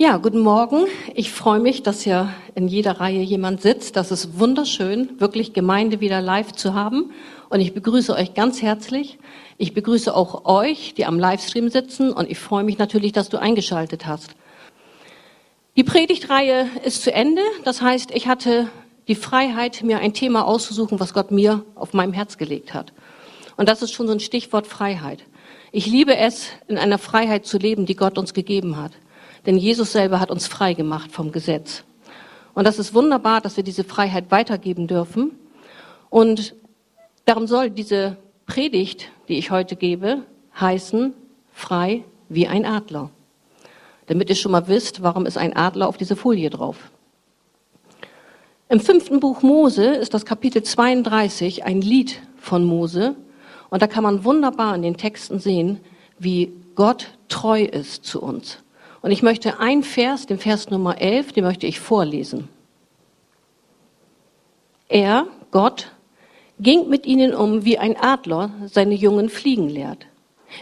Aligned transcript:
Ja, 0.00 0.18
guten 0.18 0.38
Morgen. 0.38 0.86
Ich 1.16 1.32
freue 1.32 1.58
mich, 1.58 1.82
dass 1.82 2.02
hier 2.02 2.32
in 2.54 2.68
jeder 2.68 3.00
Reihe 3.00 3.20
jemand 3.20 3.62
sitzt. 3.62 3.96
Das 3.96 4.12
ist 4.12 4.38
wunderschön, 4.38 5.18
wirklich 5.18 5.54
Gemeinde 5.54 5.98
wieder 5.98 6.20
live 6.20 6.52
zu 6.52 6.72
haben. 6.72 7.10
Und 7.48 7.58
ich 7.58 7.74
begrüße 7.74 8.14
euch 8.14 8.32
ganz 8.32 8.62
herzlich. 8.62 9.18
Ich 9.56 9.74
begrüße 9.74 10.14
auch 10.14 10.44
euch, 10.44 10.94
die 10.94 11.04
am 11.04 11.18
Livestream 11.18 11.68
sitzen. 11.68 12.12
Und 12.12 12.30
ich 12.30 12.38
freue 12.38 12.62
mich 12.62 12.78
natürlich, 12.78 13.10
dass 13.10 13.28
du 13.28 13.38
eingeschaltet 13.38 14.06
hast. 14.06 14.36
Die 15.76 15.82
Predigtreihe 15.82 16.68
ist 16.84 17.02
zu 17.02 17.12
Ende. 17.12 17.42
Das 17.64 17.82
heißt, 17.82 18.12
ich 18.12 18.28
hatte 18.28 18.68
die 19.08 19.16
Freiheit, 19.16 19.82
mir 19.82 19.98
ein 19.98 20.14
Thema 20.14 20.46
auszusuchen, 20.46 21.00
was 21.00 21.12
Gott 21.12 21.32
mir 21.32 21.64
auf 21.74 21.92
meinem 21.92 22.12
Herz 22.12 22.38
gelegt 22.38 22.72
hat. 22.72 22.92
Und 23.56 23.68
das 23.68 23.82
ist 23.82 23.94
schon 23.94 24.06
so 24.06 24.12
ein 24.12 24.20
Stichwort 24.20 24.68
Freiheit. 24.68 25.24
Ich 25.72 25.86
liebe 25.86 26.16
es, 26.16 26.50
in 26.68 26.78
einer 26.78 26.98
Freiheit 26.98 27.46
zu 27.46 27.58
leben, 27.58 27.84
die 27.84 27.96
Gott 27.96 28.16
uns 28.16 28.32
gegeben 28.32 28.76
hat. 28.76 28.92
Denn 29.46 29.56
Jesus 29.56 29.92
selber 29.92 30.20
hat 30.20 30.30
uns 30.30 30.46
frei 30.46 30.74
gemacht 30.74 31.12
vom 31.12 31.32
Gesetz. 31.32 31.84
Und 32.54 32.64
das 32.66 32.78
ist 32.78 32.94
wunderbar, 32.94 33.40
dass 33.40 33.56
wir 33.56 33.64
diese 33.64 33.84
Freiheit 33.84 34.30
weitergeben 34.30 34.86
dürfen. 34.86 35.32
Und 36.10 36.54
darum 37.24 37.46
soll 37.46 37.70
diese 37.70 38.16
Predigt, 38.46 39.10
die 39.28 39.38
ich 39.38 39.50
heute 39.50 39.76
gebe, 39.76 40.22
heißen, 40.58 41.14
frei 41.52 42.04
wie 42.28 42.46
ein 42.46 42.64
Adler. 42.64 43.10
Damit 44.06 44.30
ihr 44.30 44.36
schon 44.36 44.52
mal 44.52 44.68
wisst, 44.68 45.02
warum 45.02 45.26
ist 45.26 45.36
ein 45.36 45.54
Adler 45.54 45.88
auf 45.88 45.96
diese 45.96 46.16
Folie 46.16 46.50
drauf. 46.50 46.90
Im 48.70 48.80
fünften 48.80 49.20
Buch 49.20 49.42
Mose 49.42 49.84
ist 49.84 50.12
das 50.12 50.26
Kapitel 50.26 50.62
32 50.62 51.64
ein 51.64 51.80
Lied 51.80 52.20
von 52.36 52.64
Mose. 52.64 53.16
Und 53.70 53.82
da 53.82 53.86
kann 53.86 54.02
man 54.02 54.24
wunderbar 54.24 54.74
in 54.74 54.82
den 54.82 54.96
Texten 54.96 55.38
sehen, 55.38 55.80
wie 56.18 56.52
Gott 56.74 57.08
treu 57.28 57.62
ist 57.62 58.04
zu 58.04 58.20
uns. 58.20 58.58
Und 59.00 59.10
ich 59.10 59.22
möchte 59.22 59.60
ein 59.60 59.82
Vers, 59.82 60.26
den 60.26 60.38
Vers 60.38 60.70
Nummer 60.70 61.00
11, 61.00 61.32
den 61.32 61.44
möchte 61.44 61.66
ich 61.66 61.80
vorlesen. 61.80 62.48
Er, 64.88 65.26
Gott, 65.50 65.92
ging 66.58 66.88
mit 66.88 67.06
ihnen 67.06 67.34
um, 67.34 67.64
wie 67.64 67.78
ein 67.78 67.96
Adler 67.96 68.50
seine 68.66 68.94
Jungen 68.94 69.28
fliegen 69.28 69.68
lehrt. 69.68 70.06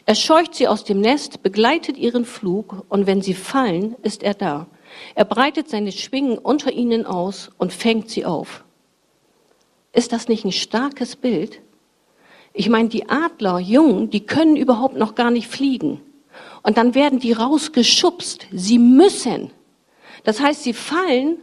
Er 0.05 0.15
scheucht 0.15 0.55
sie 0.55 0.69
aus 0.69 0.85
dem 0.85 1.01
Nest, 1.01 1.43
begleitet 1.43 1.97
ihren 1.97 2.25
Flug, 2.25 2.85
und 2.89 3.07
wenn 3.07 3.23
sie 3.23 3.35
fallen, 3.35 3.95
ist 4.03 4.23
er 4.23 4.35
da. 4.35 4.67
Er 5.15 5.25
breitet 5.25 5.69
seine 5.69 5.93
Schwingen 5.93 6.39
unter 6.39 6.73
ihnen 6.73 7.07
aus 7.07 7.51
und 7.59 7.73
fängt 7.73 8.11
sie 8.11 8.25
auf. 8.25 8.65
Ist 9.93 10.13
das 10.13 10.29
nicht 10.29 10.45
ein 10.45 10.53
starkes 10.53 11.17
Bild? 11.17 11.61
Ich 12.53 12.69
meine, 12.69 12.89
die 12.89 13.09
Adlerjungen, 13.09 14.11
die 14.11 14.27
können 14.27 14.57
überhaupt 14.57 14.97
noch 14.97 15.15
gar 15.15 15.31
nicht 15.31 15.49
fliegen. 15.49 16.01
Und 16.67 16.79
dann 16.79 16.97
werden 16.97 17.21
die 17.21 17.31
rausgeschubst. 17.31 18.49
Sie 18.51 18.81
müssen. 18.81 19.53
Das 20.25 20.41
heißt, 20.41 20.65
sie 20.65 20.73
fallen 20.73 21.39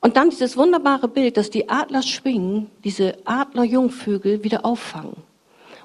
und 0.00 0.16
dann 0.16 0.30
dieses 0.30 0.56
wunderbare 0.56 1.08
Bild, 1.08 1.36
dass 1.36 1.50
die 1.50 1.68
Adler 1.68 2.00
schwingen, 2.00 2.70
diese 2.82 3.18
Adlerjungvögel 3.26 4.42
wieder 4.42 4.64
auffangen. 4.64 5.16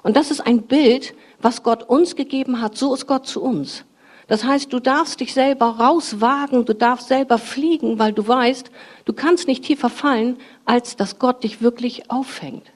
Und 0.02 0.16
das 0.16 0.30
ist 0.30 0.40
ein 0.40 0.62
Bild, 0.62 1.12
was 1.38 1.62
Gott 1.62 1.82
uns 1.82 2.16
gegeben 2.16 2.62
hat. 2.62 2.78
So 2.78 2.94
ist 2.94 3.06
Gott 3.06 3.26
zu 3.26 3.42
uns. 3.42 3.84
Das 4.26 4.42
heißt, 4.42 4.72
du 4.72 4.80
darfst 4.80 5.20
dich 5.20 5.34
selber 5.34 5.66
rauswagen, 5.78 6.64
du 6.64 6.72
darfst 6.72 7.08
selber 7.08 7.36
fliegen, 7.36 7.98
weil 7.98 8.14
du 8.14 8.26
weißt, 8.26 8.70
du 9.04 9.12
kannst 9.12 9.48
nicht 9.48 9.64
tiefer 9.64 9.90
fallen, 9.90 10.38
als 10.64 10.96
dass 10.96 11.18
Gott 11.18 11.44
dich 11.44 11.60
wirklich 11.60 12.10
auffängt. 12.10 12.72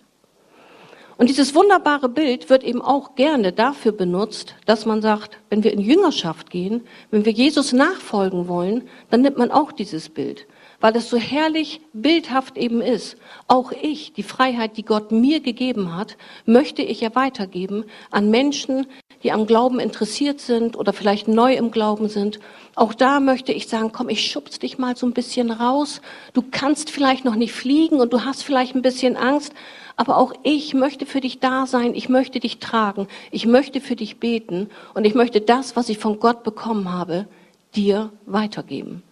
Und 1.20 1.28
dieses 1.28 1.54
wunderbare 1.54 2.08
Bild 2.08 2.48
wird 2.48 2.64
eben 2.64 2.80
auch 2.80 3.14
gerne 3.14 3.52
dafür 3.52 3.92
benutzt, 3.92 4.54
dass 4.64 4.86
man 4.86 5.02
sagt, 5.02 5.38
wenn 5.50 5.62
wir 5.62 5.70
in 5.70 5.78
Jüngerschaft 5.78 6.48
gehen, 6.48 6.86
wenn 7.10 7.26
wir 7.26 7.32
Jesus 7.32 7.74
nachfolgen 7.74 8.48
wollen, 8.48 8.88
dann 9.10 9.20
nimmt 9.20 9.36
man 9.36 9.50
auch 9.50 9.70
dieses 9.70 10.08
Bild, 10.08 10.46
weil 10.80 10.96
es 10.96 11.10
so 11.10 11.16
herrlich 11.16 11.80
bildhaft 11.92 12.56
eben 12.56 12.80
ist. 12.80 13.16
Auch 13.46 13.72
ich, 13.72 14.12
die 14.12 14.22
Freiheit, 14.22 14.76
die 14.76 14.84
Gott 14.84 15.12
mir 15.12 15.40
gegeben 15.40 15.94
hat, 15.94 16.16
möchte 16.46 16.82
ich 16.82 17.00
ja 17.00 17.14
weitergeben 17.14 17.84
an 18.10 18.30
Menschen, 18.30 18.86
die 19.22 19.32
am 19.32 19.46
Glauben 19.46 19.80
interessiert 19.80 20.40
sind 20.40 20.76
oder 20.76 20.92
vielleicht 20.92 21.28
neu 21.28 21.54
im 21.54 21.70
Glauben 21.70 22.08
sind. 22.08 22.40
Auch 22.74 22.94
da 22.94 23.20
möchte 23.20 23.52
ich 23.52 23.68
sagen, 23.68 23.92
komm, 23.92 24.08
ich 24.08 24.30
schubs 24.30 24.58
dich 24.58 24.78
mal 24.78 24.96
so 24.96 25.06
ein 25.06 25.12
bisschen 25.12 25.50
raus. 25.50 26.00
Du 26.32 26.42
kannst 26.50 26.90
vielleicht 26.90 27.24
noch 27.24 27.34
nicht 27.34 27.52
fliegen 27.52 28.00
und 28.00 28.12
du 28.12 28.24
hast 28.24 28.42
vielleicht 28.42 28.74
ein 28.74 28.82
bisschen 28.82 29.16
Angst, 29.16 29.52
aber 29.96 30.16
auch 30.16 30.32
ich 30.42 30.72
möchte 30.72 31.04
für 31.04 31.20
dich 31.20 31.40
da 31.40 31.66
sein, 31.66 31.94
ich 31.94 32.08
möchte 32.08 32.40
dich 32.40 32.58
tragen, 32.58 33.06
ich 33.30 33.44
möchte 33.44 33.82
für 33.82 33.96
dich 33.96 34.18
beten 34.18 34.70
und 34.94 35.04
ich 35.04 35.14
möchte 35.14 35.42
das, 35.42 35.76
was 35.76 35.90
ich 35.90 35.98
von 35.98 36.18
Gott 36.20 36.42
bekommen 36.42 36.90
habe, 36.90 37.26
dir 37.74 38.10
weitergeben. 38.24 39.02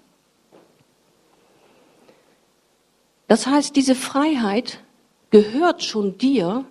Das 3.29 3.47
heißt, 3.47 3.77
diese 3.77 3.95
Freiheit 3.95 4.81
gehört 5.31 5.85
schon 5.85 6.19
dir, 6.19 6.65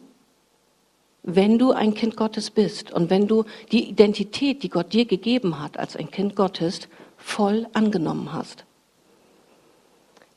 wenn 1.23 1.57
du 1.57 1.71
ein 1.71 1.93
Kind 1.93 2.17
Gottes 2.17 2.51
bist 2.51 2.91
und 2.91 3.09
wenn 3.09 3.27
du 3.27 3.45
die 3.71 3.89
Identität, 3.89 4.63
die 4.63 4.69
Gott 4.69 4.91
dir 4.91 5.05
gegeben 5.05 5.61
hat 5.61 5.77
als 5.77 5.95
ein 5.95 6.11
Kind 6.11 6.35
Gottes, 6.35 6.89
voll 7.17 7.67
angenommen 7.73 8.33
hast. 8.33 8.65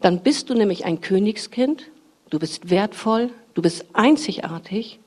Dann 0.00 0.22
bist 0.22 0.48
du 0.50 0.54
nämlich 0.54 0.84
ein 0.84 1.00
Königskind, 1.00 1.91
du 2.30 2.38
bist 2.38 2.70
wertvoll, 2.70 3.30
Du 3.54 3.62
bist 3.62 3.86
einzigartig 3.92 5.00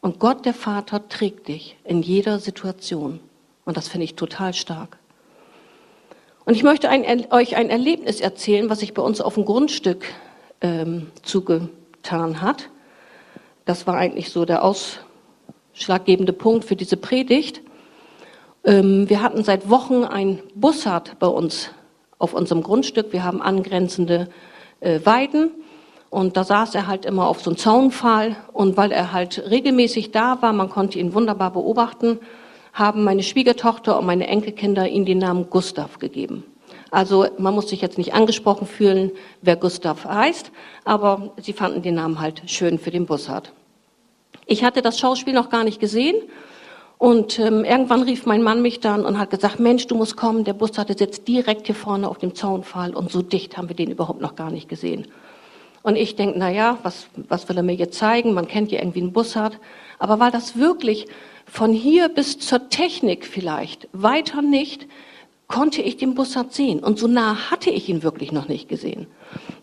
und 0.00 0.18
Gott, 0.18 0.44
der 0.44 0.54
Vater, 0.54 1.08
trägt 1.08 1.48
dich 1.48 1.76
in 1.84 2.02
jeder 2.02 2.38
Situation. 2.38 3.20
Und 3.64 3.76
das 3.76 3.88
finde 3.88 4.04
ich 4.04 4.14
total 4.14 4.52
stark. 4.52 4.98
Und 6.44 6.54
ich 6.54 6.62
möchte 6.62 6.90
ein, 6.90 7.32
euch 7.32 7.56
ein 7.56 7.70
Erlebnis 7.70 8.20
erzählen, 8.20 8.68
was 8.68 8.80
sich 8.80 8.92
bei 8.92 9.02
uns 9.02 9.20
auf 9.20 9.34
dem 9.34 9.44
Grundstück 9.46 10.04
ähm, 10.64 11.08
zugetan 11.22 12.40
hat. 12.40 12.70
Das 13.66 13.86
war 13.86 13.96
eigentlich 13.96 14.30
so 14.30 14.46
der 14.46 14.64
ausschlaggebende 14.64 16.32
Punkt 16.32 16.64
für 16.64 16.74
diese 16.74 16.96
Predigt. 16.96 17.60
Ähm, 18.64 19.08
wir 19.10 19.22
hatten 19.22 19.44
seit 19.44 19.68
Wochen 19.68 20.04
ein 20.04 20.42
Bussard 20.54 21.18
bei 21.18 21.26
uns 21.26 21.70
auf 22.18 22.32
unserem 22.32 22.62
Grundstück. 22.62 23.12
Wir 23.12 23.24
haben 23.24 23.42
angrenzende 23.42 24.28
äh, 24.80 25.00
Weiden 25.04 25.50
und 26.08 26.38
da 26.38 26.44
saß 26.44 26.74
er 26.74 26.86
halt 26.86 27.04
immer 27.04 27.28
auf 27.28 27.42
so 27.42 27.50
einem 27.50 27.58
Zaunpfahl. 27.58 28.36
Und 28.54 28.78
weil 28.78 28.90
er 28.90 29.12
halt 29.12 29.50
regelmäßig 29.50 30.12
da 30.12 30.40
war, 30.40 30.54
man 30.54 30.70
konnte 30.70 30.98
ihn 30.98 31.12
wunderbar 31.12 31.52
beobachten, 31.52 32.20
haben 32.72 33.04
meine 33.04 33.22
Schwiegertochter 33.22 33.98
und 33.98 34.06
meine 34.06 34.26
Enkelkinder 34.28 34.88
ihm 34.88 35.04
den 35.04 35.18
Namen 35.18 35.50
Gustav 35.50 35.98
gegeben. 35.98 36.44
Also 36.94 37.26
man 37.38 37.54
muss 37.54 37.68
sich 37.68 37.80
jetzt 37.80 37.98
nicht 37.98 38.14
angesprochen 38.14 38.68
fühlen, 38.68 39.10
wer 39.42 39.56
Gustav 39.56 40.04
heißt, 40.04 40.52
aber 40.84 41.32
sie 41.42 41.52
fanden 41.52 41.82
den 41.82 41.96
Namen 41.96 42.20
halt 42.20 42.42
schön 42.46 42.78
für 42.78 42.92
den 42.92 43.04
Bussard. 43.04 43.52
Ich 44.46 44.62
hatte 44.62 44.80
das 44.80 45.00
Schauspiel 45.00 45.34
noch 45.34 45.50
gar 45.50 45.64
nicht 45.64 45.80
gesehen 45.80 46.14
und 46.98 47.40
ähm, 47.40 47.64
irgendwann 47.64 48.04
rief 48.04 48.26
mein 48.26 48.44
Mann 48.44 48.62
mich 48.62 48.78
dann 48.78 49.04
und 49.04 49.18
hat 49.18 49.30
gesagt, 49.30 49.58
Mensch, 49.58 49.88
du 49.88 49.96
musst 49.96 50.16
kommen, 50.16 50.44
der 50.44 50.52
Bussard 50.52 50.96
sitzt 50.96 51.26
direkt 51.26 51.66
hier 51.66 51.74
vorne 51.74 52.08
auf 52.08 52.18
dem 52.18 52.36
Zaunpfahl 52.36 52.94
und 52.94 53.10
so 53.10 53.22
dicht 53.22 53.56
haben 53.56 53.68
wir 53.68 53.74
den 53.74 53.90
überhaupt 53.90 54.20
noch 54.20 54.36
gar 54.36 54.52
nicht 54.52 54.68
gesehen. 54.68 55.08
Und 55.82 55.96
ich 55.96 56.14
denke, 56.14 56.38
na 56.38 56.48
ja, 56.48 56.78
was, 56.84 57.08
was 57.28 57.48
will 57.48 57.56
er 57.56 57.64
mir 57.64 57.74
jetzt 57.74 57.98
zeigen? 57.98 58.34
Man 58.34 58.46
kennt 58.46 58.70
ja 58.70 58.78
irgendwie 58.78 59.02
einen 59.02 59.12
Bussard. 59.12 59.58
Aber 59.98 60.18
weil 60.20 60.30
das 60.30 60.56
wirklich 60.56 61.06
von 61.44 61.72
hier 61.72 62.08
bis 62.08 62.38
zur 62.38 62.70
Technik 62.70 63.26
vielleicht 63.26 63.88
weiter 63.92 64.40
nicht, 64.40 64.86
konnte 65.48 65.82
ich 65.82 65.96
den 65.96 66.14
Bussard 66.14 66.52
sehen. 66.52 66.80
Und 66.80 66.98
so 66.98 67.06
nah 67.06 67.50
hatte 67.50 67.70
ich 67.70 67.88
ihn 67.88 68.02
wirklich 68.02 68.32
noch 68.32 68.48
nicht 68.48 68.68
gesehen. 68.68 69.06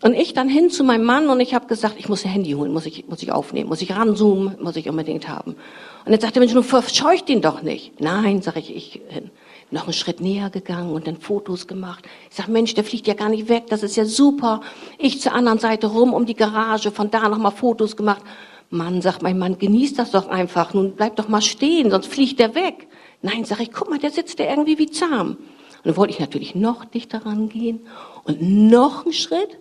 Und 0.02 0.14
ich 0.14 0.34
dann 0.34 0.48
hin 0.48 0.70
zu 0.70 0.84
meinem 0.84 1.04
Mann 1.04 1.28
und 1.28 1.40
ich 1.40 1.54
habe 1.54 1.66
gesagt, 1.66 1.96
ich 1.98 2.08
muss 2.08 2.24
ein 2.24 2.30
Handy 2.30 2.52
holen, 2.52 2.72
muss 2.72 2.86
ich, 2.86 3.06
muss 3.08 3.22
ich 3.22 3.32
aufnehmen, 3.32 3.68
muss 3.68 3.82
ich 3.82 3.94
ranzoomen, 3.94 4.56
muss 4.60 4.76
ich 4.76 4.88
unbedingt 4.88 5.28
haben. 5.28 5.56
Und 6.04 6.12
jetzt 6.12 6.22
sagte 6.22 6.38
er, 6.38 6.40
Mensch, 6.40 6.52
du 6.52 6.62
verscheucht 6.62 7.28
ihn 7.30 7.40
doch 7.40 7.62
nicht. 7.62 8.00
Nein, 8.00 8.42
sage 8.42 8.60
ich, 8.60 8.74
ich 8.74 9.00
hin 9.08 9.30
noch 9.72 9.84
einen 9.84 9.92
Schritt 9.92 10.20
näher 10.20 10.50
gegangen 10.50 10.92
und 10.92 11.06
dann 11.06 11.16
Fotos 11.16 11.66
gemacht. 11.66 12.06
Ich 12.30 12.36
sag, 12.36 12.48
Mensch, 12.48 12.74
der 12.74 12.84
fliegt 12.84 13.06
ja 13.06 13.14
gar 13.14 13.30
nicht 13.30 13.48
weg, 13.48 13.64
das 13.68 13.82
ist 13.82 13.96
ja 13.96 14.04
super. 14.04 14.60
Ich 14.98 15.20
zur 15.20 15.32
anderen 15.32 15.58
Seite 15.58 15.86
rum 15.86 16.12
um 16.12 16.26
die 16.26 16.34
Garage, 16.34 16.90
von 16.90 17.10
da 17.10 17.28
nochmal 17.28 17.52
Fotos 17.52 17.96
gemacht. 17.96 18.22
Mann, 18.70 19.02
sagt 19.02 19.22
mein 19.22 19.38
Mann, 19.38 19.58
genießt 19.58 19.98
das 19.98 20.10
doch 20.10 20.28
einfach. 20.28 20.74
Nun 20.74 20.92
bleib 20.92 21.16
doch 21.16 21.28
mal 21.28 21.42
stehen, 21.42 21.90
sonst 21.90 22.06
fliegt 22.06 22.38
der 22.38 22.54
weg. 22.54 22.86
Nein, 23.22 23.44
sag 23.44 23.60
ich, 23.60 23.72
guck 23.72 23.88
mal, 23.90 23.98
der 23.98 24.10
sitzt 24.10 24.38
ja 24.38 24.46
irgendwie 24.46 24.78
wie 24.78 24.90
zahm. 24.90 25.38
Und 25.82 25.88
dann 25.88 25.96
wollte 25.96 26.12
ich 26.12 26.20
natürlich 26.20 26.54
noch 26.54 26.84
dichter 26.84 27.26
rangehen 27.26 27.80
und 28.24 28.40
noch 28.40 29.04
einen 29.04 29.12
Schritt. 29.12 29.58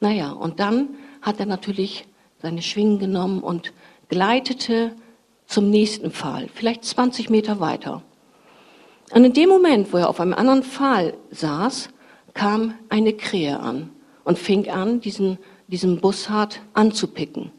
Naja, 0.00 0.32
und 0.32 0.58
dann 0.58 0.90
hat 1.22 1.38
er 1.38 1.46
natürlich 1.46 2.06
seine 2.42 2.62
Schwingen 2.62 2.98
genommen 2.98 3.42
und 3.42 3.72
gleitete 4.08 4.92
zum 5.46 5.70
nächsten 5.70 6.10
Pfahl, 6.10 6.48
vielleicht 6.54 6.84
20 6.84 7.30
Meter 7.30 7.60
weiter. 7.60 8.02
Und 9.12 9.24
in 9.24 9.32
dem 9.32 9.48
Moment, 9.48 9.92
wo 9.92 9.96
er 9.96 10.08
auf 10.08 10.20
einem 10.20 10.34
anderen 10.34 10.62
Pfahl 10.62 11.14
saß, 11.30 11.88
kam 12.34 12.74
eine 12.88 13.12
Krähe 13.14 13.58
an 13.58 13.90
und 14.24 14.38
fing 14.38 14.68
an, 14.68 15.00
diesen, 15.00 15.38
diesen 15.68 16.00
Bussard 16.00 16.60
anzupicken. 16.74 17.50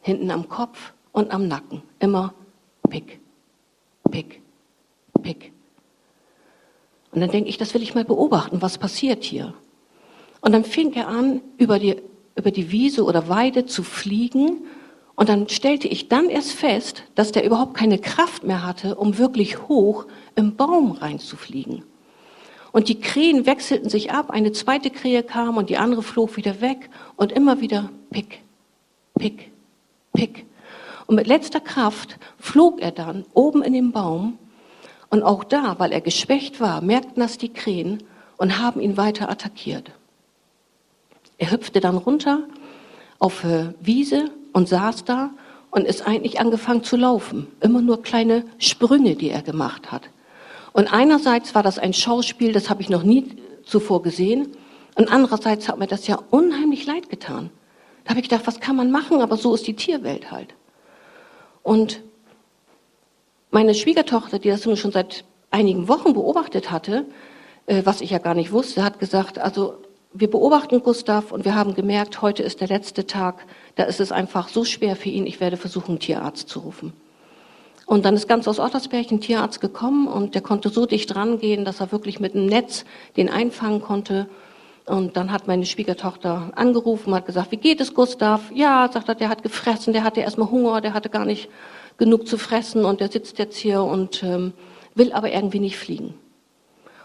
Hinten 0.00 0.30
am 0.30 0.48
Kopf 0.48 0.92
und 1.12 1.32
am 1.32 1.48
Nacken. 1.48 1.82
Immer 1.98 2.34
pick, 2.88 3.18
pick, 4.10 4.40
pick. 5.22 5.53
Und 7.14 7.20
dann 7.20 7.30
denke 7.30 7.48
ich, 7.48 7.58
das 7.58 7.74
will 7.74 7.82
ich 7.82 7.94
mal 7.94 8.04
beobachten, 8.04 8.60
was 8.60 8.76
passiert 8.76 9.22
hier. 9.22 9.54
Und 10.40 10.52
dann 10.52 10.64
fing 10.64 10.92
er 10.94 11.08
an, 11.08 11.40
über 11.58 11.78
die, 11.78 11.96
über 12.34 12.50
die 12.50 12.72
Wiese 12.72 13.04
oder 13.04 13.28
Weide 13.28 13.66
zu 13.66 13.84
fliegen. 13.84 14.64
Und 15.14 15.28
dann 15.28 15.48
stellte 15.48 15.86
ich 15.86 16.08
dann 16.08 16.28
erst 16.28 16.52
fest, 16.52 17.04
dass 17.14 17.30
der 17.30 17.44
überhaupt 17.44 17.74
keine 17.74 17.98
Kraft 17.98 18.42
mehr 18.42 18.66
hatte, 18.66 18.96
um 18.96 19.16
wirklich 19.16 19.68
hoch 19.68 20.06
im 20.34 20.56
Baum 20.56 20.90
reinzufliegen. 20.90 21.84
Und 22.72 22.88
die 22.88 22.98
Krähen 22.98 23.46
wechselten 23.46 23.88
sich 23.88 24.10
ab, 24.10 24.30
eine 24.30 24.50
zweite 24.50 24.90
Krähe 24.90 25.22
kam 25.22 25.56
und 25.56 25.70
die 25.70 25.76
andere 25.76 26.02
flog 26.02 26.36
wieder 26.36 26.60
weg 26.60 26.90
und 27.14 27.30
immer 27.30 27.60
wieder 27.60 27.90
pick, 28.10 28.40
pick, 29.16 29.52
pick. 30.12 30.44
Und 31.06 31.14
mit 31.14 31.28
letzter 31.28 31.60
Kraft 31.60 32.18
flog 32.38 32.80
er 32.80 32.90
dann 32.90 33.24
oben 33.32 33.62
in 33.62 33.72
den 33.72 33.92
Baum 33.92 34.38
und 35.14 35.22
auch 35.22 35.44
da, 35.44 35.78
weil 35.78 35.92
er 35.92 36.00
geschwächt 36.00 36.60
war, 36.60 36.80
merkten 36.80 37.22
das 37.22 37.38
die 37.38 37.52
Krähen 37.52 38.02
und 38.36 38.58
haben 38.58 38.80
ihn 38.80 38.96
weiter 38.96 39.30
attackiert. 39.30 39.92
Er 41.38 41.52
hüpfte 41.52 41.78
dann 41.78 41.96
runter 41.96 42.40
auf 43.20 43.44
Wiese 43.78 44.32
und 44.52 44.68
saß 44.68 45.04
da 45.04 45.30
und 45.70 45.86
ist 45.86 46.04
eigentlich 46.04 46.40
angefangen 46.40 46.82
zu 46.82 46.96
laufen. 46.96 47.46
Immer 47.60 47.80
nur 47.80 48.02
kleine 48.02 48.44
Sprünge, 48.58 49.14
die 49.14 49.30
er 49.30 49.42
gemacht 49.42 49.92
hat. 49.92 50.02
Und 50.72 50.92
einerseits 50.92 51.54
war 51.54 51.62
das 51.62 51.78
ein 51.78 51.92
Schauspiel, 51.92 52.50
das 52.50 52.68
habe 52.68 52.82
ich 52.82 52.88
noch 52.88 53.04
nie 53.04 53.36
zuvor 53.64 54.02
gesehen. 54.02 54.48
Und 54.96 55.12
andererseits 55.12 55.68
hat 55.68 55.78
mir 55.78 55.86
das 55.86 56.08
ja 56.08 56.18
unheimlich 56.30 56.86
leid 56.86 57.08
getan. 57.08 57.50
Da 58.02 58.10
habe 58.10 58.18
ich 58.18 58.28
gedacht, 58.28 58.48
was 58.48 58.58
kann 58.58 58.74
man 58.74 58.90
machen? 58.90 59.20
Aber 59.20 59.36
so 59.36 59.54
ist 59.54 59.68
die 59.68 59.76
Tierwelt 59.76 60.32
halt. 60.32 60.54
Und 61.62 62.02
meine 63.54 63.74
Schwiegertochter, 63.74 64.40
die 64.40 64.48
das 64.48 64.64
schon 64.64 64.90
seit 64.90 65.24
einigen 65.50 65.86
Wochen 65.86 66.12
beobachtet 66.12 66.72
hatte, 66.72 67.06
äh, 67.66 67.82
was 67.84 68.00
ich 68.00 68.10
ja 68.10 68.18
gar 68.18 68.34
nicht 68.34 68.50
wusste, 68.50 68.82
hat 68.82 68.98
gesagt, 68.98 69.38
also 69.38 69.74
wir 70.12 70.28
beobachten 70.28 70.82
Gustav 70.82 71.30
und 71.30 71.44
wir 71.44 71.54
haben 71.54 71.74
gemerkt, 71.74 72.20
heute 72.20 72.42
ist 72.42 72.60
der 72.60 72.68
letzte 72.68 73.06
Tag, 73.06 73.46
da 73.76 73.84
ist 73.84 74.00
es 74.00 74.10
einfach 74.10 74.48
so 74.48 74.64
schwer 74.64 74.96
für 74.96 75.08
ihn, 75.08 75.24
ich 75.26 75.40
werde 75.40 75.56
versuchen, 75.56 75.92
einen 75.92 75.98
Tierarzt 76.00 76.48
zu 76.48 76.58
rufen. 76.60 76.92
Und 77.86 78.04
dann 78.04 78.16
ist 78.16 78.28
ganz 78.28 78.48
aus 78.48 78.58
Ottersberg 78.58 79.10
ein 79.12 79.20
Tierarzt 79.20 79.60
gekommen 79.60 80.08
und 80.08 80.34
der 80.34 80.42
konnte 80.42 80.68
so 80.68 80.84
dicht 80.84 81.14
rangehen, 81.14 81.64
dass 81.64 81.80
er 81.80 81.92
wirklich 81.92 82.18
mit 82.18 82.34
einem 82.34 82.46
Netz 82.46 82.84
den 83.16 83.28
einfangen 83.28 83.80
konnte. 83.80 84.28
Und 84.86 85.16
dann 85.16 85.30
hat 85.30 85.46
meine 85.46 85.64
Schwiegertochter 85.64 86.50
angerufen, 86.56 87.14
hat 87.14 87.26
gesagt, 87.26 87.52
wie 87.52 87.56
geht 87.56 87.80
es 87.80 87.94
Gustav? 87.94 88.50
Ja, 88.52 88.90
sagt 88.92 89.08
er, 89.08 89.14
der 89.14 89.28
hat 89.28 89.42
gefressen, 89.42 89.92
der 89.92 90.02
hatte 90.02 90.20
erstmal 90.20 90.50
Hunger, 90.50 90.80
der 90.80 90.92
hatte 90.92 91.08
gar 91.08 91.24
nicht 91.24 91.48
genug 91.96 92.26
zu 92.26 92.38
fressen 92.38 92.84
und 92.84 93.00
der 93.00 93.10
sitzt 93.10 93.38
jetzt 93.38 93.56
hier 93.56 93.82
und 93.82 94.22
ähm, 94.22 94.52
will 94.94 95.12
aber 95.12 95.32
irgendwie 95.32 95.60
nicht 95.60 95.76
fliegen. 95.76 96.14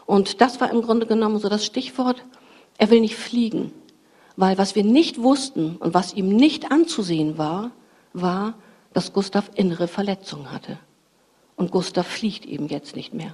Und 0.05 0.41
das 0.41 0.59
war 0.59 0.71
im 0.71 0.81
Grunde 0.81 1.05
genommen 1.05 1.39
so 1.39 1.49
das 1.49 1.65
Stichwort, 1.65 2.23
er 2.77 2.89
will 2.89 3.01
nicht 3.01 3.15
fliegen. 3.15 3.71
Weil 4.35 4.57
was 4.57 4.73
wir 4.73 4.83
nicht 4.83 5.21
wussten 5.21 5.75
und 5.77 5.93
was 5.93 6.13
ihm 6.13 6.29
nicht 6.29 6.71
anzusehen 6.71 7.37
war, 7.37 7.71
war, 8.13 8.53
dass 8.93 9.13
Gustav 9.13 9.51
innere 9.55 9.87
Verletzungen 9.87 10.51
hatte. 10.51 10.79
Und 11.55 11.71
Gustav 11.71 12.07
fliegt 12.07 12.45
eben 12.45 12.67
jetzt 12.67 12.95
nicht 12.95 13.13
mehr. 13.13 13.33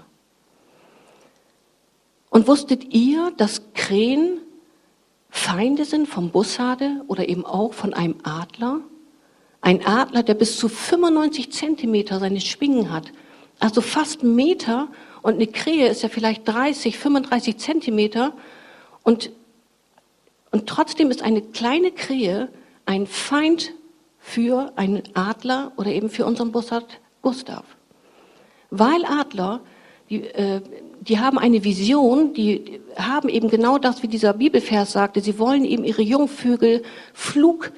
Und 2.30 2.48
wusstet 2.48 2.94
ihr, 2.94 3.32
dass 3.38 3.62
Krähen 3.74 4.40
Feinde 5.30 5.86
sind 5.86 6.08
vom 6.08 6.32
Bussarde 6.32 7.02
oder 7.08 7.30
eben 7.30 7.46
auch 7.46 7.74
von 7.74 7.94
einem 7.94 8.16
Adler? 8.24 8.80
Ein 9.66 9.84
Adler, 9.84 10.22
der 10.22 10.36
bis 10.36 10.60
zu 10.60 10.70
95 10.70 11.52
Zentimeter 11.52 12.20
seine 12.20 12.40
Schwingen 12.40 12.94
hat, 12.94 13.12
also 13.60 13.82
fast 13.82 14.22
einen 14.22 14.36
Meter. 14.36 14.90
Und 15.24 15.34
eine 15.34 15.48
Krähe 15.48 15.88
ist 15.88 16.04
ja 16.04 16.10
vielleicht 16.10 16.48
30, 16.48 17.00
35 17.00 17.58
Zentimeter. 17.58 18.34
Und, 19.02 19.32
und 20.52 20.70
trotzdem 20.70 21.10
ist 21.10 21.24
eine 21.24 21.42
kleine 21.42 21.90
Krähe 21.90 22.50
ein 22.86 23.08
Feind 23.08 23.74
für 24.20 24.72
einen 24.76 25.02
Adler 25.16 25.72
oder 25.78 25.90
eben 25.90 26.12
für 26.12 26.28
unseren 26.28 26.52
Bussard 26.52 27.00
Gustav. 27.24 27.66
Weil 28.70 29.04
Adler, 29.04 29.62
die, 30.12 30.26
äh, 30.26 30.62
die 31.02 31.18
haben 31.18 31.40
eine 31.40 31.64
Vision, 31.64 32.36
die 32.36 32.82
haben 32.98 33.30
eben 33.30 33.50
genau 33.50 33.80
das, 33.80 34.04
wie 34.04 34.08
dieser 34.10 34.34
Bibelvers 34.34 34.92
sagte, 34.92 35.22
sie 35.22 35.40
wollen 35.40 35.66
eben 35.66 35.86
ihre 35.86 36.04
Jungvögel 36.04 36.84
flug 37.16 37.72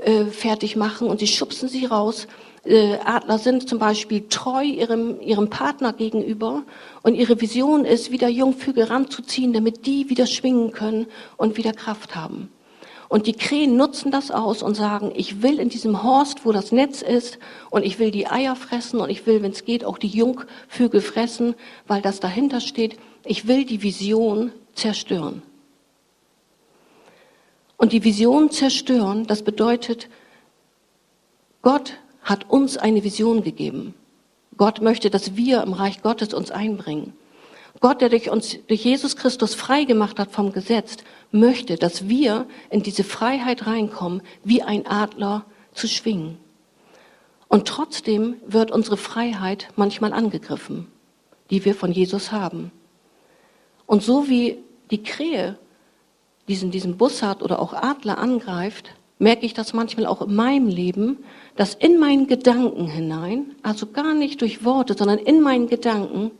äh, 0.00 0.24
fertig 0.26 0.76
machen 0.76 1.08
und 1.08 1.20
sie 1.20 1.26
schubsen 1.26 1.68
sie 1.68 1.86
raus. 1.86 2.26
Äh, 2.64 2.98
Adler 3.04 3.38
sind 3.38 3.68
zum 3.68 3.78
Beispiel 3.78 4.28
treu 4.28 4.62
ihrem, 4.62 5.20
ihrem 5.20 5.50
Partner 5.50 5.92
gegenüber 5.92 6.62
und 7.02 7.14
ihre 7.14 7.40
Vision 7.40 7.84
ist, 7.84 8.10
wieder 8.10 8.28
Jungvögel 8.28 8.84
ranzuziehen, 8.84 9.52
damit 9.52 9.86
die 9.86 10.08
wieder 10.08 10.26
schwingen 10.26 10.72
können 10.72 11.06
und 11.36 11.56
wieder 11.56 11.72
Kraft 11.72 12.14
haben. 12.14 12.50
Und 13.08 13.26
die 13.26 13.34
Krähen 13.34 13.76
nutzen 13.76 14.10
das 14.10 14.30
aus 14.30 14.62
und 14.62 14.74
sagen, 14.74 15.12
ich 15.14 15.42
will 15.42 15.58
in 15.58 15.68
diesem 15.68 16.02
Horst, 16.02 16.46
wo 16.46 16.52
das 16.52 16.72
Netz 16.72 17.02
ist, 17.02 17.38
und 17.68 17.84
ich 17.84 17.98
will 17.98 18.10
die 18.10 18.26
Eier 18.26 18.56
fressen 18.56 19.00
und 19.00 19.10
ich 19.10 19.26
will, 19.26 19.42
wenn 19.42 19.50
es 19.50 19.66
geht, 19.66 19.84
auch 19.84 19.98
die 19.98 20.08
Jungvögel 20.08 21.02
fressen, 21.02 21.54
weil 21.86 22.00
das 22.00 22.20
dahinter 22.20 22.60
steht. 22.60 22.96
Ich 23.24 23.46
will 23.46 23.66
die 23.66 23.82
Vision 23.82 24.50
zerstören. 24.74 25.42
Und 27.82 27.92
die 27.92 28.04
Vision 28.04 28.52
zerstören, 28.52 29.26
das 29.26 29.42
bedeutet, 29.42 30.08
Gott 31.62 31.94
hat 32.22 32.48
uns 32.48 32.76
eine 32.76 33.02
Vision 33.02 33.42
gegeben. 33.42 33.94
Gott 34.56 34.80
möchte, 34.80 35.10
dass 35.10 35.34
wir 35.34 35.64
im 35.64 35.72
Reich 35.72 36.00
Gottes 36.00 36.32
uns 36.32 36.52
einbringen. 36.52 37.12
Gott, 37.80 38.00
der 38.00 38.08
durch 38.08 38.30
uns, 38.30 38.56
durch 38.68 38.84
Jesus 38.84 39.16
Christus 39.16 39.56
frei 39.56 39.82
gemacht 39.82 40.20
hat 40.20 40.30
vom 40.30 40.52
Gesetz, 40.52 40.98
möchte, 41.32 41.74
dass 41.74 42.08
wir 42.08 42.46
in 42.70 42.84
diese 42.84 43.02
Freiheit 43.02 43.66
reinkommen, 43.66 44.22
wie 44.44 44.62
ein 44.62 44.86
Adler 44.86 45.44
zu 45.72 45.88
schwingen. 45.88 46.38
Und 47.48 47.66
trotzdem 47.66 48.36
wird 48.46 48.70
unsere 48.70 48.96
Freiheit 48.96 49.70
manchmal 49.74 50.12
angegriffen, 50.12 50.86
die 51.50 51.64
wir 51.64 51.74
von 51.74 51.90
Jesus 51.90 52.30
haben. 52.30 52.70
Und 53.86 54.04
so 54.04 54.28
wie 54.28 54.58
die 54.92 55.02
Krähe 55.02 55.58
diesen, 56.48 56.70
diesen 56.70 56.96
Bussard 56.96 57.42
oder 57.42 57.60
auch 57.60 57.72
Adler 57.72 58.18
angreift, 58.18 58.94
merke 59.18 59.46
ich 59.46 59.54
das 59.54 59.72
manchmal 59.72 60.06
auch 60.06 60.22
in 60.22 60.34
meinem 60.34 60.66
Leben, 60.66 61.18
dass 61.56 61.74
in 61.74 61.98
meinen 61.98 62.26
Gedanken 62.26 62.86
hinein, 62.86 63.54
also 63.62 63.86
gar 63.86 64.14
nicht 64.14 64.40
durch 64.40 64.64
Worte, 64.64 64.94
sondern 64.94 65.18
in 65.18 65.40
meinen 65.40 65.68
Gedanken, 65.68 66.32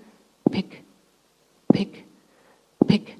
pick, 0.51 0.83
pick, 1.73 2.05
pick. 2.87 3.17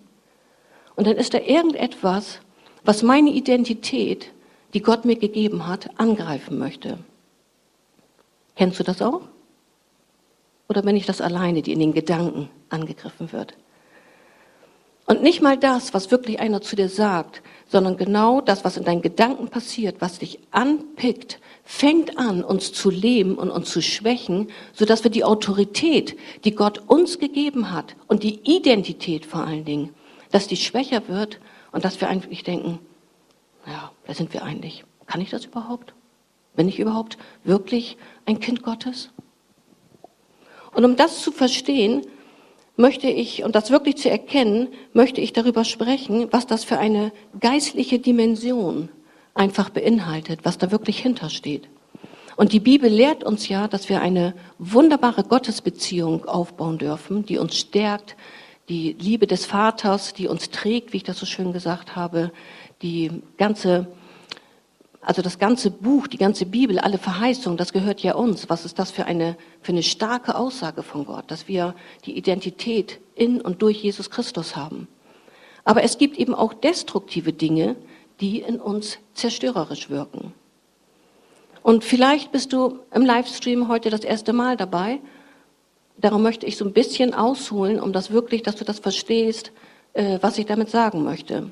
Und 0.97 1.07
dann 1.07 1.17
ist 1.17 1.35
da 1.35 1.39
irgendetwas, 1.39 2.41
was 2.85 3.03
meine 3.03 3.31
Identität, 3.31 4.33
die 4.75 4.83
Gott 4.83 5.05
mir 5.05 5.17
gegeben 5.17 5.67
hat, 5.67 5.91
angreifen 5.99 6.59
möchte. 6.59 6.99
Kennst 8.57 8.81
du 8.81 8.85
das 8.85 9.01
auch? 9.01 9.23
Oder 10.69 10.83
bin 10.83 10.97
ich 10.97 11.07
das 11.07 11.21
alleine, 11.21 11.63
die 11.63 11.73
in 11.73 11.81
den 11.81 11.93
Gedanken 11.93 12.49
angegriffen 12.69 13.33
wird? 13.33 13.55
Und 15.07 15.23
nicht 15.23 15.43
mal 15.43 15.57
das, 15.57 15.95
was 15.95 16.11
wirklich 16.11 16.41
einer 16.41 16.61
zu 16.61 16.77
dir 16.77 16.89
sagt, 16.89 17.43
sondern 17.67 17.97
genau 17.97 18.41
das, 18.41 18.65
was 18.65 18.77
in 18.77 18.85
deinen 18.85 19.03
Gedanken 19.03 19.49
passiert, 19.49 19.97
was 20.01 20.19
dich 20.19 20.39
anpickt, 20.51 21.41
fängt 21.65 22.19
an, 22.19 22.45
uns 22.45 22.73
zu 22.73 22.91
leben 22.91 23.37
und 23.37 23.51
uns 23.51 23.71
zu 23.71 23.83
schwächen, 23.83 24.49
sodass 24.73 25.05
wir 25.05 25.11
die 25.11 25.25
Autorität, 25.25 26.17
die 26.45 26.55
Gott 26.55 26.83
uns 26.87 27.19
gegeben 27.19 27.73
hat 27.73 27.97
und 28.07 28.23
die 28.23 28.41
Identität 28.45 29.27
vor 29.27 29.45
allen 29.45 29.65
Dingen, 29.65 29.95
dass 30.31 30.47
die 30.47 30.57
schwächer 30.57 31.09
wird 31.09 31.41
und 31.73 31.85
dass 31.85 32.01
wir 32.01 32.09
eigentlich 32.09 32.45
denken, 32.45 32.79
ja, 33.67 33.93
wer 34.07 34.15
sind 34.15 34.33
wir 34.33 34.43
eigentlich? 34.43 34.85
Kann 35.07 35.21
ich 35.21 35.31
das 35.31 35.45
überhaupt? 35.45 35.95
Bin 36.55 36.69
ich 36.69 36.79
überhaupt 36.79 37.17
wirklich 37.45 37.97
ein 38.27 38.41
Kind 38.41 38.63
Gottes? 38.63 39.11
Und 40.75 40.85
um 40.85 40.97
das 40.97 41.23
zu 41.23 41.33
verstehen, 41.33 42.03
möchte 42.77 43.09
ich, 43.09 43.45
und 43.45 43.55
das 43.55 43.71
wirklich 43.71 43.97
zu 43.97 44.11
erkennen, 44.11 44.69
möchte 44.93 45.21
ich 45.21 45.33
darüber 45.33 45.65
sprechen, 45.65 46.29
was 46.31 46.47
das 46.47 46.65
für 46.65 46.79
eine 46.79 47.13
geistliche 47.41 47.99
Dimension 47.99 48.89
einfach 49.35 49.71
beinhaltet, 49.71 50.41
was 50.45 50.59
da 50.59 50.71
wirklich 50.71 50.99
hintersteht. 50.99 51.69
Und 52.37 52.53
die 52.53 52.61
Bibel 52.61 52.91
lehrt 52.91 53.25
uns 53.25 53.49
ja, 53.49 53.69
dass 53.69 53.89
wir 53.89 54.01
eine 54.01 54.35
wunderbare 54.59 55.23
Gottesbeziehung 55.23 56.25
aufbauen 56.25 56.79
dürfen, 56.79 57.27
die 57.27 57.39
uns 57.39 57.57
stärkt, 57.57 58.17
die 58.69 58.97
Liebe 58.99 59.27
des 59.27 59.45
Vaters, 59.45 60.15
die 60.15 60.29
uns 60.29 60.51
trägt, 60.51 60.93
wie 60.93 60.99
ich 60.99 61.03
das 61.03 61.19
so 61.19 61.27
schön 61.27 61.53
gesagt 61.53 61.95
habe, 61.95 62.33
die 62.81 63.11
ganze 63.37 63.87
also 65.03 65.21
das 65.21 65.39
ganze 65.39 65.71
Buch, 65.71 66.07
die 66.07 66.17
ganze 66.17 66.47
Bibel, 66.47 66.79
alle 66.79 66.97
Verheißungen, 66.97 67.57
das 67.57 67.73
gehört 67.73 68.01
ja 68.01 68.15
uns. 68.15 68.49
Was 68.49 68.65
ist 68.65 68.79
das 68.79 68.91
für 68.91 69.05
eine, 69.05 69.37
für 69.61 69.73
eine 69.73 69.83
starke 69.83 70.37
Aussage 70.37 70.83
von 70.83 71.05
Gott, 71.05 71.25
dass 71.29 71.49
wir 71.49 71.75
die 72.07 72.17
Identität 72.17 73.01
in 73.15 73.41
und 73.41 73.63
durch 73.63 73.83
Jesus 73.83 74.11
Christus 74.11 74.57
haben. 74.57 74.89
Aber 75.65 75.83
es 75.83 75.99
gibt 75.99 76.17
eben 76.17 76.35
auch 76.35 76.55
destruktive 76.55 77.33
Dinge, 77.33 77.77
die 78.21 78.41
in 78.41 78.61
uns 78.61 78.99
zerstörerisch 79.15 79.91
wirken. 79.91 80.33
Und 81.63 81.85
vielleicht 81.85 82.33
bist 82.33 82.53
du 82.53 82.79
im 82.93 83.05
Livestream 83.05 83.69
heute 83.69 83.91
das 83.91 84.01
erste 84.01 84.33
Mal 84.33 84.57
dabei 84.57 85.01
darum 86.03 86.23
möchte 86.23 86.47
ich 86.47 86.57
so 86.57 86.65
ein 86.65 86.73
bisschen 86.73 87.15
ausholen, 87.15 87.81
um 87.81 87.93
das 87.93 88.11
wirklich, 88.11 88.43
dass 88.43 88.57
du 88.57 88.65
das 88.65 88.79
verstehst, 88.79 89.53
äh, 89.95 90.19
was 90.21 90.39
ich 90.39 90.47
damit 90.47 90.71
sagen 90.71 91.03
möchte. 91.05 91.51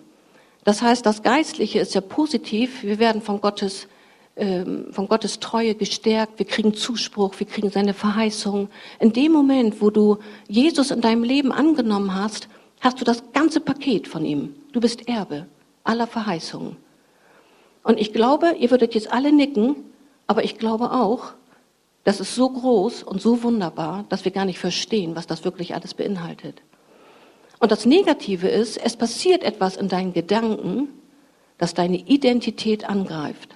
Das 0.71 0.83
heißt, 0.83 1.05
das 1.05 1.25
Geistliche 1.25 1.81
ist 1.81 1.97
ja 1.97 2.01
positiv. 2.01 2.85
Wir 2.85 3.01
werden 3.01 3.23
von 3.23 3.41
Gottes, 3.41 3.89
ähm, 4.37 4.87
von 4.93 5.09
Gottes 5.09 5.41
Treue 5.41 5.75
gestärkt. 5.75 6.39
Wir 6.39 6.47
kriegen 6.47 6.75
Zuspruch. 6.75 7.35
Wir 7.39 7.49
kriegen 7.49 7.71
seine 7.71 7.93
Verheißung. 7.93 8.69
In 9.01 9.13
dem 9.13 9.33
Moment, 9.33 9.81
wo 9.81 9.91
du 9.91 10.19
Jesus 10.47 10.93
in 10.93 11.01
deinem 11.01 11.25
Leben 11.25 11.51
angenommen 11.51 12.15
hast, 12.15 12.49
hast 12.79 13.01
du 13.01 13.05
das 13.05 13.33
ganze 13.33 13.59
Paket 13.59 14.07
von 14.07 14.25
ihm. 14.25 14.55
Du 14.71 14.81
bist 14.81 15.09
Erbe 15.09 15.47
aller 15.83 16.07
Verheißungen. 16.07 16.77
Und 17.83 17.99
ich 17.99 18.13
glaube, 18.13 18.55
ihr 18.57 18.71
würdet 18.71 18.95
jetzt 18.95 19.13
alle 19.13 19.33
nicken, 19.33 19.75
aber 20.29 20.45
ich 20.45 20.57
glaube 20.57 20.93
auch, 20.93 21.33
das 22.05 22.21
ist 22.21 22.37
so 22.37 22.49
groß 22.49 23.03
und 23.03 23.21
so 23.21 23.43
wunderbar, 23.43 24.05
dass 24.09 24.25
wir 24.25 24.31
gar 24.31 24.45
nicht 24.45 24.61
verstehen, 24.61 25.17
was 25.17 25.27
das 25.27 25.45
wirklich 25.45 25.75
alles 25.75 25.95
beinhaltet. 25.95 26.63
Und 27.61 27.71
das 27.71 27.87
Negative 27.87 28.49
ist, 28.49 28.79
es 28.79 28.97
passiert 28.97 29.45
etwas 29.45 29.77
in 29.77 29.89
deinen 29.89 30.13
Gedanken, 30.13 30.89
das 31.59 31.75
deine 31.75 31.99
Identität 31.99 32.89
angreift. 32.89 33.55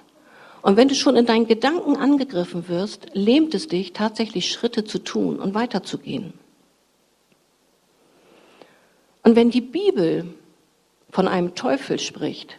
Und 0.61 0.77
wenn 0.77 0.87
du 0.87 0.95
schon 0.95 1.15
in 1.15 1.25
deinen 1.25 1.47
Gedanken 1.47 1.97
angegriffen 1.97 2.69
wirst, 2.69 3.07
lähmt 3.13 3.53
es 3.53 3.67
dich, 3.67 3.93
tatsächlich 3.93 4.51
Schritte 4.51 4.83
zu 4.83 4.99
tun 4.99 5.39
und 5.39 5.53
weiterzugehen. 5.53 6.33
Und 9.23 9.35
wenn 9.35 9.49
die 9.49 9.61
Bibel 9.61 10.33
von 11.09 11.27
einem 11.27 11.55
Teufel 11.55 11.97
spricht, 11.97 12.57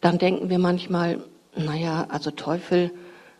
dann 0.00 0.18
denken 0.18 0.48
wir 0.48 0.60
manchmal, 0.60 1.24
naja, 1.56 2.06
also 2.08 2.30
Teufel, 2.30 2.92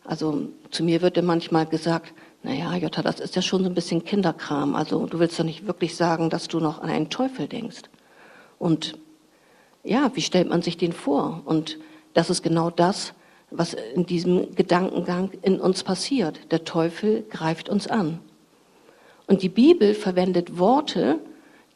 also 0.05 0.49
zu 0.71 0.83
mir 0.83 1.03
wird 1.03 1.17
ja 1.17 1.23
manchmal 1.23 1.67
gesagt, 1.67 2.13
naja, 2.45 2.77
Jutta, 2.77 3.01
das 3.01 3.21
ist 3.21 3.37
ja 3.37 3.43
schon 3.43 3.63
so 3.63 3.71
ein 3.71 3.75
bisschen 3.75 4.05
Kinderkram. 4.05 4.75
Also 4.75 5.07
du 5.07 5.19
willst 5.19 5.39
doch 5.39 5.45
nicht 5.45 5.67
wirklich 5.67 5.97
sagen, 5.97 6.29
dass 6.29 6.47
du 6.47 6.61
noch 6.61 6.83
an 6.83 6.91
einen 6.91 7.09
Teufel 7.09 7.49
denkst. 7.49 7.85
Und 8.59 8.99
ja, 9.83 10.11
wie 10.15 10.21
stellt 10.21 10.51
man 10.51 10.61
sich 10.61 10.77
den 10.77 10.93
vor? 10.93 11.41
Und 11.47 11.79
das 12.13 12.29
ist 12.29 12.43
genau 12.43 12.69
das, 12.69 13.15
was 13.51 13.73
in 13.73 14.05
diesem 14.05 14.55
Gedankengang 14.55 15.31
in 15.41 15.59
uns 15.59 15.85
passiert. 15.85 16.39
Der 16.51 16.65
Teufel 16.65 17.25
greift 17.31 17.71
uns 17.71 17.87
an. 17.87 18.21
Und 19.27 19.41
die 19.41 19.49
Bibel 19.49 19.95
verwendet 19.95 20.59
Worte, 20.59 21.21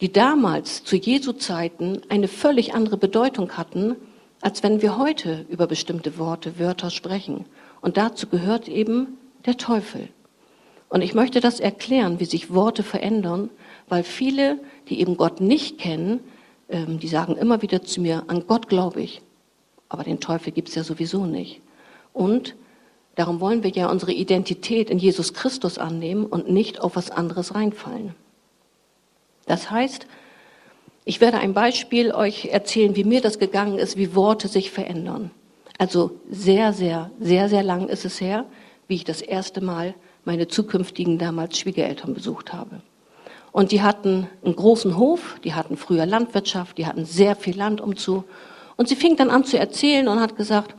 die 0.03 0.13
damals 0.13 0.85
zu 0.85 0.97
Jesu 0.97 1.33
Zeiten 1.33 2.03
eine 2.11 2.29
völlig 2.29 2.75
andere 2.75 2.99
Bedeutung 2.99 3.53
hatten, 3.53 3.97
als 4.43 4.63
wenn 4.63 4.83
wir 4.83 4.99
heute 4.99 5.47
über 5.49 5.67
bestimmte 5.67 6.19
Worte, 6.19 6.59
Wörter 6.59 6.91
sprechen. 6.91 7.47
Und 7.81 7.97
dazu 7.97 8.27
gehört 8.27 8.69
eben 8.69 9.17
der 9.47 9.57
Teufel. 9.57 10.11
Und 10.89 11.03
ich 11.03 11.15
möchte 11.15 11.41
das 11.41 11.61
erklären, 11.61 12.21
wie 12.21 12.25
sich 12.25 12.53
Worte 12.53 12.83
verändern, 12.83 13.51
weil 13.89 14.03
viele, 14.03 14.59
die 14.89 15.01
eben 15.01 15.17
Gott 15.17 15.41
nicht 15.41 15.79
kennen, 15.79 16.21
ähm, 16.69 16.99
die 16.99 17.09
sagen 17.09 17.37
immer 17.37 17.63
wieder 17.63 17.83
zu 17.83 18.01
mir, 18.01 18.25
an 18.29 18.47
Gott 18.47 18.69
glaube 18.69 19.01
ich, 19.03 19.23
aber 19.89 20.05
den 20.05 20.21
Teufel 20.21 20.53
gibt 20.53 20.69
es 20.69 20.75
ja 20.75 20.85
sowieso 20.85 21.27
nicht. 21.27 21.61
Und 22.13 22.55
darum 23.15 23.41
wollen 23.41 23.63
wir 23.63 23.71
ja 23.71 23.91
unsere 23.91 24.13
Identität 24.13 24.91
in 24.91 24.99
Jesus 24.99 25.35
Christus 25.35 25.79
annehmen 25.79 26.25
und 26.25 26.51
nicht 26.51 26.81
auf 26.81 26.97
was 26.97 27.11
anderes 27.11 27.55
reinfallen. 27.55 28.15
Das 29.47 29.71
heißt, 29.71 30.07
ich 31.05 31.21
werde 31.23 31.39
ein 31.39 31.55
Beispiel 31.55 32.13
euch 32.13 32.47
erzählen, 32.47 32.95
wie 32.97 33.05
mir 33.05 33.23
das 33.23 33.39
gegangen 33.39 33.79
ist, 33.79 33.97
wie 33.97 34.15
Worte 34.15 34.47
sich 34.47 34.71
verändern. 34.71 35.31
Also 35.79 36.11
sehr, 36.29 36.73
sehr, 36.73 37.11
sehr, 37.19 37.49
sehr 37.49 37.63
lang 37.63 37.89
ist 37.89 38.05
es 38.05 38.21
her, 38.21 38.45
wie 38.89 38.97
ich 38.97 39.05
das 39.05 39.23
erste 39.23 39.63
Mal 39.63 39.95
meine 40.25 40.49
zukünftigen 40.49 41.19
damals 41.19 41.59
Schwiegereltern 41.59 42.15
besucht 42.15 42.53
habe. 42.53 42.81
Und 43.53 43.73
die 43.73 43.83
hatten 43.83 44.29
einen 44.45 44.57
großen 44.57 44.97
Hof, 44.97 45.41
die 45.43 45.55
hatten 45.55 45.77
früher 45.77 46.07
Landwirtschaft, 46.07 46.79
die 46.79 46.87
hatten 46.87 47.05
sehr 47.05 47.35
viel 47.35 47.57
Land 47.57 47.81
umzu. 47.81 48.25
Und 48.77 48.89
sie 48.89 48.97
fing 48.97 49.17
dann 49.17 49.31
an 49.31 49.45
zu 49.45 49.59
erzählen 49.59 50.07
und 50.09 50.21
hat 50.21 50.37
gesagt, 50.37 50.75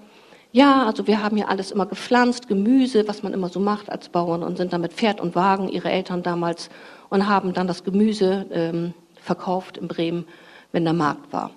ja, 0.52 0.86
also 0.86 1.06
wir 1.06 1.22
haben 1.22 1.36
hier 1.36 1.50
alles 1.50 1.72
immer 1.72 1.86
gepflanzt, 1.86 2.48
Gemüse, 2.48 3.08
was 3.08 3.22
man 3.22 3.34
immer 3.34 3.50
so 3.50 3.60
macht 3.60 3.90
als 3.90 4.10
Bauern 4.10 4.42
und 4.42 4.58
sind 4.58 4.74
dann 4.74 4.82
mit 4.82 4.94
Pferd 4.94 5.22
und 5.22 5.36
Wagen, 5.36 5.70
ihre 5.70 5.92
Eltern 5.92 6.24
damals, 6.24 6.70
und 7.10 7.28
haben 7.28 7.54
dann 7.54 7.68
das 7.68 7.84
Gemüse 7.84 8.46
ähm, 8.52 8.94
verkauft 9.22 9.78
in 9.78 9.88
Bremen, 9.88 10.26
wenn 10.72 10.84
der 10.84 10.94
Markt 10.94 11.32
war. 11.34 11.52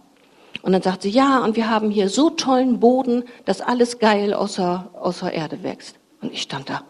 Und 0.62 0.72
dann 0.72 0.82
sagt 0.82 1.02
sie, 1.02 1.10
ja, 1.10 1.42
und 1.42 1.56
wir 1.56 1.68
haben 1.68 1.90
hier 1.90 2.08
so 2.08 2.30
tollen 2.30 2.80
Boden, 2.80 3.24
dass 3.44 3.60
alles 3.60 3.98
geil 3.98 4.32
außer, 4.34 4.90
außer 4.94 5.32
Erde 5.32 5.62
wächst. 5.62 5.98
Und 6.20 6.32
ich 6.32 6.42
stand 6.42 6.68
da, 6.68 6.82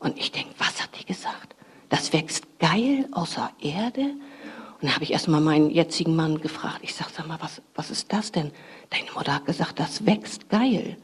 und 0.00 0.18
ich 0.18 0.32
denke, 0.32 0.50
was 0.58 0.82
hat 0.82 0.90
die 0.98 1.04
gesagt? 1.04 1.54
Das 1.88 2.12
wächst 2.12 2.58
geil 2.58 3.06
außer 3.12 3.50
Erde? 3.60 4.02
Und 4.02 4.82
dann 4.82 4.94
habe 4.94 5.04
ich 5.04 5.12
erstmal 5.12 5.40
meinen 5.40 5.70
jetzigen 5.70 6.16
Mann 6.16 6.40
gefragt. 6.40 6.80
Ich 6.82 6.94
sage, 6.94 7.10
sag 7.14 7.28
mal, 7.28 7.38
was, 7.40 7.60
was 7.74 7.90
ist 7.90 8.12
das 8.12 8.32
denn? 8.32 8.50
Deine 8.88 9.12
Mutter 9.14 9.34
hat 9.34 9.44
gesagt, 9.44 9.78
das 9.78 10.06
wächst 10.06 10.48
geil. 10.48 10.96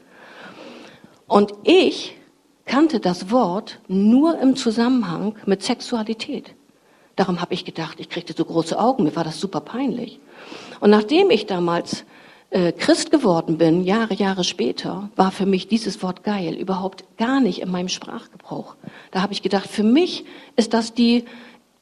Und 1.27 1.53
ich 1.63 2.17
kannte 2.65 2.99
das 2.99 3.29
Wort 3.29 3.79
nur 3.87 4.39
im 4.39 4.55
Zusammenhang 4.55 5.35
mit 5.45 5.61
Sexualität. 5.61 6.55
Darum 7.15 7.41
habe 7.41 7.53
ich 7.53 7.65
gedacht, 7.65 7.99
ich 7.99 8.09
kriegte 8.09 8.33
so 8.33 8.45
große 8.45 8.77
Augen, 8.79 9.03
mir 9.03 9.15
war 9.15 9.23
das 9.23 9.39
super 9.39 9.61
peinlich. 9.61 10.19
Und 10.79 10.89
nachdem 10.89 11.29
ich 11.29 11.45
damals 11.45 12.03
äh, 12.49 12.71
Christ 12.71 13.11
geworden 13.11 13.57
bin, 13.57 13.83
Jahre, 13.83 14.13
Jahre 14.13 14.43
später, 14.43 15.09
war 15.15 15.31
für 15.31 15.45
mich 15.45 15.67
dieses 15.67 16.01
Wort 16.01 16.23
geil 16.23 16.55
überhaupt 16.55 17.03
gar 17.17 17.41
nicht 17.41 17.61
in 17.61 17.69
meinem 17.69 17.89
Sprachgebrauch. 17.89 18.75
Da 19.11 19.21
habe 19.21 19.33
ich 19.33 19.41
gedacht, 19.41 19.69
für 19.69 19.83
mich 19.83 20.25
ist 20.55 20.73
das 20.73 20.93
die 20.93 21.25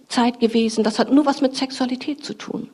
Zeit 0.07 0.39
gewesen, 0.39 0.83
das 0.83 0.99
hat 0.99 1.11
nur 1.11 1.25
was 1.25 1.41
mit 1.41 1.55
Sexualität 1.55 2.23
zu 2.23 2.33
tun. 2.33 2.69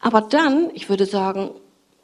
Aber 0.00 0.20
dann, 0.20 0.70
ich 0.74 0.88
würde 0.88 1.06
sagen, 1.06 1.50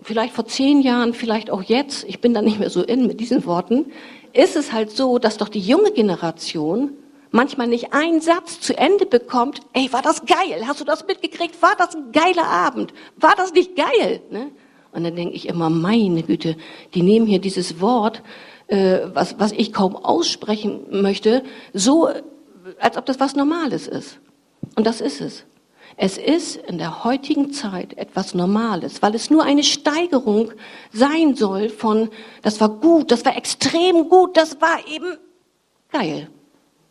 vielleicht 0.03 0.35
vor 0.35 0.47
zehn 0.47 0.81
Jahren, 0.81 1.15
vielleicht 1.15 1.51
auch 1.51 1.63
jetzt, 1.63 2.05
ich 2.05 2.21
bin 2.21 2.35
da 2.35 2.43
nicht 2.43 2.59
mehr 2.59 2.71
so 2.71 2.83
in 2.83 3.07
mit 3.07 3.21
diesen 3.21 3.45
Worten, 3.45 3.87
ist 4.33 4.57
es 4.57 4.73
halt 4.73 4.91
so, 4.91 5.19
dass 5.19 5.37
doch 5.37 5.49
die 5.49 5.61
junge 5.61 5.93
Generation 5.93 6.93
manchmal 7.31 7.67
nicht 7.67 7.93
einen 7.93 8.21
Satz 8.21 8.61
zu 8.61 8.77
Ende 8.77 9.07
bekommt, 9.07 9.61
ey, 9.73 9.93
war 9.93 10.03
das 10.03 10.25
geil? 10.25 10.65
Hast 10.67 10.81
du 10.81 10.85
das 10.85 11.07
mitgekriegt? 11.07 11.61
War 11.63 11.75
das 11.77 11.95
ein 11.95 12.11
geiler 12.13 12.47
Abend? 12.47 12.93
War 13.17 13.37
das 13.37 13.53
nicht 13.53 13.77
geil? 13.77 14.21
Ne? 14.31 14.51
Und 14.93 15.05
dann 15.05 15.15
denke 15.15 15.35
ich 15.35 15.49
immer, 15.49 15.71
meine 15.71 16.23
Güte, 16.23 16.57
die 16.95 17.03
nehmen 17.03 17.27
hier 17.27 17.39
dieses 17.39 17.81
Wort, 17.81 18.23
äh, 18.67 19.01
was, 19.13 19.39
was 19.39 19.53
ich 19.53 19.73
kaum 19.73 19.97
aussprechen 19.97 21.03
möchte, 21.03 21.43
so, 21.73 22.09
als 22.79 22.97
ob 22.97 23.07
das 23.07 23.21
was 23.21 23.37
Normales 23.37 23.87
ist. 23.87 24.19
Und 24.77 24.87
das 24.87 25.01
ist 25.01 25.21
es. 25.21 25.45
Es 25.97 26.17
ist 26.17 26.57
in 26.57 26.79
der 26.79 27.05
heutigen 27.05 27.53
Zeit 27.53 27.99
etwas 27.99 28.35
Normales, 28.35 29.03
weil 29.03 29.15
es 29.15 29.29
nur 29.29 29.43
eine 29.45 29.65
Steigerung 29.65 30.53
sein 30.93 31.35
soll 31.35 31.69
von, 31.69 32.09
das 32.43 32.61
war 32.61 32.69
gut, 32.69 33.11
das 33.11 33.25
war 33.25 33.37
extrem 33.37 34.09
gut, 34.09 34.37
das 34.37 34.61
war 34.61 34.79
eben 34.89 35.19
geil. 35.93 36.29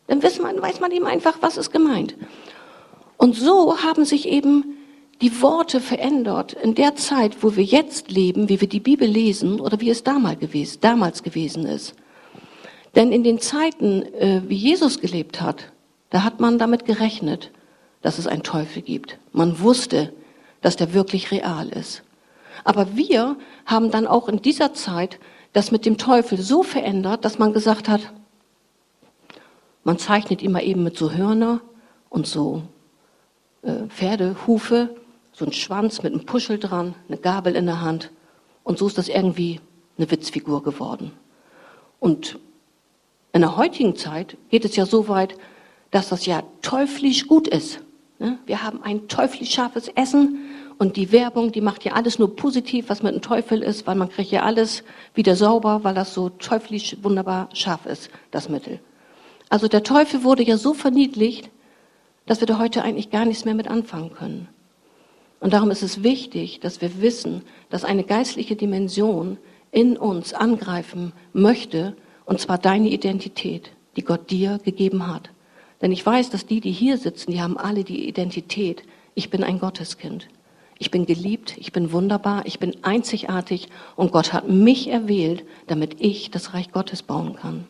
Dann 0.07 0.21
weiß 0.21 0.39
man, 0.39 0.61
weiß 0.61 0.79
man 0.79 0.91
eben 0.91 1.05
einfach, 1.05 1.37
was 1.41 1.57
ist 1.57 1.71
gemeint. 1.71 2.15
Und 3.17 3.35
so 3.35 3.81
haben 3.81 4.05
sich 4.05 4.27
eben 4.27 4.77
die 5.21 5.41
Worte 5.41 5.81
verändert 5.81 6.53
in 6.53 6.75
der 6.75 6.95
Zeit, 6.95 7.43
wo 7.43 7.55
wir 7.55 7.63
jetzt 7.63 8.09
leben, 8.09 8.47
wie 8.47 8.61
wir 8.61 8.69
die 8.69 8.79
Bibel 8.79 9.07
lesen 9.07 9.59
oder 9.59 9.81
wie 9.81 9.89
es 9.89 10.03
damals 10.03 10.39
gewesen, 10.39 10.77
damals 10.81 11.23
gewesen 11.23 11.65
ist. 11.65 11.95
Denn 12.95 13.11
in 13.11 13.23
den 13.23 13.39
Zeiten, 13.39 14.01
äh, 14.13 14.41
wie 14.47 14.55
Jesus 14.55 14.99
gelebt 14.99 15.41
hat, 15.41 15.71
da 16.09 16.23
hat 16.23 16.39
man 16.39 16.57
damit 16.57 16.85
gerechnet, 16.85 17.51
dass 18.01 18.17
es 18.17 18.27
einen 18.27 18.43
Teufel 18.43 18.81
gibt. 18.81 19.19
Man 19.31 19.59
wusste, 19.59 20.13
dass 20.61 20.75
der 20.75 20.93
wirklich 20.93 21.31
real 21.31 21.69
ist. 21.69 22.03
Aber 22.63 22.95
wir 22.95 23.37
haben 23.65 23.91
dann 23.91 24.07
auch 24.07 24.27
in 24.29 24.41
dieser 24.41 24.73
Zeit 24.73 25.19
das 25.53 25.71
mit 25.71 25.85
dem 25.85 25.97
Teufel 25.97 26.37
so 26.37 26.63
verändert, 26.63 27.25
dass 27.25 27.39
man 27.39 27.53
gesagt 27.53 27.89
hat, 27.89 28.13
man 29.83 29.97
zeichnet 29.97 30.41
immer 30.41 30.61
eben 30.61 30.83
mit 30.83 30.97
so 30.97 31.11
Hörner 31.11 31.61
und 32.09 32.27
so 32.27 32.63
äh, 33.63 33.87
Pferdehufe 33.87 34.95
so 35.39 35.45
ein 35.45 35.53
Schwanz 35.53 36.03
mit 36.03 36.13
einem 36.13 36.25
Puschel 36.25 36.59
dran, 36.59 36.95
eine 37.07 37.17
Gabel 37.17 37.55
in 37.55 37.65
der 37.65 37.81
Hand. 37.81 38.11
Und 38.63 38.77
so 38.77 38.87
ist 38.87 38.97
das 38.97 39.07
irgendwie 39.07 39.61
eine 39.97 40.11
Witzfigur 40.11 40.61
geworden. 40.61 41.13
Und 41.99 42.37
in 43.31 43.41
der 43.41 43.55
heutigen 43.55 43.95
Zeit 43.95 44.37
geht 44.49 44.65
es 44.65 44.75
ja 44.75 44.85
so 44.85 45.07
weit, 45.07 45.35
dass 45.91 46.09
das 46.09 46.25
ja 46.25 46.43
teuflisch 46.61 47.27
gut 47.27 47.47
ist. 47.47 47.79
Ne? 48.19 48.37
Wir 48.45 48.63
haben 48.63 48.83
ein 48.83 49.07
teuflisch 49.07 49.51
scharfes 49.51 49.87
Essen 49.87 50.39
und 50.77 50.97
die 50.97 51.11
Werbung, 51.11 51.51
die 51.51 51.61
macht 51.61 51.85
ja 51.85 51.93
alles 51.93 52.19
nur 52.19 52.35
positiv, 52.35 52.89
was 52.89 53.01
mit 53.01 53.13
dem 53.13 53.21
Teufel 53.21 53.63
ist, 53.63 53.87
weil 53.87 53.95
man 53.95 54.09
kriegt 54.09 54.31
ja 54.31 54.43
alles 54.43 54.83
wieder 55.13 55.35
sauber, 55.35 55.83
weil 55.83 55.95
das 55.95 56.13
so 56.13 56.29
teuflisch 56.29 56.97
wunderbar 57.01 57.49
scharf 57.53 57.85
ist, 57.85 58.09
das 58.31 58.49
Mittel. 58.49 58.79
Also 59.49 59.67
der 59.67 59.83
Teufel 59.83 60.23
wurde 60.23 60.43
ja 60.43 60.57
so 60.57 60.73
verniedlicht, 60.73 61.49
dass 62.25 62.41
wir 62.41 62.47
da 62.47 62.59
heute 62.59 62.83
eigentlich 62.83 63.09
gar 63.09 63.25
nichts 63.25 63.45
mehr 63.45 63.55
mit 63.55 63.69
anfangen 63.69 64.13
können. 64.13 64.49
Und 65.39 65.53
darum 65.53 65.71
ist 65.71 65.83
es 65.83 66.03
wichtig, 66.03 66.59
dass 66.59 66.81
wir 66.81 67.01
wissen, 67.01 67.43
dass 67.69 67.85
eine 67.85 68.03
geistliche 68.03 68.55
Dimension 68.55 69.37
in 69.71 69.97
uns 69.97 70.33
angreifen 70.33 71.13
möchte, 71.33 71.95
und 72.25 72.39
zwar 72.39 72.57
deine 72.57 72.89
Identität, 72.89 73.71
die 73.95 74.03
Gott 74.03 74.29
dir 74.29 74.59
gegeben 74.63 75.07
hat. 75.07 75.29
Denn 75.81 75.91
ich 75.91 76.05
weiß, 76.05 76.29
dass 76.29 76.45
die, 76.45 76.59
die 76.59 76.71
hier 76.71 76.97
sitzen, 76.97 77.31
die 77.31 77.41
haben 77.41 77.57
alle 77.57 77.83
die 77.83 78.07
Identität, 78.07 78.83
ich 79.15 79.29
bin 79.29 79.43
ein 79.43 79.59
Gotteskind. 79.59 80.27
Ich 80.81 80.91
bin 80.91 81.05
geliebt, 81.05 81.55
ich 81.57 81.73
bin 81.73 81.91
wunderbar, 81.91 82.45
ich 82.45 82.59
bin 82.59 82.77
einzigartig 82.83 83.67
und 83.97 84.13
Gott 84.13 84.31
hat 84.31 84.47
mich 84.47 84.87
erwählt, 84.87 85.43
damit 85.67 85.99
ich 85.99 86.31
das 86.31 86.53
Reich 86.53 86.71
Gottes 86.71 87.03
bauen 87.03 87.35
kann. 87.35 87.65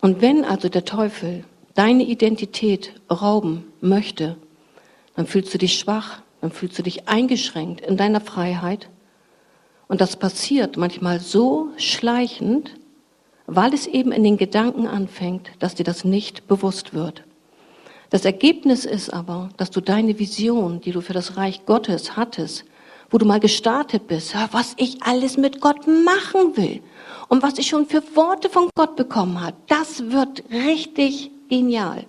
Und 0.00 0.20
wenn 0.20 0.44
also 0.44 0.68
der 0.68 0.84
Teufel 0.84 1.44
deine 1.74 2.02
Identität 2.02 3.00
rauben 3.08 3.64
möchte, 3.80 4.36
dann 5.14 5.26
fühlst 5.26 5.54
du 5.54 5.58
dich 5.58 5.78
schwach, 5.78 6.22
dann 6.40 6.52
fühlst 6.52 6.78
du 6.78 6.82
dich 6.82 7.08
eingeschränkt 7.08 7.80
in 7.80 7.96
deiner 7.96 8.20
Freiheit. 8.20 8.88
Und 9.88 10.00
das 10.00 10.16
passiert 10.16 10.76
manchmal 10.76 11.20
so 11.20 11.68
schleichend, 11.76 12.74
weil 13.46 13.72
es 13.72 13.86
eben 13.86 14.12
in 14.12 14.22
den 14.22 14.36
Gedanken 14.36 14.86
anfängt, 14.86 15.50
dass 15.58 15.74
dir 15.74 15.84
das 15.84 16.04
nicht 16.04 16.46
bewusst 16.46 16.92
wird. 16.92 17.24
Das 18.10 18.24
Ergebnis 18.24 18.84
ist 18.84 19.10
aber, 19.12 19.50
dass 19.56 19.70
du 19.70 19.80
deine 19.80 20.18
Vision, 20.18 20.80
die 20.80 20.92
du 20.92 21.00
für 21.00 21.12
das 21.12 21.36
Reich 21.36 21.66
Gottes 21.66 22.16
hattest, 22.16 22.64
wo 23.10 23.18
du 23.18 23.26
mal 23.26 23.40
gestartet 23.40 24.06
bist, 24.06 24.34
was 24.52 24.74
ich 24.76 25.02
alles 25.02 25.36
mit 25.36 25.60
Gott 25.60 25.86
machen 25.86 26.56
will 26.56 26.82
und 27.28 27.42
was 27.42 27.58
ich 27.58 27.66
schon 27.68 27.86
für 27.86 28.02
Worte 28.14 28.50
von 28.50 28.68
Gott 28.74 28.96
bekommen 28.96 29.40
habe, 29.40 29.56
das 29.66 30.10
wird 30.10 30.44
richtig 30.50 31.30
genial. 31.48 32.04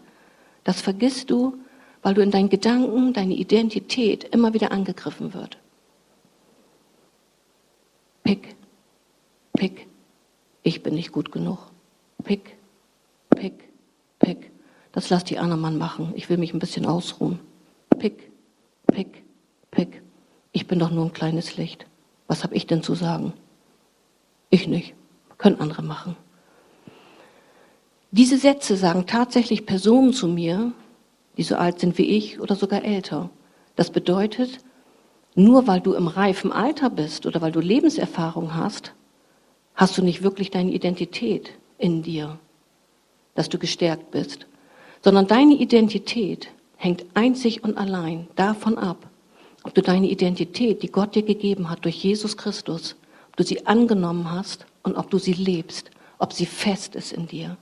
Das 0.64 0.82
vergisst 0.82 1.30
du, 1.30 1.58
weil 2.02 2.14
du 2.14 2.22
in 2.22 2.32
deinen 2.32 2.50
Gedanken, 2.50 3.14
deine 3.14 3.34
Identität 3.34 4.24
immer 4.24 4.54
wieder 4.54 4.72
angegriffen 4.72 5.34
wird. 5.34 5.58
Pick, 8.24 8.56
pick, 9.54 9.88
ich 10.64 10.84
bin 10.84 10.96
nicht 10.96 11.12
gut 11.12 11.32
genug. 11.32 11.60
Pick, 12.24 12.58
pick, 13.32 13.70
pick. 14.20 14.52
Das 14.92 15.10
lass 15.10 15.24
die 15.24 15.38
anderen 15.38 15.62
Mann 15.62 15.78
machen. 15.78 16.14
Ich 16.16 16.30
will 16.30 16.38
mich 16.38 16.54
ein 16.54 16.60
bisschen 16.60 16.86
ausruhen. 16.86 17.40
Pick, 17.98 18.32
pick, 18.88 19.24
pick. 19.72 20.02
Ich 20.52 20.68
bin 20.68 20.80
doch 20.80 20.92
nur 20.92 21.06
ein 21.06 21.14
kleines 21.14 21.58
Licht. 21.58 21.86
Was 22.28 22.44
habe 22.44 22.56
ich 22.56 22.68
denn 22.68 22.84
zu 22.84 22.96
sagen? 22.96 23.34
Ich 24.50 24.68
nicht. 24.68 24.94
Können 25.38 25.60
andere 25.60 25.84
machen. 25.84 26.16
Diese 28.12 28.38
Sätze 28.38 28.76
sagen 28.76 29.06
tatsächlich 29.06 29.66
Personen 29.66 30.14
zu 30.14 30.28
mir, 30.28 30.72
die 31.38 31.44
so 31.44 31.56
alt 31.56 31.80
sind 31.80 31.98
wie 31.98 32.06
ich 32.06 32.40
oder 32.40 32.56
sogar 32.56 32.84
älter. 32.84 33.30
Das 33.76 33.90
bedeutet, 33.92 34.60
nur 35.36 35.68
weil 35.68 35.80
du 35.80 35.94
im 35.94 36.08
reifen 36.08 36.52
Alter 36.52 36.90
bist 36.90 37.26
oder 37.26 37.42
weil 37.42 37.52
du 37.52 37.60
Lebenserfahrung 37.60 38.56
hast, 38.56 38.94
hast 39.76 39.98
du 39.98 40.04
nicht 40.04 40.22
wirklich 40.24 40.52
deine 40.52 40.72
Identität 40.72 41.52
in 41.78 42.04
dir, 42.04 42.38
dass 43.36 43.48
du 43.48 43.58
gestärkt 43.58 44.12
bist, 44.12 44.48
sondern 45.02 45.28
deine 45.28 45.54
Identität 45.54 46.50
hängt 46.76 47.06
einzig 47.14 47.64
und 47.64 47.78
allein 47.78 48.28
davon 48.36 48.78
ab, 48.78 49.08
ob 49.64 49.74
du 49.74 49.82
deine 49.82 50.10
Identität, 50.10 50.84
die 50.84 50.92
Gott 50.92 51.16
dir 51.16 51.24
gegeben 51.24 51.70
hat 51.70 51.86
durch 51.86 52.04
Jesus 52.04 52.36
Christus, 52.36 52.96
ob 53.30 53.38
du 53.38 53.44
sie 53.44 53.66
angenommen 53.66 54.32
hast 54.32 54.66
und 54.84 54.98
ob 54.98 55.10
du 55.10 55.18
sie 55.18 55.34
lebst, 55.34 55.92
ob 56.18 56.34
sie 56.34 56.46
fest 56.46 56.96
ist 56.96 57.14
in 57.14 57.28
dir. 57.28 57.58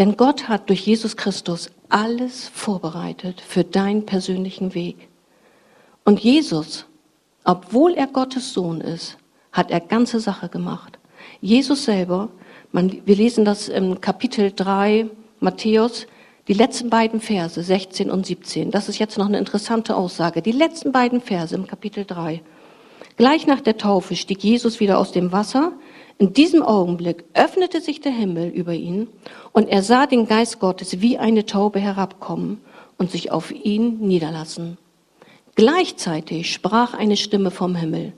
Denn 0.00 0.16
Gott 0.16 0.48
hat 0.48 0.68
durch 0.68 0.80
Jesus 0.80 1.16
Christus 1.16 1.70
alles 1.88 2.48
vorbereitet 2.48 3.40
für 3.40 3.62
deinen 3.62 4.04
persönlichen 4.06 4.74
Weg. 4.74 5.08
Und 6.04 6.18
Jesus 6.18 6.86
obwohl 7.44 7.94
er 7.94 8.06
Gottes 8.06 8.52
Sohn 8.52 8.80
ist, 8.80 9.16
hat 9.52 9.70
er 9.70 9.80
ganze 9.80 10.20
Sache 10.20 10.48
gemacht. 10.48 10.98
Jesus 11.40 11.84
selber, 11.84 12.28
man, 12.72 13.00
wir 13.04 13.16
lesen 13.16 13.44
das 13.44 13.68
im 13.68 14.00
Kapitel 14.00 14.52
3 14.54 15.06
Matthäus, 15.40 16.06
die 16.48 16.52
letzten 16.52 16.90
beiden 16.90 17.20
Verse, 17.20 17.62
16 17.62 18.10
und 18.10 18.26
17. 18.26 18.70
Das 18.70 18.88
ist 18.88 18.98
jetzt 18.98 19.18
noch 19.18 19.26
eine 19.26 19.38
interessante 19.38 19.96
Aussage. 19.96 20.42
Die 20.42 20.52
letzten 20.52 20.92
beiden 20.92 21.20
Verse 21.20 21.54
im 21.54 21.66
Kapitel 21.66 22.04
3. 22.04 22.42
Gleich 23.16 23.46
nach 23.46 23.60
der 23.60 23.76
Taufe 23.76 24.16
stieg 24.16 24.42
Jesus 24.42 24.80
wieder 24.80 24.98
aus 24.98 25.12
dem 25.12 25.32
Wasser. 25.32 25.72
In 26.20 26.34
diesem 26.34 26.62
Augenblick 26.62 27.24
öffnete 27.32 27.80
sich 27.80 28.02
der 28.02 28.12
Himmel 28.12 28.50
über 28.50 28.74
ihn 28.74 29.08
und 29.52 29.70
er 29.70 29.82
sah 29.82 30.06
den 30.06 30.26
Geist 30.26 30.60
Gottes 30.60 31.00
wie 31.00 31.16
eine 31.16 31.46
Taube 31.46 31.80
herabkommen 31.80 32.60
und 32.98 33.10
sich 33.10 33.32
auf 33.32 33.50
ihn 33.50 34.00
niederlassen. 34.00 34.76
Gleichzeitig 35.54 36.52
sprach 36.52 36.92
eine 36.92 37.16
Stimme 37.16 37.50
vom 37.50 37.74
Himmel, 37.74 38.12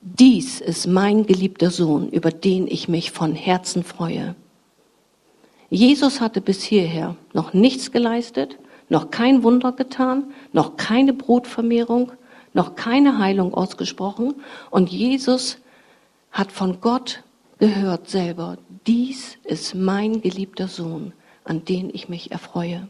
dies 0.00 0.60
ist 0.60 0.86
mein 0.86 1.26
geliebter 1.26 1.72
Sohn, 1.72 2.10
über 2.10 2.30
den 2.30 2.68
ich 2.68 2.88
mich 2.88 3.10
von 3.10 3.34
Herzen 3.34 3.82
freue. 3.82 4.36
Jesus 5.68 6.20
hatte 6.20 6.40
bis 6.40 6.62
hierher 6.62 7.16
noch 7.32 7.54
nichts 7.54 7.90
geleistet, 7.90 8.56
noch 8.88 9.10
kein 9.10 9.42
Wunder 9.42 9.72
getan, 9.72 10.32
noch 10.52 10.76
keine 10.76 11.12
Brotvermehrung, 11.12 12.12
noch 12.54 12.76
keine 12.76 13.18
Heilung 13.18 13.52
ausgesprochen. 13.52 14.36
Und 14.70 14.90
Jesus 14.90 15.58
hat 16.30 16.52
von 16.52 16.80
Gott 16.80 17.24
gehört 17.58 18.08
selber, 18.08 18.58
dies 18.86 19.38
ist 19.44 19.74
mein 19.74 20.20
geliebter 20.20 20.68
Sohn, 20.68 21.12
an 21.44 21.64
den 21.64 21.90
ich 21.92 22.08
mich 22.08 22.30
erfreue. 22.30 22.88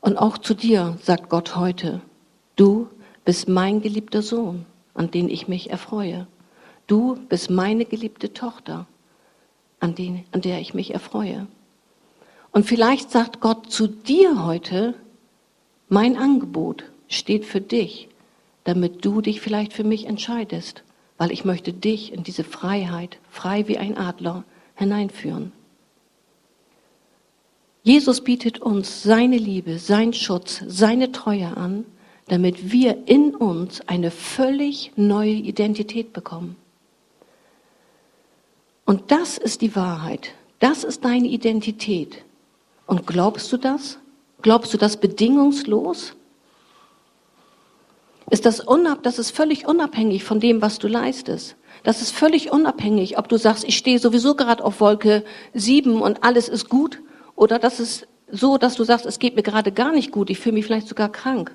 Und 0.00 0.16
auch 0.16 0.38
zu 0.38 0.54
dir 0.54 0.96
sagt 1.02 1.28
Gott 1.28 1.56
heute, 1.56 2.00
Du 2.58 2.88
bist 3.24 3.48
mein 3.48 3.82
geliebter 3.82 4.20
Sohn, 4.20 4.66
an 4.92 5.12
den 5.12 5.28
ich 5.28 5.46
mich 5.46 5.70
erfreue. 5.70 6.26
Du 6.88 7.16
bist 7.28 7.50
meine 7.50 7.84
geliebte 7.84 8.32
Tochter, 8.32 8.88
an, 9.78 9.94
den, 9.94 10.24
an 10.32 10.40
der 10.40 10.58
ich 10.58 10.74
mich 10.74 10.92
erfreue. 10.92 11.46
Und 12.50 12.66
vielleicht 12.66 13.12
sagt 13.12 13.40
Gott 13.40 13.70
zu 13.70 13.86
dir 13.86 14.44
heute, 14.44 14.94
mein 15.88 16.16
Angebot 16.16 16.82
steht 17.06 17.44
für 17.44 17.60
dich, 17.60 18.08
damit 18.64 19.04
du 19.04 19.20
dich 19.20 19.40
vielleicht 19.40 19.72
für 19.72 19.84
mich 19.84 20.06
entscheidest, 20.06 20.82
weil 21.18 21.30
ich 21.30 21.44
möchte 21.44 21.72
dich 21.72 22.12
in 22.12 22.22
diese 22.22 22.44
Freiheit, 22.44 23.18
frei 23.30 23.68
wie 23.68 23.76
ein 23.78 23.98
Adler, 23.98 24.44
hineinführen. 24.74 25.52
Jesus 27.82 28.22
bietet 28.22 28.60
uns 28.60 29.02
seine 29.02 29.36
Liebe, 29.36 29.78
seinen 29.78 30.14
Schutz, 30.14 30.62
seine 30.66 31.12
Treue 31.12 31.56
an 31.56 31.84
damit 32.28 32.70
wir 32.70 33.08
in 33.08 33.34
uns 33.34 33.80
eine 33.88 34.10
völlig 34.10 34.92
neue 34.96 35.32
Identität 35.32 36.12
bekommen. 36.12 36.56
Und 38.84 39.10
das 39.10 39.36
ist 39.36 39.60
die 39.62 39.74
Wahrheit. 39.74 40.32
Das 40.60 40.84
ist 40.84 41.04
deine 41.04 41.28
Identität. 41.28 42.24
Und 42.86 43.06
glaubst 43.06 43.52
du 43.52 43.56
das? 43.56 43.98
Glaubst 44.40 44.72
du 44.72 44.78
das 44.78 44.98
bedingungslos? 44.98 46.14
Ist 48.30 48.44
das, 48.44 48.60
unab, 48.60 49.02
das 49.02 49.18
ist 49.18 49.30
völlig 49.30 49.66
unabhängig 49.66 50.24
von 50.24 50.40
dem, 50.40 50.60
was 50.60 50.78
du 50.78 50.88
leistest. 50.88 51.56
Das 51.82 52.02
ist 52.02 52.10
völlig 52.10 52.52
unabhängig, 52.52 53.18
ob 53.18 53.28
du 53.28 53.38
sagst, 53.38 53.64
ich 53.64 53.76
stehe 53.76 53.98
sowieso 53.98 54.34
gerade 54.34 54.64
auf 54.64 54.80
Wolke 54.80 55.24
7 55.54 56.02
und 56.02 56.24
alles 56.24 56.48
ist 56.48 56.68
gut, 56.68 57.00
oder 57.36 57.58
das 57.58 57.80
ist 57.80 58.06
so, 58.30 58.58
dass 58.58 58.74
du 58.74 58.84
sagst, 58.84 59.06
es 59.06 59.18
geht 59.18 59.36
mir 59.36 59.42
gerade 59.42 59.72
gar 59.72 59.92
nicht 59.92 60.12
gut, 60.12 60.28
ich 60.28 60.38
fühle 60.38 60.54
mich 60.54 60.66
vielleicht 60.66 60.88
sogar 60.88 61.10
krank. 61.10 61.54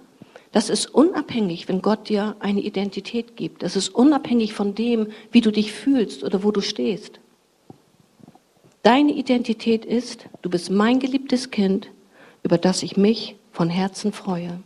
Das 0.52 0.70
ist 0.70 0.94
unabhängig, 0.94 1.68
wenn 1.68 1.82
Gott 1.82 2.10
dir 2.10 2.36
eine 2.40 2.62
Identität 2.62 3.36
gibt. 3.36 3.64
Das 3.64 3.76
ist 3.76 3.90
unabhängig 3.90 4.54
von 4.54 4.76
dem, 4.76 5.08
wie 5.32 5.42
du 5.42 5.52
dich 5.52 5.74
fühlst 5.74 6.24
oder 6.24 6.44
wo 6.44 6.52
du 6.52 6.62
stehst. 6.62 7.20
Deine 8.84 9.14
Identität 9.14 9.86
ist, 9.86 10.28
du 10.42 10.50
bist 10.50 10.70
mein 10.70 11.00
geliebtes 11.00 11.52
Kind, 11.52 11.90
über 12.44 12.58
das 12.58 12.84
ich 12.84 12.98
mich 12.98 13.36
von 13.52 13.70
Herzen 13.70 14.12
freue. 14.12 14.60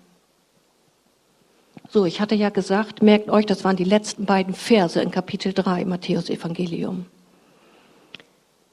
So, 1.89 2.03
ich 2.03 2.19
hatte 2.19 2.35
ja 2.35 2.49
gesagt, 2.49 3.01
merkt 3.01 3.29
euch, 3.29 3.45
das 3.45 3.63
waren 3.63 3.77
die 3.77 3.85
letzten 3.85 4.25
beiden 4.25 4.53
Verse 4.53 5.01
in 5.01 5.09
Kapitel 5.09 5.53
3 5.53 5.85
Matthäus 5.85 6.29
Evangelium. 6.29 7.05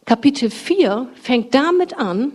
Kapitel 0.04 0.50
4 0.50 1.08
fängt 1.14 1.54
damit 1.54 1.96
an, 1.96 2.32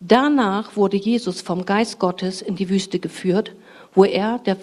danach 0.00 0.76
wurde 0.76 0.96
Jesus 0.96 1.42
vom 1.42 1.66
Geist 1.66 1.98
Gottes 1.98 2.40
in 2.40 2.56
die 2.56 2.70
Wüste 2.70 2.98
geführt, 2.98 3.54
wo 3.94 4.04
er 4.04 4.38
der, 4.38 4.56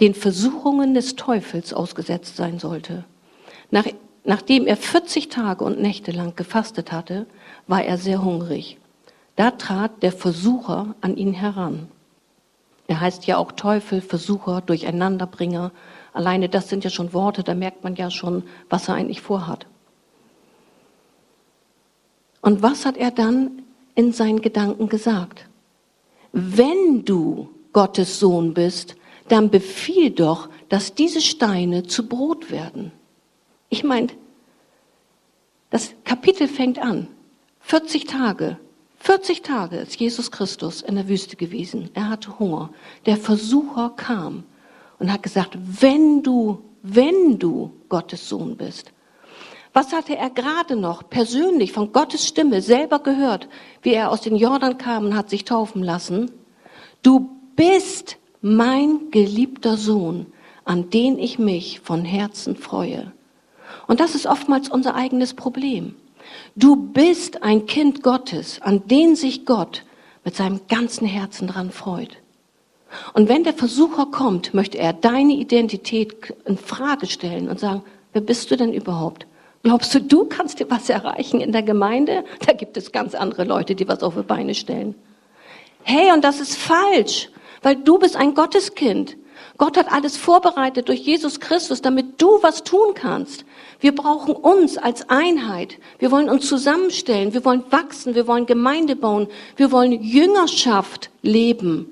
den 0.00 0.14
Versuchungen 0.14 0.94
des 0.94 1.16
Teufels 1.16 1.74
ausgesetzt 1.74 2.36
sein 2.36 2.60
sollte. 2.60 3.04
Nach, 3.72 3.84
nachdem 4.24 4.68
er 4.68 4.76
40 4.76 5.28
Tage 5.28 5.64
und 5.64 5.80
Nächte 5.80 6.12
lang 6.12 6.36
gefastet 6.36 6.92
hatte, 6.92 7.26
war 7.66 7.84
er 7.84 7.98
sehr 7.98 8.22
hungrig. 8.22 8.78
Da 9.34 9.50
trat 9.50 10.04
der 10.04 10.12
Versucher 10.12 10.94
an 11.00 11.16
ihn 11.16 11.32
heran. 11.32 11.88
Er 12.88 13.00
heißt 13.00 13.26
ja 13.26 13.36
auch 13.36 13.52
Teufel, 13.52 14.00
Versucher, 14.00 14.62
Durcheinanderbringer. 14.62 15.72
Alleine 16.14 16.48
das 16.48 16.68
sind 16.68 16.84
ja 16.84 16.90
schon 16.90 17.12
Worte, 17.12 17.44
da 17.44 17.54
merkt 17.54 17.84
man 17.84 17.94
ja 17.94 18.10
schon, 18.10 18.42
was 18.70 18.88
er 18.88 18.94
eigentlich 18.94 19.20
vorhat. 19.20 19.66
Und 22.40 22.62
was 22.62 22.86
hat 22.86 22.96
er 22.96 23.10
dann 23.10 23.62
in 23.94 24.12
seinen 24.12 24.40
Gedanken 24.40 24.88
gesagt? 24.88 25.48
Wenn 26.32 27.04
du 27.04 27.50
Gottes 27.74 28.18
Sohn 28.18 28.54
bist, 28.54 28.96
dann 29.28 29.50
befiehl 29.50 30.10
doch, 30.10 30.48
dass 30.70 30.94
diese 30.94 31.20
Steine 31.20 31.82
zu 31.82 32.08
Brot 32.08 32.50
werden. 32.50 32.92
Ich 33.68 33.84
meine, 33.84 34.08
das 35.68 35.94
Kapitel 36.04 36.48
fängt 36.48 36.78
an. 36.78 37.08
40 37.60 38.06
Tage, 38.06 38.58
40 39.00 39.42
Tage 39.42 39.76
ist 39.76 39.96
Jesus 39.96 40.30
Christus 40.30 40.82
in 40.82 40.96
der 40.96 41.08
Wüste 41.08 41.36
gewesen. 41.36 41.90
Er 41.94 42.08
hatte 42.08 42.38
Hunger. 42.38 42.70
Der 43.06 43.16
Versucher 43.16 43.92
kam 43.96 44.44
und 44.98 45.12
hat 45.12 45.22
gesagt, 45.22 45.56
wenn 45.56 46.22
du, 46.22 46.62
wenn 46.82 47.38
du 47.38 47.72
Gottes 47.88 48.28
Sohn 48.28 48.56
bist. 48.56 48.92
Was 49.72 49.92
hatte 49.92 50.16
er 50.16 50.30
gerade 50.30 50.76
noch 50.76 51.08
persönlich 51.08 51.72
von 51.72 51.92
Gottes 51.92 52.26
Stimme 52.26 52.62
selber 52.62 52.98
gehört, 52.98 53.48
wie 53.82 53.92
er 53.92 54.10
aus 54.10 54.22
den 54.22 54.36
Jordan 54.36 54.78
kam 54.78 55.06
und 55.06 55.16
hat 55.16 55.30
sich 55.30 55.44
taufen 55.44 55.82
lassen? 55.82 56.30
Du 57.02 57.30
bist 57.54 58.16
mein 58.40 59.10
geliebter 59.10 59.76
Sohn, 59.76 60.26
an 60.64 60.90
den 60.90 61.18
ich 61.18 61.38
mich 61.38 61.80
von 61.80 62.04
Herzen 62.04 62.56
freue. 62.56 63.12
Und 63.86 64.00
das 64.00 64.14
ist 64.14 64.26
oftmals 64.26 64.68
unser 64.68 64.94
eigenes 64.94 65.34
Problem. 65.34 65.94
Du 66.56 66.76
bist 66.76 67.42
ein 67.42 67.66
Kind 67.66 68.02
Gottes, 68.02 68.60
an 68.62 68.86
den 68.88 69.16
sich 69.16 69.44
Gott 69.46 69.84
mit 70.24 70.36
seinem 70.36 70.60
ganzen 70.68 71.06
Herzen 71.06 71.48
dran 71.48 71.70
freut. 71.70 72.18
Und 73.12 73.28
wenn 73.28 73.44
der 73.44 73.54
Versucher 73.54 74.06
kommt, 74.06 74.54
möchte 74.54 74.78
er 74.78 74.92
deine 74.92 75.34
Identität 75.34 76.34
in 76.46 76.56
Frage 76.56 77.06
stellen 77.06 77.48
und 77.48 77.60
sagen, 77.60 77.82
wer 78.12 78.22
bist 78.22 78.50
du 78.50 78.56
denn 78.56 78.72
überhaupt? 78.72 79.26
Glaubst 79.62 79.94
du, 79.94 80.00
du 80.00 80.24
kannst 80.24 80.60
dir 80.60 80.70
was 80.70 80.88
erreichen 80.88 81.40
in 81.40 81.52
der 81.52 81.62
Gemeinde? 81.62 82.24
Da 82.46 82.52
gibt 82.52 82.76
es 82.76 82.92
ganz 82.92 83.14
andere 83.14 83.44
Leute, 83.44 83.74
die 83.74 83.88
was 83.88 84.02
auf 84.02 84.14
die 84.14 84.22
Beine 84.22 84.54
stellen. 84.54 84.94
Hey, 85.82 86.12
und 86.12 86.24
das 86.24 86.40
ist 86.40 86.56
falsch, 86.56 87.30
weil 87.62 87.76
du 87.76 87.98
bist 87.98 88.16
ein 88.16 88.34
Gotteskind. 88.34 89.16
Gott 89.56 89.76
hat 89.76 89.92
alles 89.92 90.16
vorbereitet 90.16 90.88
durch 90.88 91.00
Jesus 91.00 91.40
Christus, 91.40 91.82
damit 91.82 92.20
du 92.20 92.42
was 92.42 92.62
tun 92.62 92.94
kannst. 92.94 93.44
Wir 93.80 93.94
brauchen 93.94 94.34
uns 94.34 94.76
als 94.76 95.08
Einheit. 95.08 95.78
Wir 95.98 96.10
wollen 96.10 96.28
uns 96.28 96.48
zusammenstellen. 96.48 97.32
Wir 97.32 97.44
wollen 97.44 97.64
wachsen. 97.70 98.14
Wir 98.14 98.26
wollen 98.26 98.46
Gemeinde 98.46 98.96
bauen. 98.96 99.28
Wir 99.56 99.70
wollen 99.70 100.02
Jüngerschaft 100.02 101.10
leben. 101.22 101.90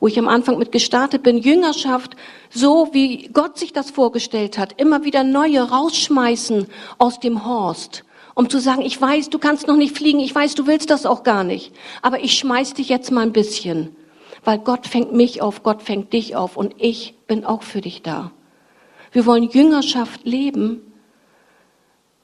Wo 0.00 0.06
ich 0.06 0.18
am 0.18 0.28
Anfang 0.28 0.58
mit 0.58 0.70
gestartet 0.70 1.24
bin, 1.24 1.38
Jüngerschaft, 1.38 2.14
so 2.50 2.90
wie 2.92 3.28
Gott 3.32 3.58
sich 3.58 3.72
das 3.72 3.90
vorgestellt 3.90 4.56
hat, 4.56 4.80
immer 4.80 5.04
wieder 5.04 5.24
neue 5.24 5.60
rausschmeißen 5.60 6.66
aus 6.98 7.20
dem 7.20 7.44
Horst 7.44 8.04
um 8.34 8.48
zu 8.48 8.60
sagen, 8.60 8.82
ich 8.82 9.00
weiß, 9.00 9.30
du 9.30 9.40
kannst 9.40 9.66
noch 9.66 9.74
nicht 9.74 9.96
fliegen, 9.96 10.20
ich 10.20 10.32
weiß, 10.32 10.54
du 10.54 10.68
willst 10.68 10.90
das 10.90 11.06
auch 11.06 11.24
gar 11.24 11.42
nicht, 11.42 11.72
aber 12.02 12.20
ich 12.22 12.34
schmeiß 12.34 12.74
dich 12.74 12.88
jetzt 12.88 13.10
mal 13.10 13.22
ein 13.22 13.32
bisschen 13.32 13.96
weil 14.44 14.58
Gott 14.58 14.86
fängt 14.86 15.12
mich 15.12 15.42
auf, 15.42 15.62
Gott 15.62 15.82
fängt 15.82 16.12
dich 16.12 16.36
auf 16.36 16.56
und 16.56 16.74
ich 16.78 17.14
bin 17.26 17.44
auch 17.44 17.62
für 17.62 17.82
dich 17.82 18.00
da. 18.00 18.32
Wir 19.12 19.26
wollen 19.26 19.50
Jüngerschaft 19.50 20.24
leben, 20.24 20.80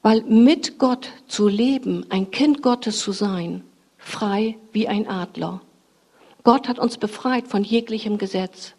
weil 0.05 0.21
mit 0.21 0.77
Gott 0.77 1.09
zu 1.25 1.47
leben, 1.47 2.05
ein 2.09 2.29
Kind 2.29 2.61
Gottes 2.61 2.99
zu 2.99 3.11
sein, 3.11 3.63
frei 3.97 4.55
wie 4.71 4.87
ein 4.87 5.07
Adler. 5.07 5.61
Gott 6.43 6.67
hat 6.67 6.77
uns 6.77 6.99
befreit 6.99 7.47
von 7.47 7.63
jeglichem 7.63 8.19
Gesetz. 8.19 8.75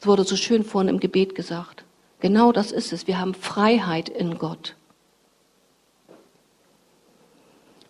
Es 0.00 0.06
wurde 0.06 0.24
so 0.24 0.36
schön 0.36 0.64
vorhin 0.64 0.88
im 0.88 1.00
Gebet 1.00 1.34
gesagt. 1.34 1.84
Genau 2.20 2.50
das 2.50 2.72
ist 2.72 2.94
es. 2.94 3.06
Wir 3.06 3.20
haben 3.20 3.34
Freiheit 3.34 4.08
in 4.08 4.38
Gott. 4.38 4.74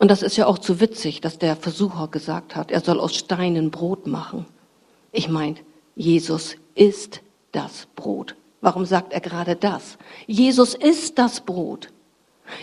Und 0.01 0.11
das 0.11 0.23
ist 0.23 0.37
ja 0.37 0.47
auch 0.49 0.59
zu 0.59 0.81
witzig, 0.81 1.21
dass 1.21 1.39
der 1.39 1.55
Versucher 1.55 2.09
gesagt 2.09 2.57
hat, 2.57 2.73
er 2.73 2.81
soll 2.81 2.99
aus 2.99 3.15
Steinen 3.15 3.71
Brot 3.71 4.09
machen. 4.09 4.47
Ich 5.13 5.29
meine, 5.29 5.59
Jesus 5.95 6.57
ist 6.75 7.21
das 7.53 7.87
Brot. 7.95 8.35
Warum 8.61 8.85
sagt 8.85 9.13
er 9.13 9.21
gerade 9.21 9.55
das? 9.55 9.97
Jesus 10.27 10.75
ist 10.75 11.21
das 11.21 11.41
Brot. 11.43 11.93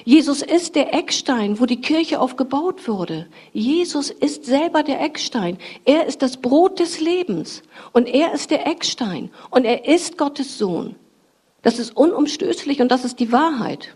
Jesus 0.05 0.41
ist 0.41 0.75
der 0.75 0.93
Eckstein, 0.93 1.59
wo 1.59 1.65
die 1.65 1.81
Kirche 1.81 2.19
aufgebaut 2.19 2.87
wurde. 2.87 3.27
Jesus 3.53 4.09
ist 4.09 4.45
selber 4.45 4.83
der 4.83 5.01
Eckstein. 5.01 5.57
Er 5.85 6.05
ist 6.05 6.21
das 6.21 6.37
Brot 6.37 6.79
des 6.79 6.99
Lebens. 6.99 7.61
Und 7.93 8.07
er 8.07 8.33
ist 8.33 8.51
der 8.51 8.67
Eckstein. 8.67 9.29
Und 9.49 9.65
er 9.65 9.87
ist 9.87 10.17
Gottes 10.17 10.57
Sohn. 10.57 10.95
Das 11.61 11.79
ist 11.79 11.95
unumstößlich 11.95 12.81
und 12.81 12.89
das 12.89 13.03
ist 13.03 13.19
die 13.19 13.31
Wahrheit. 13.31 13.95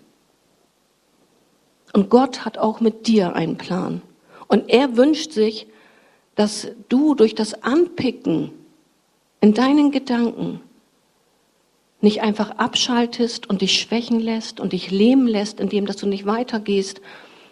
Und 1.94 2.10
Gott 2.10 2.44
hat 2.44 2.58
auch 2.58 2.80
mit 2.80 3.08
dir 3.08 3.36
einen 3.36 3.58
Plan. 3.58 4.02
Und 4.48 4.70
er 4.70 4.98
wünscht 4.98 5.32
sich, 5.32 5.68
dass 6.36 6.68
du 6.90 7.16
durch 7.16 7.36
das 7.36 7.64
Anpicken 7.64 8.52
in 9.40 9.54
deinen 9.54 9.92
Gedanken 9.92 10.62
nicht 12.04 12.22
einfach 12.22 12.52
abschaltest 12.58 13.50
und 13.50 13.62
dich 13.62 13.80
schwächen 13.80 14.20
lässt 14.20 14.60
und 14.60 14.74
dich 14.74 14.92
lähmen 14.92 15.26
lässt, 15.26 15.60
indem 15.60 15.86
dass 15.86 15.96
du 15.96 16.06
nicht 16.06 16.26
weitergehst, 16.26 17.02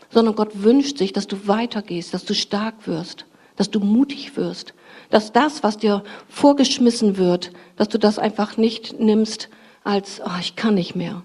sondern 0.10 0.36
Gott 0.36 0.64
wünscht 0.64 0.98
sich, 0.98 1.14
dass 1.14 1.26
du 1.26 1.48
weitergehst, 1.48 2.14
dass 2.14 2.26
du 2.26 2.36
stark 2.36 2.86
wirst, 2.86 3.26
dass 3.56 3.72
du 3.72 3.80
mutig 3.80 4.36
wirst, 4.36 4.74
dass 5.10 5.32
das, 5.32 5.64
was 5.64 5.78
dir 5.78 6.04
vorgeschmissen 6.28 7.18
wird, 7.18 7.52
dass 7.78 7.88
du 7.88 7.98
das 7.98 8.20
einfach 8.20 8.58
nicht 8.58 9.00
nimmst 9.00 9.50
als, 9.86 10.22
oh, 10.24 10.40
ich 10.42 10.58
kann 10.58 10.76
nicht 10.76 10.96
mehr, 10.96 11.24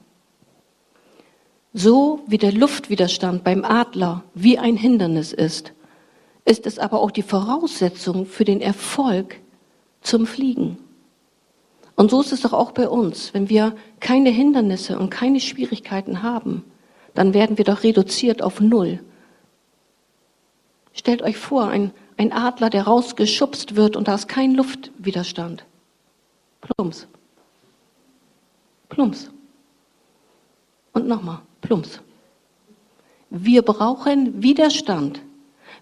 so 1.73 2.21
wie 2.29 2.39
der 2.39 2.53
Luftwiderstand 2.53 3.43
beim 3.43 3.65
Adler 3.65 4.23
wie 4.35 4.57
ein 4.57 4.77
Hindernis 4.77 5.33
ist, 5.33 5.73
ist 6.45 6.65
es 6.65 6.79
aber 6.79 7.01
auch 7.01 7.11
die 7.11 7.23
Voraussetzung 7.23 8.25
für 8.25 8.45
den 8.45 8.61
Erfolg 8.61 9.41
zum 10.01 10.27
Fliegen. 10.27 10.79
Und 11.97 12.11
so 12.11 12.21
ist 12.21 12.33
es 12.33 12.43
doch 12.43 12.53
auch 12.53 12.73
bei 12.73 12.89
uns. 12.89 13.33
Wenn 13.35 13.49
wir 13.49 13.75
keine 14.01 14.31
Hindernisse 14.31 14.99
und 14.99 15.11
keine 15.11 15.41
Schwierigkeiten 15.41 16.23
haben, 16.23 16.63
dann 17.15 17.33
werden 17.33 17.57
wir 17.57 17.65
doch 17.65 17.83
reduziert 17.83 18.43
auf 18.43 18.61
Null. 18.61 19.01
Stellt 20.93 21.23
euch 21.23 21.39
vor, 21.39 21.69
ein, 21.69 21.93
ein 22.19 22.33
Adler, 22.33 22.71
der 22.71 22.85
rausgeschubst 22.85 23.77
wird 23.77 23.97
und 23.97 24.09
da 24.09 24.15
ist 24.15 24.29
kein 24.29 24.55
Luftwiderstand. 24.55 25.65
Plumps. 26.61 27.07
Plumps. 28.89 29.31
Und 30.93 31.09
nochmal. 31.09 31.41
Plumps. 31.63 32.01
Wir 33.31 33.63
brauchen 33.63 34.43
Widerstand. 34.43 35.21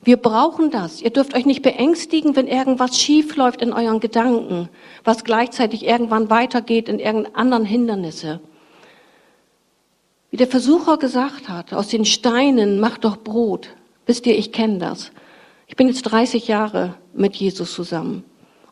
Wir 0.04 0.18
brauchen 0.18 0.70
das. 0.70 1.00
Ihr 1.00 1.10
dürft 1.10 1.34
euch 1.34 1.46
nicht 1.46 1.62
beängstigen, 1.62 2.36
wenn 2.36 2.46
irgendwas 2.46 2.98
schief 2.98 3.36
läuft 3.36 3.62
in 3.62 3.72
euren 3.72 4.00
Gedanken, 4.00 4.68
was 5.02 5.24
gleichzeitig 5.24 5.84
irgendwann 5.84 6.28
weitergeht 6.28 6.90
in 6.90 6.98
irgendeinen 6.98 7.34
anderen 7.34 7.64
Hindernisse. 7.64 8.40
Wie 10.30 10.36
der 10.36 10.46
Versucher 10.46 10.98
gesagt 10.98 11.48
hat, 11.48 11.72
aus 11.72 11.88
den 11.88 12.04
Steinen 12.04 12.80
macht 12.80 13.04
doch 13.04 13.16
Brot. 13.16 13.70
Wisst 14.04 14.26
ihr, 14.26 14.36
ich 14.36 14.52
kenne 14.52 14.78
das. 14.78 15.10
Ich 15.68 15.76
bin 15.76 15.88
jetzt 15.88 16.02
30 16.02 16.48
Jahre 16.48 16.94
mit 17.14 17.36
Jesus 17.36 17.72
zusammen. 17.72 18.24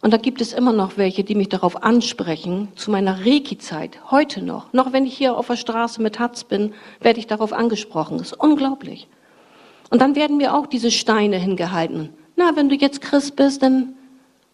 Und 0.02 0.12
da 0.12 0.18
gibt 0.18 0.40
es 0.40 0.52
immer 0.52 0.72
noch 0.72 0.98
welche, 0.98 1.24
die 1.24 1.36
mich 1.36 1.48
darauf 1.48 1.82
ansprechen, 1.82 2.68
zu 2.74 2.90
meiner 2.90 3.24
Reiki-Zeit, 3.24 4.10
heute 4.10 4.42
noch. 4.42 4.72
Noch 4.72 4.92
wenn 4.92 5.06
ich 5.06 5.16
hier 5.16 5.36
auf 5.36 5.46
der 5.46 5.56
Straße 5.56 6.02
mit 6.02 6.18
Hatz 6.18 6.44
bin, 6.44 6.74
werde 7.00 7.20
ich 7.20 7.28
darauf 7.28 7.52
angesprochen. 7.52 8.18
Das 8.18 8.32
ist 8.32 8.40
unglaublich. 8.40 9.06
Und 9.92 10.00
dann 10.00 10.16
werden 10.16 10.38
mir 10.38 10.54
auch 10.54 10.66
diese 10.66 10.90
Steine 10.90 11.36
hingehalten. 11.36 12.14
Na, 12.34 12.56
wenn 12.56 12.70
du 12.70 12.74
jetzt 12.74 13.02
Christ 13.02 13.36
bist, 13.36 13.62
dann 13.62 13.94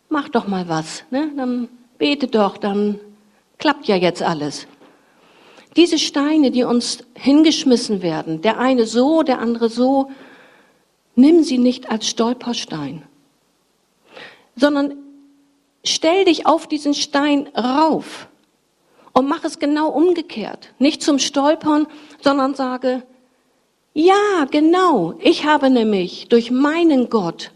mach 0.08 0.28
doch 0.28 0.48
mal 0.48 0.68
was. 0.68 1.04
Ne? 1.12 1.30
Dann 1.36 1.68
bete 1.96 2.26
doch, 2.26 2.56
dann 2.56 2.98
klappt 3.56 3.86
ja 3.86 3.94
jetzt 3.94 4.20
alles. 4.20 4.66
Diese 5.76 6.00
Steine, 6.00 6.50
die 6.50 6.64
uns 6.64 7.04
hingeschmissen 7.14 8.02
werden, 8.02 8.42
der 8.42 8.58
eine 8.58 8.84
so, 8.84 9.22
der 9.22 9.38
andere 9.38 9.68
so, 9.68 10.10
nimm 11.14 11.44
sie 11.44 11.58
nicht 11.58 11.88
als 11.88 12.08
Stolperstein, 12.08 13.04
sondern 14.56 14.96
stell 15.84 16.24
dich 16.24 16.46
auf 16.46 16.66
diesen 16.66 16.94
Stein 16.94 17.46
rauf 17.56 18.26
und 19.12 19.28
mach 19.28 19.44
es 19.44 19.60
genau 19.60 19.88
umgekehrt. 19.90 20.74
Nicht 20.80 21.00
zum 21.00 21.20
Stolpern, 21.20 21.86
sondern 22.22 22.56
sage, 22.56 23.04
ja, 23.94 24.46
genau, 24.50 25.14
ich 25.20 25.44
habe 25.44 25.70
nämlich 25.70 26.28
durch 26.28 26.50
meinen 26.50 27.08
Gott 27.10 27.52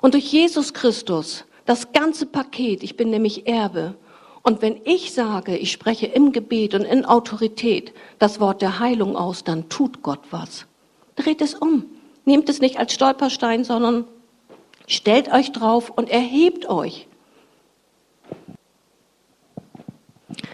und 0.00 0.14
durch 0.14 0.32
Jesus 0.32 0.74
Christus 0.74 1.44
das 1.66 1.92
ganze 1.92 2.26
Paket, 2.26 2.82
ich 2.82 2.96
bin 2.96 3.10
nämlich 3.10 3.46
Erbe. 3.46 3.94
Und 4.42 4.60
wenn 4.60 4.80
ich 4.84 5.14
sage, 5.14 5.56
ich 5.56 5.72
spreche 5.72 6.06
im 6.06 6.32
Gebet 6.32 6.74
und 6.74 6.82
in 6.82 7.06
Autorität 7.06 7.94
das 8.18 8.40
Wort 8.40 8.60
der 8.60 8.78
Heilung 8.78 9.16
aus, 9.16 9.42
dann 9.42 9.70
tut 9.70 10.02
Gott 10.02 10.20
was. 10.30 10.66
Dreht 11.16 11.40
es 11.40 11.54
um. 11.54 11.86
Nehmt 12.26 12.50
es 12.50 12.60
nicht 12.60 12.78
als 12.78 12.92
Stolperstein, 12.92 13.64
sondern 13.64 14.04
stellt 14.86 15.32
euch 15.32 15.52
drauf 15.52 15.88
und 15.88 16.10
erhebt 16.10 16.68
euch. 16.68 17.06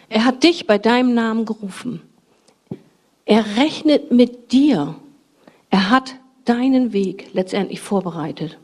Er 0.08 0.24
hat 0.24 0.44
dich 0.44 0.66
bei 0.66 0.78
deinem 0.78 1.14
Namen 1.14 1.44
gerufen. 1.44 2.02
Er 3.24 3.56
rechnet 3.56 4.12
mit 4.12 4.52
dir. 4.52 4.94
Er 5.70 5.90
hat 5.90 6.16
deinen 6.44 6.92
Weg 6.92 7.30
letztendlich 7.32 7.80
vorbereitet. 7.80 8.58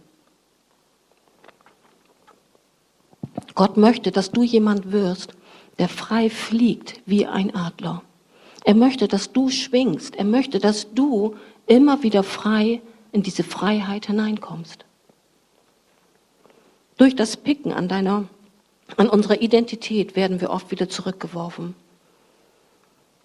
Gott 3.54 3.76
möchte, 3.76 4.10
dass 4.10 4.32
du 4.32 4.42
jemand 4.42 4.92
wirst, 4.92 5.32
der 5.78 5.88
frei 5.88 6.28
fliegt 6.30 7.00
wie 7.06 7.26
ein 7.26 7.54
Adler. 7.54 8.02
Er 8.64 8.74
möchte, 8.74 9.08
dass 9.08 9.32
du 9.32 9.48
schwingst. 9.48 10.16
Er 10.16 10.24
möchte, 10.24 10.58
dass 10.58 10.92
du 10.92 11.36
immer 11.66 12.02
wieder 12.02 12.22
frei 12.22 12.82
in 13.12 13.22
diese 13.22 13.44
Freiheit 13.44 14.06
hineinkommst. 14.06 14.84
Durch 16.96 17.14
das 17.14 17.36
Picken 17.36 17.72
an 17.72 17.88
deiner, 17.88 18.24
an 18.96 19.08
unserer 19.08 19.40
Identität 19.40 20.16
werden 20.16 20.40
wir 20.40 20.50
oft 20.50 20.70
wieder 20.70 20.88
zurückgeworfen. 20.88 21.74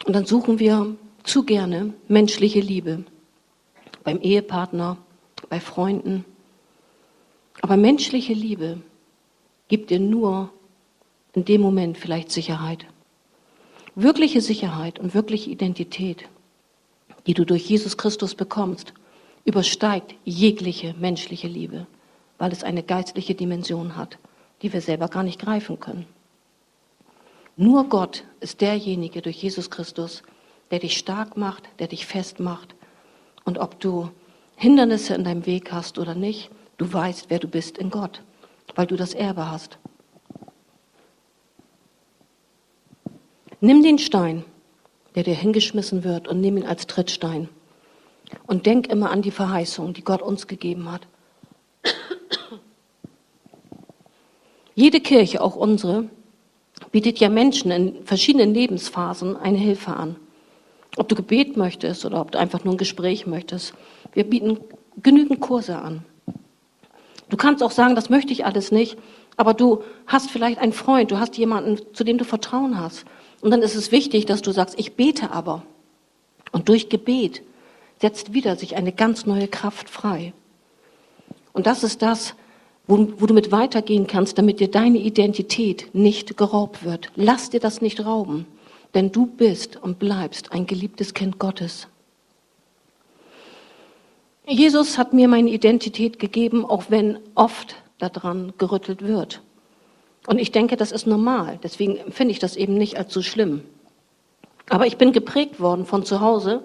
Und 0.06 0.14
dann 0.14 0.26
suchen 0.26 0.60
wir 0.60 0.96
zu 1.24 1.44
gerne 1.44 1.94
menschliche 2.08 2.60
Liebe 2.60 3.06
beim 4.04 4.20
Ehepartner, 4.22 4.98
bei 5.50 5.60
Freunden. 5.60 6.26
Aber 7.62 7.78
menschliche 7.78 8.34
Liebe 8.34 8.82
gibt 9.68 9.90
dir 9.90 10.00
nur 10.00 10.52
in 11.34 11.46
dem 11.46 11.62
Moment 11.62 11.98
vielleicht 11.98 12.32
Sicherheit. 12.32 12.86
Wirkliche 13.96 14.42
Sicherheit 14.42 15.00
und 15.00 15.14
wirkliche 15.14 15.50
Identität, 15.50 16.30
die 17.28 17.34
du 17.34 17.46
durch 17.46 17.70
Jesus 17.70 17.98
Christus 17.98 18.36
bekommst, 18.36 18.94
übersteigt 19.46 20.16
jegliche 20.24 20.94
menschliche 21.00 21.48
Liebe, 21.48 21.88
weil 22.38 22.52
es 22.52 22.64
eine 22.64 22.84
geistliche 22.84 23.36
Dimension 23.36 23.96
hat, 23.96 24.18
die 24.62 24.72
wir 24.74 24.82
selber 24.82 25.08
gar 25.08 25.24
nicht 25.24 25.40
greifen 25.40 25.80
können. 25.80 26.06
Nur 27.58 27.90
Gott 27.90 28.24
ist 28.40 28.62
derjenige 28.62 29.22
durch 29.22 29.44
Jesus 29.44 29.70
Christus, 29.70 30.24
der 30.72 30.80
dich 30.80 30.98
stark 30.98 31.38
macht, 31.38 31.64
der 31.80 31.88
dich 31.88 32.06
festmacht. 32.06 32.76
Und 33.46 33.58
ob 33.58 33.80
du 33.80 34.10
Hindernisse 34.56 35.16
in 35.16 35.24
deinem 35.24 35.46
Weg 35.46 35.72
hast 35.72 35.98
oder 35.98 36.16
nicht, 36.16 36.52
du 36.78 36.92
weißt, 36.92 37.26
wer 37.30 37.40
du 37.40 37.48
bist 37.48 37.78
in 37.78 37.90
Gott, 37.90 38.22
weil 38.76 38.88
du 38.88 38.96
das 38.96 39.14
Erbe 39.14 39.50
hast. 39.50 39.78
Nimm 43.60 43.84
den 43.84 44.00
Stein, 44.00 44.44
der 45.16 45.24
dir 45.24 45.36
hingeschmissen 45.36 46.04
wird, 46.04 46.28
und 46.28 46.42
nimm 46.42 46.58
ihn 46.58 46.66
als 46.66 46.88
Trittstein. 46.88 47.50
Und 48.48 48.66
denk 48.66 48.88
immer 48.88 49.12
an 49.12 49.22
die 49.22 49.32
Verheißung, 49.32 49.94
die 49.94 50.04
Gott 50.04 50.22
uns 50.22 50.48
gegeben 50.48 50.92
hat. 50.92 51.08
Jede 54.74 55.02
Kirche, 55.02 55.42
auch 55.42 55.56
unsere, 55.56 56.10
bietet 56.92 57.20
ja 57.20 57.30
Menschen 57.30 57.72
in 57.72 58.06
verschiedenen 58.06 58.54
Lebensphasen 58.54 59.36
eine 59.36 59.58
Hilfe 59.58 59.96
an. 59.96 60.16
Ob 60.98 61.08
du 61.08 61.16
Gebet 61.16 61.58
möchtest 61.58 62.06
oder 62.06 62.22
ob 62.22 62.32
du 62.32 62.40
einfach 62.40 62.64
nur 62.64 62.74
ein 62.74 62.78
Gespräch 62.78 63.26
möchtest. 63.26 63.74
Wir 64.14 64.24
bieten 64.24 64.60
genügend 65.02 65.40
Kurse 65.40 65.78
an. 65.78 66.04
Du 67.30 67.38
kannst 67.38 67.64
auch 67.64 67.72
sagen, 67.72 67.96
das 67.96 68.10
möchte 68.10 68.34
ich 68.34 68.46
alles 68.46 68.72
nicht, 68.72 68.98
aber 69.38 69.54
du 69.54 69.84
hast 70.06 70.30
vielleicht 70.30 70.60
einen 70.60 70.74
Freund, 70.74 71.12
du 71.12 71.20
hast 71.20 71.38
jemanden, 71.38 71.80
zu 71.94 72.04
dem 72.04 72.18
du 72.18 72.26
Vertrauen 72.26 72.80
hast. 72.80 73.06
Und 73.40 73.52
dann 73.52 73.62
ist 73.62 73.76
es 73.76 73.92
wichtig, 73.92 74.26
dass 74.26 74.42
du 74.42 74.52
sagst, 74.52 74.78
ich 74.78 74.94
bete 74.94 75.32
aber. 75.32 75.64
Und 76.52 76.68
durch 76.68 76.90
Gebet 76.90 77.42
setzt 78.02 78.34
wieder 78.34 78.56
sich 78.56 78.76
eine 78.76 78.92
ganz 78.92 79.26
neue 79.26 79.48
Kraft 79.48 79.90
frei. 79.90 80.34
Und 81.54 81.68
das 81.68 81.84
ist 81.84 82.02
das, 82.02 82.36
wo, 82.88 83.08
wo, 83.18 83.26
du 83.26 83.34
mit 83.34 83.52
weitergehen 83.52 84.08
kannst, 84.08 84.38
damit 84.38 84.60
dir 84.60 84.70
deine 84.70 84.98
Identität 84.98 85.90
nicht 85.94 86.36
geraubt 86.36 86.84
wird. 86.84 87.12
Lass 87.16 87.50
dir 87.50 87.60
das 87.60 87.82
nicht 87.82 88.06
rauben, 88.06 88.46
denn 88.94 89.12
du 89.12 89.26
bist 89.26 89.78
und 89.78 90.00
bleibst 90.00 90.52
ein 90.52 90.66
geliebtes 90.66 91.14
Kind 91.14 91.40
Gottes. 91.40 91.88
Jesus 94.48 94.98
hat 94.98 95.14
mir 95.14 95.28
meine 95.28 95.50
Identität 95.50 96.20
gegeben, 96.20 96.66
auch 96.66 96.86
wenn 96.90 97.20
oft 97.36 97.76
daran 98.00 98.54
gerüttelt 98.58 99.02
wird. 99.02 99.42
Und 100.28 100.40
ich 100.40 100.52
denke, 100.52 100.76
das 100.76 100.92
ist 100.92 101.08
normal. 101.08 101.60
Deswegen 101.64 102.12
finde 102.12 102.32
ich 102.32 102.40
das 102.40 102.56
eben 102.56 102.76
nicht 102.76 102.98
als 102.98 103.14
so 103.14 103.22
schlimm. 103.22 103.64
Aber 104.70 104.86
ich 104.88 104.98
bin 104.98 105.12
geprägt 105.12 105.60
worden 105.60 105.86
von 105.86 106.06
zu 106.06 106.22
Hause, 106.22 106.64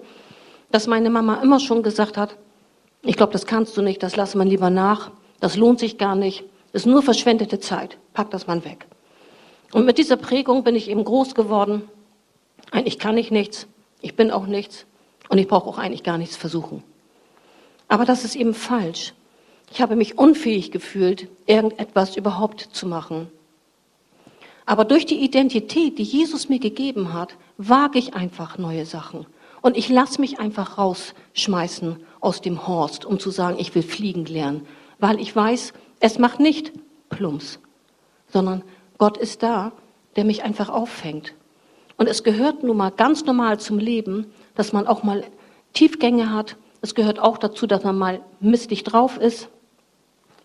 dass 0.71 0.87
meine 0.87 1.09
Mama 1.09 1.41
immer 1.41 1.59
schon 1.59 1.83
gesagt 1.83 2.17
hat, 2.17 2.37
ich 3.03 3.15
glaube, 3.15 3.33
das 3.33 3.45
kannst 3.45 3.77
du 3.77 3.81
nicht, 3.81 4.03
das 4.03 4.15
lasse 4.15 4.37
man 4.37 4.47
lieber 4.47 4.69
nach, 4.69 5.11
das 5.39 5.55
lohnt 5.55 5.79
sich 5.79 5.97
gar 5.97 6.15
nicht, 6.15 6.43
ist 6.73 6.85
nur 6.85 7.01
verschwendete 7.01 7.59
Zeit, 7.59 7.97
pack 8.13 8.31
das 8.31 8.47
mal 8.47 8.65
weg. 8.65 8.85
Und 9.71 9.85
mit 9.85 9.97
dieser 9.97 10.17
Prägung 10.17 10.63
bin 10.63 10.75
ich 10.75 10.89
eben 10.89 11.03
groß 11.03 11.35
geworden. 11.35 11.83
Eigentlich 12.71 12.99
kann 12.99 13.17
ich 13.17 13.31
nichts, 13.31 13.67
ich 14.01 14.15
bin 14.15 14.31
auch 14.31 14.45
nichts 14.45 14.85
und 15.29 15.37
ich 15.37 15.47
brauche 15.47 15.69
auch 15.69 15.77
eigentlich 15.77 16.03
gar 16.03 16.17
nichts 16.17 16.35
versuchen. 16.35 16.83
Aber 17.87 18.05
das 18.05 18.25
ist 18.25 18.35
eben 18.35 18.53
falsch. 18.53 19.13
Ich 19.71 19.81
habe 19.81 19.95
mich 19.95 20.17
unfähig 20.17 20.71
gefühlt, 20.71 21.27
irgendetwas 21.45 22.15
überhaupt 22.15 22.61
zu 22.61 22.87
machen. 22.87 23.29
Aber 24.65 24.83
durch 24.83 25.05
die 25.05 25.23
Identität, 25.23 25.97
die 25.97 26.03
Jesus 26.03 26.49
mir 26.49 26.59
gegeben 26.59 27.13
hat, 27.13 27.35
wage 27.57 27.99
ich 27.99 28.13
einfach 28.13 28.57
neue 28.57 28.85
Sachen. 28.85 29.25
Und 29.61 29.77
ich 29.77 29.89
lasse 29.89 30.21
mich 30.21 30.39
einfach 30.39 30.77
rausschmeißen 30.77 31.97
aus 32.19 32.41
dem 32.41 32.67
Horst, 32.67 33.05
um 33.05 33.19
zu 33.19 33.31
sagen, 33.31 33.57
ich 33.59 33.73
will 33.75 33.83
fliegen 33.83 34.25
lernen. 34.25 34.67
Weil 34.99 35.19
ich 35.19 35.35
weiß, 35.35 35.73
es 35.99 36.19
macht 36.19 36.39
nicht 36.39 36.73
Plumps, 37.09 37.59
sondern 38.27 38.61
Gott 38.97 39.17
ist 39.17 39.41
da, 39.41 39.71
der 40.15 40.25
mich 40.25 40.43
einfach 40.43 40.69
auffängt. 40.69 41.33
Und 41.97 42.07
es 42.07 42.23
gehört 42.23 42.63
nun 42.63 42.77
mal 42.77 42.91
ganz 42.91 43.25
normal 43.25 43.59
zum 43.59 43.79
Leben, 43.79 44.27
dass 44.55 44.71
man 44.71 44.87
auch 44.87 45.03
mal 45.03 45.23
Tiefgänge 45.73 46.31
hat. 46.31 46.55
Es 46.81 46.95
gehört 46.95 47.19
auch 47.19 47.37
dazu, 47.37 47.67
dass 47.67 47.83
man 47.83 47.97
mal 47.97 48.21
mistig 48.39 48.83
drauf 48.83 49.17
ist. 49.17 49.49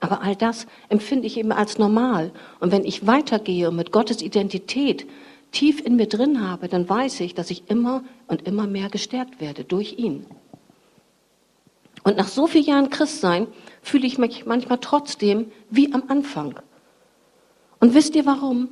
Aber 0.01 0.23
all 0.23 0.35
das 0.35 0.67
empfinde 0.89 1.27
ich 1.27 1.37
eben 1.37 1.53
als 1.53 1.79
normal. 1.79 2.33
Und 2.59 2.73
wenn 2.73 2.85
ich 2.85 3.07
weitergehe 3.07 3.69
und 3.69 3.77
mit 3.77 3.93
Gottes 3.93 4.23
Identität 4.23 5.07
tief 5.53 5.81
in 5.85 5.97
mir 5.97 6.09
drin 6.09 6.47
habe, 6.47 6.69
dann 6.69 6.89
weiß 6.89 7.21
ich, 7.21 7.35
dass 7.35 7.51
ich 7.51 7.71
immer 7.71 8.03
und 8.27 8.43
immer 8.43 8.67
mehr 8.67 8.89
gestärkt 8.89 9.41
werde 9.41 9.63
durch 9.63 9.99
ihn. 9.99 10.27
Und 12.03 12.17
nach 12.17 12.29
so 12.29 12.47
vielen 12.47 12.65
Jahren 12.65 12.91
Christsein 12.91 13.47
fühle 13.83 14.07
ich 14.07 14.19
mich 14.19 14.45
manchmal 14.47 14.79
trotzdem 14.79 15.53
wie 15.71 15.93
am 15.93 16.05
Anfang. 16.09 16.59
Und 17.79 17.95
wisst 17.95 18.17
ihr 18.17 18.27
warum? 18.27 18.71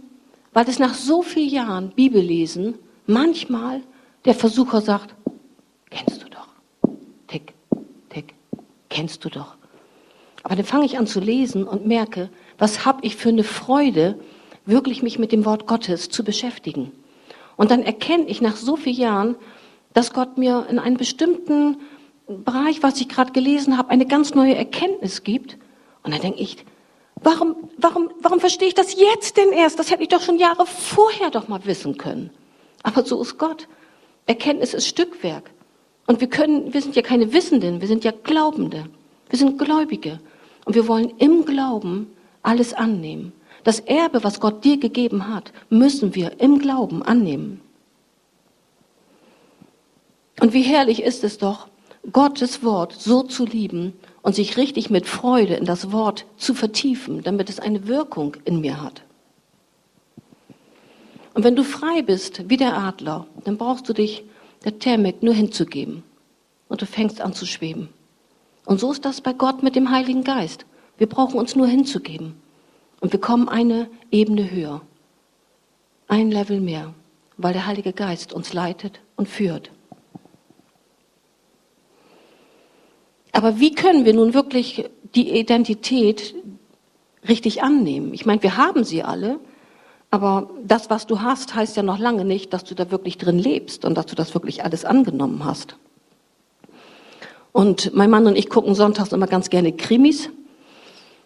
Weil 0.53 0.69
es 0.69 0.79
nach 0.79 0.95
so 0.95 1.23
vielen 1.23 1.51
Jahren 1.51 1.91
Bibellesen 1.91 2.79
manchmal 3.07 3.83
der 4.25 4.35
Versucher 4.35 4.81
sagt, 4.81 5.15
kennst 5.91 6.23
du 6.23 6.29
doch. 6.29 6.49
Tick, 7.29 7.55
tick, 8.09 8.35
kennst 8.89 9.25
du 9.25 9.29
doch. 9.29 9.57
Aber 10.43 10.57
dann 10.57 10.65
fange 10.65 10.87
ich 10.87 10.99
an 10.99 11.07
zu 11.07 11.21
lesen 11.21 11.65
und 11.65 11.87
merke, 11.87 12.31
was 12.59 12.85
habe 12.85 13.01
ich 13.03 13.17
für 13.17 13.29
eine 13.29 13.45
Freude, 13.45 14.19
wirklich 14.67 15.03
mich 15.03 15.19
mit 15.19 15.33
dem 15.33 15.45
Wort 15.45 15.67
Gottes 15.67 16.09
zu 16.09 16.25
beschäftigen. 16.25 16.93
Und 17.57 17.71
dann 17.71 17.83
erkenne 17.83 18.27
ich 18.27 18.41
nach 18.41 18.57
so 18.57 18.77
vielen 18.77 18.97
Jahren, 18.97 19.37
dass 19.93 20.13
Gott 20.13 20.39
mir 20.39 20.67
in 20.71 20.79
einem 20.79 20.97
bestimmten 20.97 21.79
Bereich, 22.27 22.83
was 22.83 23.01
ich 23.01 23.09
gerade 23.09 23.33
gelesen 23.33 23.77
habe, 23.77 23.91
eine 23.91 24.07
ganz 24.07 24.35
neue 24.35 24.55
Erkenntnis 24.55 25.25
gibt. 25.25 25.59
Und 26.03 26.15
dann 26.15 26.21
denke 26.21 26.41
ich, 26.41 26.65
warum, 27.23 27.57
warum, 27.79 28.11
warum 28.21 28.41
verstehe 28.41 28.69
ich 28.69 28.75
das 28.75 28.95
jetzt 28.99 29.37
denn 29.37 29.53
erst? 29.53 29.79
Das 29.79 29.91
hätte 29.91 30.03
ich 30.03 30.09
doch 30.09 30.23
schon 30.23 30.39
Jahre 30.39 30.67
vorher 30.67 31.31
doch 31.31 31.49
mal 31.49 31.65
wissen 31.65 31.97
können. 31.97 32.31
Aber 32.83 33.05
so 33.05 33.21
ist 33.21 33.39
Gott. 33.39 33.69
Erkenntnis 34.27 34.75
ist 34.75 34.87
Stückwerk. 34.87 35.51
Und 36.07 36.21
wir 36.21 36.29
können, 36.29 36.73
wir 36.73 36.83
sind 36.83 36.97
ja 36.97 37.03
keine 37.03 37.33
Wissenden, 37.33 37.81
wir 37.81 37.89
sind 37.89 38.05
ja 38.05 38.13
Glaubende. 38.13 38.87
Wir 39.29 39.39
sind 39.39 39.59
Gläubige. 39.59 40.21
Und 40.65 40.75
wir 40.75 40.89
wollen 40.89 41.13
im 41.19 41.45
Glauben 41.45 42.11
alles 42.43 42.75
annehmen. 42.75 43.33
Das 43.65 43.81
Erbe, 43.81 44.25
was 44.25 44.41
Gott 44.41 44.65
dir 44.65 44.79
gegeben 44.79 45.29
hat, 45.29 45.53
müssen 45.69 46.15
wir 46.15 46.41
im 46.41 46.59
Glauben 46.59 47.03
annehmen. 47.03 47.61
Und 50.41 50.55
wie 50.55 50.63
herrlich 50.63 51.03
ist 51.03 51.23
es 51.23 51.39
doch, 51.39 51.69
Gottes 52.13 52.65
Wort 52.65 52.95
so 52.95 53.23
zu 53.23 53.45
lieben 53.45 53.93
und 54.23 54.35
sich 54.35 54.57
richtig 54.57 54.91
mit 54.91 55.07
Freude 55.07 55.55
in 55.55 55.65
das 55.65 55.93
Wort 55.93 56.27
zu 56.37 56.55
vertiefen, 56.55 57.23
damit 57.23 57.49
es 57.49 57.61
eine 57.61 57.87
Wirkung 57.87 58.37
in 58.45 58.61
mir 58.61 58.83
hat. 58.83 59.03
Und 61.35 61.45
wenn 61.45 61.57
du 61.57 61.65
frei 61.65 62.03
bist, 62.03 62.49
wie 62.51 62.57
der 62.57 62.77
Adler, 62.77 63.27
dann 63.45 63.57
brauchst 63.57 63.89
du 63.89 63.93
dich 63.93 64.25
der 64.65 64.79
Thermik 64.79 65.23
nur 65.23 65.35
hinzugeben. 65.35 66.03
Und 66.69 66.83
du 66.83 66.87
fängst 66.87 67.21
an 67.21 67.33
zu 67.33 67.47
schweben. 67.47 67.89
Und 68.65 68.79
so 68.79 68.93
ist 68.93 69.05
das 69.05 69.21
bei 69.21 69.33
Gott 69.33 69.63
mit 69.63 69.75
dem 69.75 69.91
Heiligen 69.91 70.23
Geist. 70.23 70.67
Wir 70.99 71.09
brauchen 71.09 71.39
uns 71.39 71.57
nur 71.57 71.67
hinzugeben. 71.67 72.35
Und 73.01 73.13
wir 73.13 73.21
kommen 73.21 73.49
eine 73.49 73.89
Ebene 74.11 74.51
höher. 74.51 74.83
Ein 76.09 76.31
Level 76.31 76.61
mehr, 76.61 76.93
weil 77.37 77.53
der 77.53 77.67
Heilige 77.67 77.93
Geist 77.93 78.33
uns 78.33 78.53
leitet 78.53 79.01
und 79.17 79.29
führt. 79.29 79.71
Aber 83.33 83.61
wie 83.61 83.75
können 83.75 84.05
wir 84.05 84.15
nun 84.15 84.35
wirklich 84.35 84.89
die 85.15 85.39
Identität 85.39 86.35
richtig 87.29 87.63
annehmen? 87.63 88.13
Ich 88.15 88.27
meine, 88.27 88.43
wir 88.43 88.57
haben 88.57 88.85
sie 88.85 89.03
alle, 89.03 89.39
aber 90.11 90.51
das, 90.65 90.91
was 90.91 91.07
du 91.07 91.21
hast, 91.21 91.55
heißt 91.55 91.77
ja 91.77 91.83
noch 91.83 91.99
lange 91.99 92.25
nicht, 92.25 92.53
dass 92.53 92.65
du 92.65 92.75
da 92.75 92.91
wirklich 92.91 93.17
drin 93.19 93.39
lebst 93.39 93.85
und 93.85 93.95
dass 93.95 94.07
du 94.07 94.17
das 94.17 94.35
wirklich 94.35 94.65
alles 94.65 94.85
angenommen 94.85 95.45
hast. 95.45 95.77
Und 97.53 97.95
mein 97.95 98.11
Mann 98.11 98.27
und 98.27 98.37
ich 98.37 98.49
gucken 98.49 98.75
sonntags 98.75 99.13
immer 99.13 99.27
ganz 99.27 99.51
gerne 99.51 99.73
Krimis. 99.73 100.31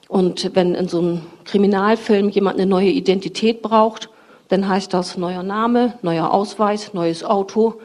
Und 0.09 0.55
wenn 0.55 0.75
in 0.75 0.89
so 0.89 0.99
einem 0.99 1.23
Kriminalfilm 1.45 2.29
jemand 2.29 2.59
eine 2.59 2.67
neue 2.67 2.91
Identität 2.91 3.63
braucht, 3.63 4.11
dann 4.49 4.69
heißt 4.69 4.93
das 4.93 5.17
neuer 5.17 5.43
Name, 5.43 5.99
neuer 6.03 6.33
Ausweis, 6.33 6.93
neues 6.93 7.25
Auto, 7.25 7.81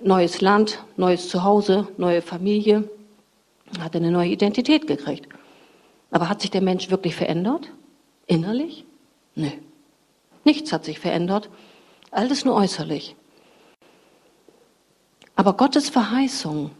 neues 0.00 0.40
Land, 0.40 0.82
neues 0.96 1.28
Zuhause, 1.28 1.88
neue 1.96 2.22
Familie. 2.22 2.88
Hat 3.78 3.94
er 3.94 4.00
eine 4.00 4.10
neue 4.10 4.30
Identität 4.30 4.86
gekriegt. 4.86 5.28
Aber 6.10 6.28
hat 6.28 6.40
sich 6.40 6.50
der 6.50 6.62
Mensch 6.62 6.90
wirklich 6.90 7.14
verändert? 7.14 7.70
Innerlich? 8.26 8.84
Nö. 9.34 9.50
Nichts 10.44 10.72
hat 10.72 10.84
sich 10.84 10.98
verändert. 10.98 11.50
Alles 12.10 12.44
nur 12.44 12.54
äußerlich. 12.54 13.16
Aber 15.34 15.54
Gottes 15.54 15.88
Verheißung, 15.88 16.70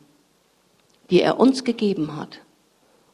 die 1.11 1.21
er 1.21 1.39
uns 1.39 1.65
gegeben 1.65 2.17
hat, 2.17 2.41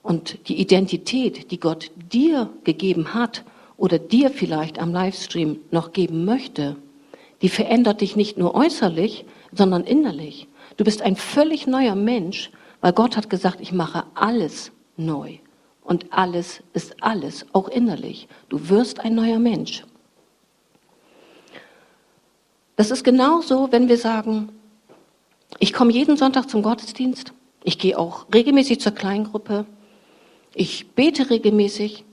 und 0.02 0.48
die 0.48 0.61
Identität, 0.61 1.50
die 1.50 1.61
Gott 1.61 1.90
dir 2.12 2.50
gegeben 2.64 3.14
hat 3.14 3.44
oder 3.76 3.98
dir 3.98 4.30
vielleicht 4.30 4.78
am 4.78 4.92
Livestream 4.92 5.61
noch 5.70 5.92
geben 5.92 6.24
möchte, 6.24 6.76
die 7.40 7.48
verändert 7.48 8.00
dich 8.00 8.16
nicht 8.16 8.37
nur 8.37 8.54
äußerlich, 8.54 9.24
sondern 9.52 9.85
innerlich. 9.85 10.48
Du 10.76 10.85
bist 10.85 11.02
ein 11.02 11.16
völlig 11.16 11.66
neuer 11.66 11.94
Mensch, 11.94 12.50
weil 12.83 12.92
Gott 12.92 13.16
hat 13.16 13.31
gesagt, 13.31 13.61
ich 13.61 13.73
mache 13.73 14.05
alles 14.14 14.73
neu. 14.99 15.38
Und 15.83 16.12
alles 16.12 16.62
ist 16.75 17.03
alles, 17.03 17.47
auch 17.53 17.68
innerlich. 17.68 18.29
Du 18.49 18.68
wirst 18.68 19.01
ein 19.01 19.14
neuer 19.14 19.38
Mensch. 19.38 19.85
Das 22.77 22.90
ist 22.90 23.05
genauso, 23.05 23.73
wenn 23.73 23.88
wir 23.88 23.97
sagen, 23.97 24.51
ich 25.59 25.73
komme 25.73 25.92
jeden 25.92 26.16
Sonntag 26.16 26.49
zum 26.49 26.62
Gottesdienst, 26.62 27.33
ich 27.64 27.79
gehe 27.79 27.99
auch 27.99 28.27
regelmäßig 28.33 28.81
zur 28.81 28.92
Kleingruppe, 28.92 29.66
ich 30.55 30.90
bete 30.90 31.31
regelmäßig 31.31 32.05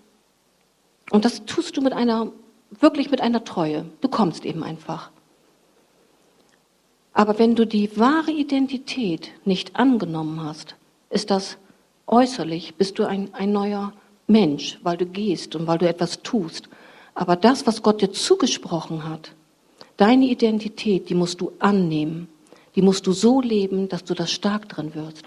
und 1.12 1.25
das 1.25 1.45
tust 1.45 1.77
du 1.77 1.82
mit 1.82 1.93
einer, 1.93 2.32
wirklich 2.79 3.10
mit 3.10 3.21
einer 3.21 3.43
Treue. 3.43 3.86
Du 4.01 4.10
kommst 4.10 4.45
eben 4.45 4.63
einfach. 4.63 5.12
Aber 7.19 7.38
wenn 7.38 7.53
du 7.53 7.65
die 7.65 7.97
wahre 7.97 8.32
Identität 8.32 9.32
nicht 9.43 9.75
angenommen 9.75 10.41
hast, 10.41 10.77
ist 11.10 11.29
das 11.29 11.58
äußerlich, 12.08 12.75
bist 12.75 12.97
du 12.97 13.03
ein, 13.03 13.34
ein 13.34 13.51
neuer 13.51 13.91
Mensch, 14.27 14.79
weil 14.84 14.95
du 14.95 15.05
gehst 15.05 15.53
und 15.53 15.67
weil 15.67 15.79
du 15.79 15.86
etwas 15.86 16.23
tust. 16.23 16.69
Aber 17.15 17.36
das, 17.36 17.67
was 17.67 17.84
Gott 17.84 18.01
dir 18.01 18.13
zugesprochen 18.13 19.03
hat, 19.03 19.34
deine 19.97 20.27
Identität, 20.27 21.10
die 21.10 21.13
musst 21.13 21.41
du 21.41 21.51
annehmen. 21.60 22.29
Die 22.77 22.82
musst 22.82 23.05
du 23.05 23.12
so 23.12 23.41
leben, 23.41 23.89
dass 23.89 24.05
du 24.05 24.13
das 24.13 24.32
stark 24.32 24.69
drin 24.69 24.95
wirst. 24.95 25.25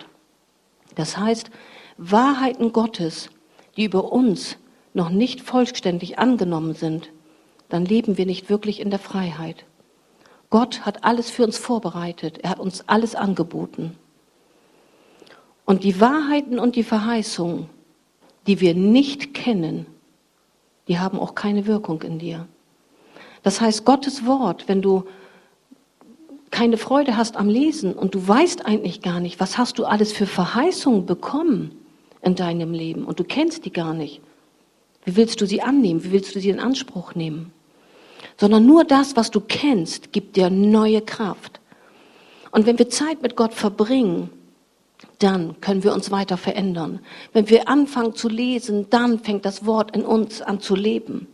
Das 0.94 1.18
heißt, 1.18 1.50
Wahrheiten 1.98 2.72
Gottes, 2.72 3.28
die 3.76 3.84
über 3.84 4.10
uns 4.10 4.56
noch 4.94 5.10
nicht 5.10 5.42
vollständig 5.42 6.18
angenommen 6.18 6.72
sind, 6.72 7.10
dann 7.68 7.84
leben 7.84 8.16
wir 8.16 8.24
nicht 8.24 8.48
wirklich 8.48 8.80
in 8.80 8.88
der 8.88 8.98
Freiheit. 8.98 9.66
Gott 10.52 10.84
hat 10.84 11.02
alles 11.02 11.30
für 11.30 11.44
uns 11.44 11.56
vorbereitet, 11.56 12.38
er 12.42 12.50
hat 12.50 12.60
uns 12.60 12.86
alles 12.86 13.14
angeboten. 13.14 13.96
Und 15.64 15.82
die 15.82 15.98
Wahrheiten 15.98 16.58
und 16.58 16.76
die 16.76 16.82
Verheißungen, 16.82 17.70
die 18.46 18.60
wir 18.60 18.74
nicht 18.74 19.32
kennen, 19.32 19.86
die 20.88 20.98
haben 20.98 21.18
auch 21.18 21.34
keine 21.34 21.66
Wirkung 21.66 22.02
in 22.02 22.18
dir. 22.18 22.46
Das 23.42 23.62
heißt, 23.62 23.86
Gottes 23.86 24.26
Wort, 24.26 24.68
wenn 24.68 24.82
du 24.82 25.04
keine 26.50 26.76
Freude 26.76 27.16
hast 27.16 27.38
am 27.38 27.48
Lesen 27.48 27.94
und 27.94 28.14
du 28.14 28.28
weißt 28.28 28.66
eigentlich 28.66 29.00
gar 29.00 29.20
nicht, 29.20 29.40
was 29.40 29.56
hast 29.56 29.78
du 29.78 29.86
alles 29.86 30.12
für 30.12 30.26
Verheißungen 30.26 31.06
bekommen, 31.06 31.72
in 32.20 32.34
deinem 32.34 32.74
Leben 32.74 33.06
und 33.06 33.18
du 33.18 33.24
kennst 33.24 33.64
die 33.64 33.72
gar 33.72 33.94
nicht. 33.94 34.20
Wie 35.04 35.16
willst 35.16 35.40
du 35.40 35.46
sie 35.46 35.62
annehmen? 35.62 36.04
Wie 36.04 36.12
willst 36.12 36.34
du 36.34 36.40
sie 36.40 36.50
in 36.50 36.60
Anspruch 36.60 37.14
nehmen? 37.14 37.52
Sondern 38.38 38.66
nur 38.66 38.84
das, 38.84 39.16
was 39.16 39.30
du 39.30 39.40
kennst, 39.40 40.12
gibt 40.12 40.36
dir 40.36 40.50
neue 40.50 41.00
Kraft. 41.00 41.60
Und 42.50 42.66
wenn 42.66 42.78
wir 42.78 42.88
Zeit 42.88 43.22
mit 43.22 43.36
Gott 43.36 43.54
verbringen, 43.54 44.30
dann 45.18 45.60
können 45.60 45.84
wir 45.84 45.92
uns 45.92 46.10
weiter 46.10 46.36
verändern. 46.36 47.00
Wenn 47.32 47.48
wir 47.48 47.68
anfangen 47.68 48.14
zu 48.14 48.28
lesen, 48.28 48.88
dann 48.90 49.20
fängt 49.20 49.44
das 49.44 49.64
Wort 49.66 49.96
in 49.96 50.04
uns 50.04 50.42
an 50.42 50.60
zu 50.60 50.74
leben. 50.74 51.28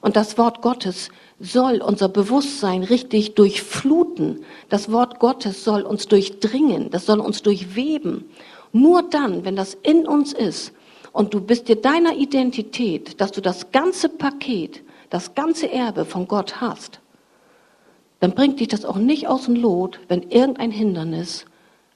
Und 0.00 0.16
das 0.16 0.38
Wort 0.38 0.62
Gottes 0.62 1.10
soll 1.38 1.80
unser 1.82 2.08
Bewusstsein 2.08 2.82
richtig 2.82 3.34
durchfluten. 3.34 4.44
Das 4.68 4.90
Wort 4.90 5.18
Gottes 5.18 5.64
soll 5.64 5.82
uns 5.82 6.08
durchdringen, 6.08 6.90
das 6.90 7.06
soll 7.06 7.20
uns 7.20 7.42
durchweben. 7.42 8.24
Nur 8.72 9.02
dann, 9.02 9.44
wenn 9.44 9.56
das 9.56 9.74
in 9.82 10.06
uns 10.06 10.32
ist 10.32 10.72
und 11.12 11.34
du 11.34 11.40
bist 11.40 11.68
dir 11.68 11.76
deiner 11.76 12.14
Identität, 12.16 13.20
dass 13.20 13.32
du 13.32 13.40
das 13.40 13.72
ganze 13.72 14.08
Paket, 14.08 14.82
das 15.10 15.34
ganze 15.34 15.70
Erbe 15.70 16.04
von 16.04 16.26
Gott 16.26 16.60
hast, 16.60 17.00
dann 18.20 18.32
bringt 18.32 18.60
dich 18.60 18.68
das 18.68 18.84
auch 18.84 18.96
nicht 18.96 19.28
aus 19.28 19.44
dem 19.44 19.56
Lot, 19.56 20.00
wenn 20.08 20.22
irgendein 20.30 20.70
Hindernis 20.70 21.46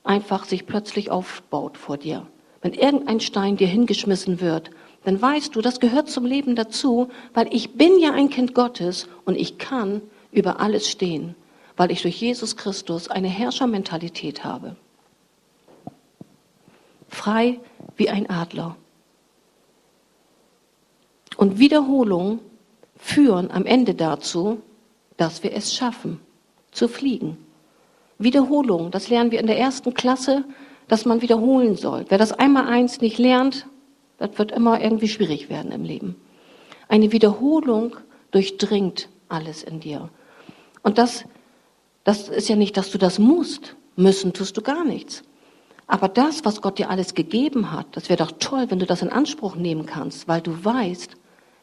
einfach 0.05 0.45
sich 0.45 0.67
plötzlich 0.67 1.11
aufbaut 1.11 1.79
vor 1.79 1.97
dir. 1.97 2.27
Wenn 2.61 2.73
irgendein 2.73 3.21
Stein 3.21 3.57
dir 3.57 3.69
hingeschmissen 3.69 4.41
wird, 4.41 4.71
dann 5.05 5.21
weißt 5.21 5.55
du, 5.55 5.61
das 5.61 5.81
gehört 5.81 6.09
zum 6.09 6.25
Leben 6.25 6.57
dazu, 6.57 7.09
weil 7.35 7.53
ich 7.55 7.75
bin 7.75 7.99
ja 7.99 8.13
ein 8.13 8.31
Kind 8.31 8.55
Gottes 8.55 9.07
und 9.25 9.37
ich 9.37 9.59
kann 9.59 10.01
über 10.33 10.61
alles 10.61 10.89
stehen, 10.89 11.35
weil 11.77 11.91
ich 11.91 12.03
durch 12.03 12.21
Jesus 12.21 12.57
Christus 12.57 13.09
eine 13.09 13.29
Herrschermentalität 13.29 14.45
habe 14.45 14.77
frei 17.15 17.61
wie 17.97 18.11
ein 18.11 18.29
Adler. 18.29 18.77
Und 21.37 21.59
Wiederholungen 21.59 22.41
führen 23.05 23.51
am 23.51 23.67
Ende 23.67 23.95
dazu, 23.95 24.63
dass 25.19 25.43
wir 25.43 25.53
es 25.53 25.75
schaffen, 25.75 26.21
zu 26.73 26.89
fliegen. 26.89 27.37
Wiederholung, 28.19 28.91
das 28.91 29.11
lernen 29.11 29.31
wir 29.31 29.41
in 29.41 29.47
der 29.47 29.59
ersten 29.59 29.93
Klasse, 29.93 30.45
dass 30.89 31.05
man 31.05 31.21
wiederholen 31.21 31.77
soll. 31.77 32.07
Wer 32.09 32.17
das 32.17 32.33
einmal 32.33 32.67
eins 32.67 33.03
nicht 33.03 33.19
lernt, 33.19 33.67
das 34.17 34.31
wird 34.39 34.53
immer 34.53 34.81
irgendwie 34.81 35.09
schwierig 35.09 35.51
werden 35.51 35.71
im 35.71 35.85
Leben. 35.85 36.17
Eine 36.89 37.13
Wiederholung 37.13 37.95
durchdringt 38.31 39.11
alles 39.29 39.63
in 39.63 39.81
dir. 39.81 40.09
Und 40.83 40.97
das, 40.97 41.25
das 42.05 42.31
ist 42.31 42.49
ja 42.49 42.57
nicht, 42.57 42.79
dass 42.79 42.91
du 42.91 42.97
das 42.97 43.19
musst. 43.19 43.77
Müssen 43.97 44.33
tust 44.33 44.57
du 44.57 44.63
gar 44.63 44.83
nichts. 44.83 45.25
Aber 45.87 46.09
das, 46.09 46.47
was 46.47 46.63
Gott 46.63 46.79
dir 46.79 46.89
alles 46.89 47.15
gegeben 47.15 47.71
hat, 47.71 47.87
das 47.93 48.09
wäre 48.09 48.25
doch 48.25 48.33
toll, 48.39 48.71
wenn 48.71 48.79
du 48.79 48.87
das 48.87 49.03
in 49.03 49.11
Anspruch 49.11 49.57
nehmen 49.57 49.85
kannst, 49.85 50.27
weil 50.27 50.41
du 50.41 50.65
weißt, 50.65 51.17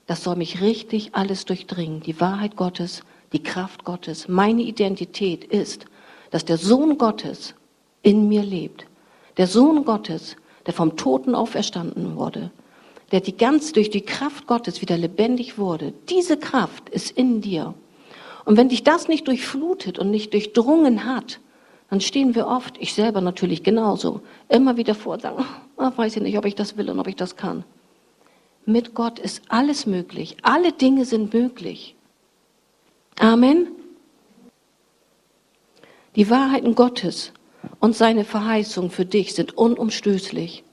das 0.08 0.24
soll 0.24 0.36
mich 0.36 0.62
richtig 0.62 1.14
alles 1.14 1.46
durchdringen. 1.46 2.02
Die 2.02 2.20
Wahrheit 2.20 2.56
Gottes, 2.56 3.04
die 3.34 3.44
Kraft 3.44 3.86
Gottes, 3.86 4.28
meine 4.28 4.62
Identität 4.62 5.44
ist, 5.44 5.86
dass 6.32 6.46
der 6.46 6.58
Sohn 6.58 6.98
Gottes 6.98 7.54
in 8.02 8.28
mir 8.28 8.44
lebt. 8.44 8.86
Der 9.38 9.48
Sohn 9.48 9.86
Gottes, 9.86 10.36
der 10.66 10.74
vom 10.74 10.98
Toten 10.98 11.36
auferstanden 11.36 12.16
wurde, 12.16 12.52
der 13.12 13.22
die 13.22 13.36
ganz 13.36 13.72
durch 13.74 13.90
die 13.90 14.02
Kraft 14.02 14.48
Gottes 14.48 14.82
wieder 14.82 14.98
lebendig 14.98 15.58
wurde. 15.58 15.94
Diese 16.10 16.38
Kraft 16.38 16.90
ist 16.90 17.12
in 17.12 17.42
dir. 17.42 17.74
Und 18.46 18.58
wenn 18.58 18.70
dich 18.70 18.84
das 18.84 19.08
nicht 19.08 19.28
durchflutet 19.28 20.00
und 20.00 20.10
nicht 20.10 20.34
durchdrungen 20.34 21.06
hat, 21.06 21.40
dann 21.90 22.02
stehen 22.02 22.36
wir 22.36 22.48
oft, 22.48 22.78
ich 22.80 22.94
selber 22.94 23.20
natürlich 23.20 23.64
genauso, 23.64 24.22
immer 24.48 24.78
wieder 24.78 24.96
vor 24.96 25.14
und 25.14 25.22
sagen, 25.22 25.46
oh, 25.76 25.92
weiß 25.94 26.16
ich 26.16 26.22
nicht, 26.22 26.38
ob 26.38 26.46
ich 26.46 26.56
das 26.56 26.78
will 26.78 26.90
und 26.90 27.00
ob 27.00 27.08
ich 27.08 27.18
das 27.18 27.36
kann. 27.36 27.66
Mit 28.66 28.94
Gott 28.94 29.20
ist 29.20 29.42
alles 29.50 29.86
möglich. 29.86 30.38
Alle 30.44 30.72
Dinge 30.72 31.06
sind 31.06 31.34
möglich. 31.34 31.96
Amen. 33.20 33.68
Die 36.16 36.30
Wahrheiten 36.30 36.76
Gottes 36.76 37.32
und 37.80 37.96
seine 37.96 38.26
Verheißung 38.26 38.90
für 38.90 39.06
dich 39.06 39.34
sind 39.34 39.58
unumstößlich. 39.58 40.64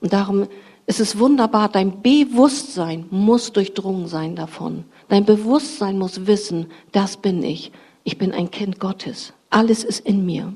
Und 0.00 0.12
darum 0.12 0.48
ist 0.86 1.00
es 1.00 1.18
wunderbar, 1.18 1.68
dein 1.68 2.00
Bewusstsein 2.00 3.06
muss 3.10 3.52
durchdrungen 3.52 4.06
sein 4.06 4.36
davon. 4.36 4.84
Dein 5.08 5.24
Bewusstsein 5.24 5.98
muss 5.98 6.26
wissen, 6.26 6.70
das 6.92 7.16
bin 7.16 7.42
ich. 7.42 7.72
Ich 8.04 8.18
bin 8.18 8.32
ein 8.32 8.50
Kind 8.50 8.78
Gottes. 8.78 9.32
Alles 9.50 9.84
ist 9.84 10.06
in 10.06 10.24
mir. 10.24 10.54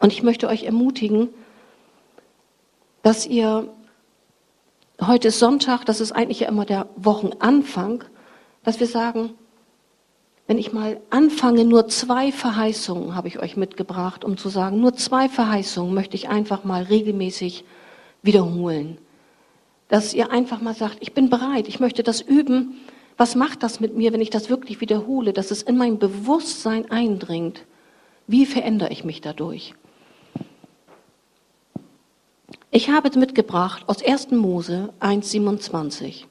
Und 0.00 0.12
ich 0.12 0.22
möchte 0.22 0.46
euch 0.48 0.64
ermutigen, 0.64 1.30
dass 3.08 3.24
ihr, 3.24 3.66
heute 5.00 5.28
ist 5.28 5.38
Sonntag, 5.38 5.86
das 5.86 6.02
ist 6.02 6.12
eigentlich 6.12 6.40
ja 6.40 6.48
immer 6.48 6.66
der 6.66 6.90
Wochenanfang, 6.94 8.04
dass 8.64 8.80
wir 8.80 8.86
sagen, 8.86 9.30
wenn 10.46 10.58
ich 10.58 10.74
mal 10.74 11.00
anfange, 11.08 11.64
nur 11.64 11.88
zwei 11.88 12.32
Verheißungen 12.32 13.14
habe 13.14 13.28
ich 13.28 13.38
euch 13.38 13.56
mitgebracht, 13.56 14.26
um 14.26 14.36
zu 14.36 14.50
sagen, 14.50 14.82
nur 14.82 14.92
zwei 14.92 15.30
Verheißungen 15.30 15.94
möchte 15.94 16.16
ich 16.16 16.28
einfach 16.28 16.64
mal 16.64 16.82
regelmäßig 16.82 17.64
wiederholen. 18.20 18.98
Dass 19.88 20.12
ihr 20.12 20.30
einfach 20.30 20.60
mal 20.60 20.74
sagt, 20.74 20.98
ich 21.00 21.14
bin 21.14 21.30
bereit, 21.30 21.66
ich 21.66 21.80
möchte 21.80 22.02
das 22.02 22.20
üben, 22.20 22.74
was 23.16 23.34
macht 23.36 23.62
das 23.62 23.80
mit 23.80 23.96
mir, 23.96 24.12
wenn 24.12 24.20
ich 24.20 24.28
das 24.28 24.50
wirklich 24.50 24.82
wiederhole, 24.82 25.32
dass 25.32 25.50
es 25.50 25.62
in 25.62 25.78
mein 25.78 25.98
Bewusstsein 25.98 26.90
eindringt? 26.90 27.64
Wie 28.26 28.44
verändere 28.44 28.92
ich 28.92 29.02
mich 29.02 29.22
dadurch? 29.22 29.72
Ich 32.70 32.90
habe 32.90 33.18
mitgebracht 33.18 33.84
aus 33.86 34.02
1. 34.04 34.30
Mose 34.32 34.92
1,27. 35.00 36.24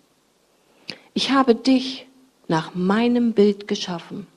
Ich 1.15 1.31
habe 1.31 1.55
dich 1.55 2.07
nach 2.47 2.75
meinem 2.75 3.33
Bild 3.33 3.67
geschaffen. 3.67 4.27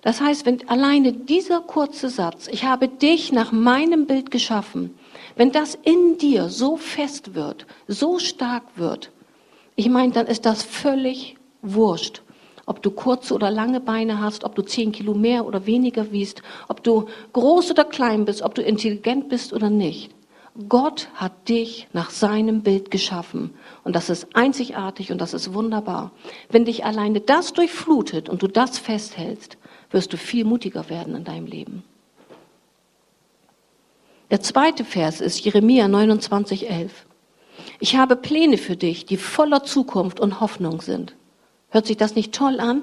Das 0.00 0.22
heißt, 0.22 0.46
wenn 0.46 0.66
alleine 0.66 1.12
dieser 1.12 1.60
kurze 1.60 2.08
Satz, 2.08 2.48
ich 2.48 2.64
habe 2.64 2.88
dich 2.88 3.32
nach 3.32 3.52
meinem 3.52 4.06
Bild 4.06 4.30
geschaffen, 4.30 4.98
wenn 5.36 5.52
das 5.52 5.74
in 5.74 6.16
dir 6.16 6.48
so 6.48 6.78
fest 6.78 7.34
wird, 7.34 7.66
so 7.86 8.18
stark 8.18 8.64
wird, 8.76 9.12
ich 9.76 9.90
meine, 9.90 10.14
dann 10.14 10.26
ist 10.26 10.46
das 10.46 10.62
völlig 10.62 11.36
wurscht. 11.60 12.22
Ob 12.64 12.82
du 12.82 12.90
kurze 12.90 13.34
oder 13.34 13.50
lange 13.50 13.80
Beine 13.80 14.22
hast, 14.22 14.42
ob 14.44 14.54
du 14.54 14.62
zehn 14.62 14.92
Kilo 14.92 15.12
mehr 15.12 15.44
oder 15.44 15.66
weniger 15.66 16.12
wiest, 16.12 16.42
ob 16.68 16.82
du 16.82 17.08
groß 17.34 17.72
oder 17.72 17.84
klein 17.84 18.24
bist, 18.24 18.40
ob 18.40 18.54
du 18.54 18.62
intelligent 18.62 19.28
bist 19.28 19.52
oder 19.52 19.68
nicht. 19.68 20.14
Gott 20.66 21.08
hat 21.14 21.48
dich 21.48 21.86
nach 21.92 22.10
seinem 22.10 22.62
Bild 22.62 22.90
geschaffen. 22.90 23.54
Und 23.84 23.94
das 23.94 24.10
ist 24.10 24.34
einzigartig 24.34 25.12
und 25.12 25.20
das 25.20 25.32
ist 25.32 25.54
wunderbar. 25.54 26.10
Wenn 26.48 26.64
dich 26.64 26.84
alleine 26.84 27.20
das 27.20 27.52
durchflutet 27.52 28.28
und 28.28 28.42
du 28.42 28.48
das 28.48 28.78
festhältst, 28.78 29.56
wirst 29.90 30.12
du 30.12 30.16
viel 30.16 30.44
mutiger 30.44 30.90
werden 30.90 31.14
in 31.14 31.24
deinem 31.24 31.46
Leben. 31.46 31.84
Der 34.30 34.40
zweite 34.40 34.84
Vers 34.84 35.20
ist 35.20 35.40
Jeremia 35.40 35.86
29, 35.86 36.68
11. 36.68 37.06
Ich 37.78 37.96
habe 37.96 38.16
Pläne 38.16 38.58
für 38.58 38.76
dich, 38.76 39.06
die 39.06 39.16
voller 39.16 39.62
Zukunft 39.62 40.18
und 40.18 40.40
Hoffnung 40.40 40.80
sind. 40.80 41.14
Hört 41.70 41.86
sich 41.86 41.96
das 41.96 42.16
nicht 42.16 42.34
toll 42.34 42.58
an? 42.58 42.82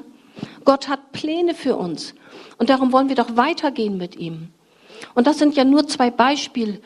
Gott 0.63 0.87
hat 0.87 1.11
Pläne 1.11 1.53
für 1.53 1.75
uns. 1.75 2.15
Und 2.57 2.69
darum 2.69 2.93
wollen 2.93 3.09
wir 3.09 3.15
doch 3.15 3.35
weitergehen 3.35 3.97
mit 3.97 4.15
ihm. 4.15 4.49
Und 5.13 5.27
das 5.27 5.37
sind 5.37 5.55
ja 5.55 5.65
nur 5.65 5.87
zwei 5.87 6.09
Beispiel 6.09 6.81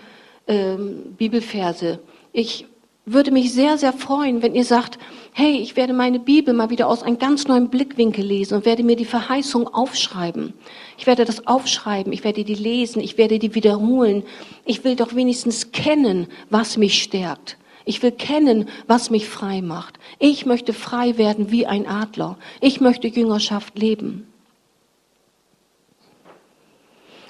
ähm, 0.50 1.16
Bibelverse. 1.18 2.00
Ich 2.34 2.66
würde 3.06 3.32
mich 3.32 3.54
sehr, 3.54 3.78
sehr 3.78 3.93
freuen, 3.93 4.41
wenn 4.41 4.54
ihr 4.54 4.66
sagt, 4.66 5.00
hey, 5.32 5.58
ich 5.58 5.76
werde 5.76 5.93
meine 5.93 6.20
Bibel 6.20 6.54
mal 6.54 6.70
wieder 6.70 6.88
aus 6.88 7.02
einem 7.02 7.18
ganz 7.18 7.47
neuen 7.47 7.70
Blickwinkel 7.70 8.24
lesen 8.24 8.56
und 8.56 8.66
werde 8.66 8.84
mir 8.84 8.95
die 8.95 9.06
Verheißung 9.06 9.68
aufschreiben. 9.68 10.54
Ich 10.97 11.08
werde 11.08 11.26
das 11.26 11.47
aufschreiben, 11.47 12.12
ich 12.12 12.24
werde 12.24 12.43
die 12.43 12.56
lesen, 12.56 13.00
ich 13.00 13.18
werde 13.18 13.39
die 13.39 13.56
wiederholen. 13.56 14.24
Ich 14.66 14.84
will 14.84 14.95
doch 14.95 15.16
wenigstens 15.16 15.72
kennen, 15.72 16.28
was 16.50 16.78
mich 16.78 17.02
stärkt. 17.02 17.58
Ich 17.86 18.04
will 18.04 18.12
kennen, 18.12 18.70
was 18.86 19.10
mich 19.10 19.28
frei 19.28 19.62
macht. 19.62 19.97
Ich 20.20 20.45
möchte 20.45 20.74
frei 20.74 21.18
werden 21.18 21.50
wie 21.50 21.66
ein 21.66 21.88
Adler. 21.88 22.38
Ich 22.62 22.82
möchte 22.82 23.08
Jüngerschaft 23.08 23.80
leben. 23.80 24.28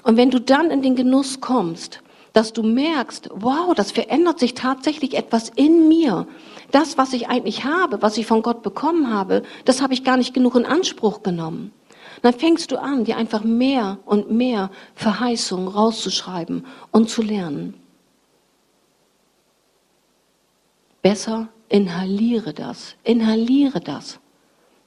Und 0.03 0.17
wenn 0.17 0.31
du 0.31 0.41
dann 0.41 0.71
in 0.71 0.81
den 0.81 0.95
Genuss 0.95 1.39
kommst, 1.39 2.01
dass 2.33 2.53
du 2.53 2.63
merkst, 2.63 3.29
wow, 3.33 3.73
das 3.73 3.91
verändert 3.91 4.39
sich 4.39 4.53
tatsächlich 4.53 5.15
etwas 5.15 5.49
in 5.55 5.87
mir. 5.87 6.27
Das, 6.71 6.97
was 6.97 7.13
ich 7.13 7.27
eigentlich 7.27 7.65
habe, 7.65 8.01
was 8.01 8.17
ich 8.17 8.27
von 8.27 8.41
Gott 8.41 8.61
bekommen 8.61 9.11
habe, 9.11 9.43
das 9.65 9.81
habe 9.81 9.93
ich 9.93 10.03
gar 10.03 10.17
nicht 10.17 10.33
genug 10.33 10.55
in 10.55 10.65
Anspruch 10.65 11.23
genommen. 11.23 11.71
Dann 12.21 12.33
fängst 12.33 12.71
du 12.71 12.77
an, 12.77 13.05
dir 13.05 13.17
einfach 13.17 13.43
mehr 13.43 13.99
und 14.05 14.29
mehr 14.31 14.69
Verheißungen 14.95 15.67
rauszuschreiben 15.67 16.65
und 16.91 17.09
zu 17.09 17.21
lernen. 17.21 17.73
Besser 21.01 21.47
inhaliere 21.69 22.53
das, 22.53 22.95
inhaliere 23.03 23.79
das. 23.79 24.19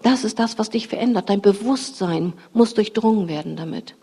Das 0.02 0.24
ist 0.24 0.38
das, 0.38 0.58
was 0.58 0.68
dich 0.68 0.88
verändert. 0.88 1.30
Dein 1.30 1.40
Bewusstsein 1.40 2.34
muss 2.52 2.74
durchdrungen 2.74 3.28
werden 3.28 3.56
damit. 3.56 3.94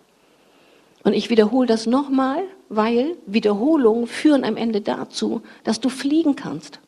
Und 1.04 1.14
ich 1.14 1.30
wiederhole 1.30 1.68
das 1.68 1.86
nochmal, 1.86 2.44
weil 2.70 3.18
Wiederholungen 3.26 4.08
führen 4.08 4.44
am 4.44 4.56
Ende 4.56 4.82
dazu, 4.82 5.42
dass 5.64 5.80
du 5.80 5.90
fliegen 5.90 6.36
kannst. 6.36 6.80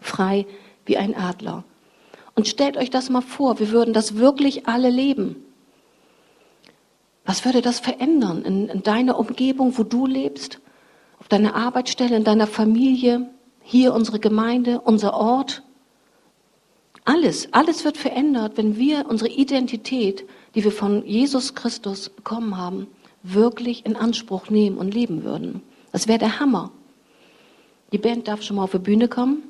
Frei 0.00 0.46
wie 0.84 0.96
ein 0.96 1.14
Adler. 1.14 1.64
Und 2.34 2.48
stellt 2.48 2.76
euch 2.76 2.90
das 2.90 3.10
mal 3.10 3.20
vor, 3.20 3.58
wir 3.58 3.70
würden 3.70 3.94
das 3.94 4.16
wirklich 4.16 4.66
alle 4.66 4.90
leben. 4.90 5.36
Was 7.24 7.44
würde 7.44 7.60
das 7.60 7.78
verändern 7.78 8.42
in, 8.42 8.68
in 8.68 8.82
deiner 8.82 9.18
Umgebung, 9.18 9.78
wo 9.78 9.84
du 9.84 10.06
lebst, 10.06 10.58
auf 11.20 11.28
deiner 11.28 11.54
Arbeitsstelle, 11.54 12.16
in 12.16 12.24
deiner 12.24 12.46
Familie, 12.46 13.28
hier 13.62 13.94
unsere 13.94 14.18
Gemeinde, 14.18 14.80
unser 14.80 15.14
Ort? 15.14 15.62
Alles, 17.04 17.52
alles 17.52 17.84
wird 17.84 17.96
verändert, 17.96 18.56
wenn 18.56 18.76
wir 18.76 19.06
unsere 19.08 19.30
Identität, 19.30 20.26
die 20.54 20.64
wir 20.64 20.72
von 20.72 21.06
Jesus 21.06 21.54
Christus 21.54 22.08
bekommen 22.08 22.56
haben, 22.56 22.88
wirklich 23.22 23.84
in 23.86 23.96
Anspruch 23.96 24.50
nehmen 24.50 24.78
und 24.78 24.94
leben 24.94 25.24
würden. 25.24 25.62
Das 25.92 26.08
wäre 26.08 26.18
der 26.18 26.40
Hammer. 26.40 26.70
Die 27.92 27.98
Band 27.98 28.28
darf 28.28 28.42
schon 28.42 28.56
mal 28.56 28.64
auf 28.64 28.72
die 28.72 28.78
Bühne 28.78 29.08
kommen. 29.08 29.42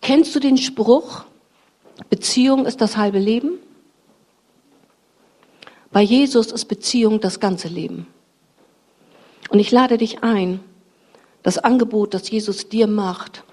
Kennst 0.00 0.34
du 0.34 0.40
den 0.40 0.58
Spruch, 0.58 1.24
Beziehung 2.10 2.66
ist 2.66 2.80
das 2.80 2.96
halbe 2.96 3.18
Leben? 3.18 3.58
Bei 5.90 6.02
Jesus 6.02 6.52
ist 6.52 6.66
Beziehung 6.66 7.20
das 7.20 7.40
ganze 7.40 7.68
Leben. 7.68 8.06
Und 9.48 9.60
ich 9.60 9.70
lade 9.70 9.98
dich 9.98 10.22
ein, 10.22 10.60
das 11.42 11.58
Angebot, 11.58 12.12
das 12.12 12.30
Jesus 12.30 12.68
dir 12.68 12.86
macht, 12.86 13.44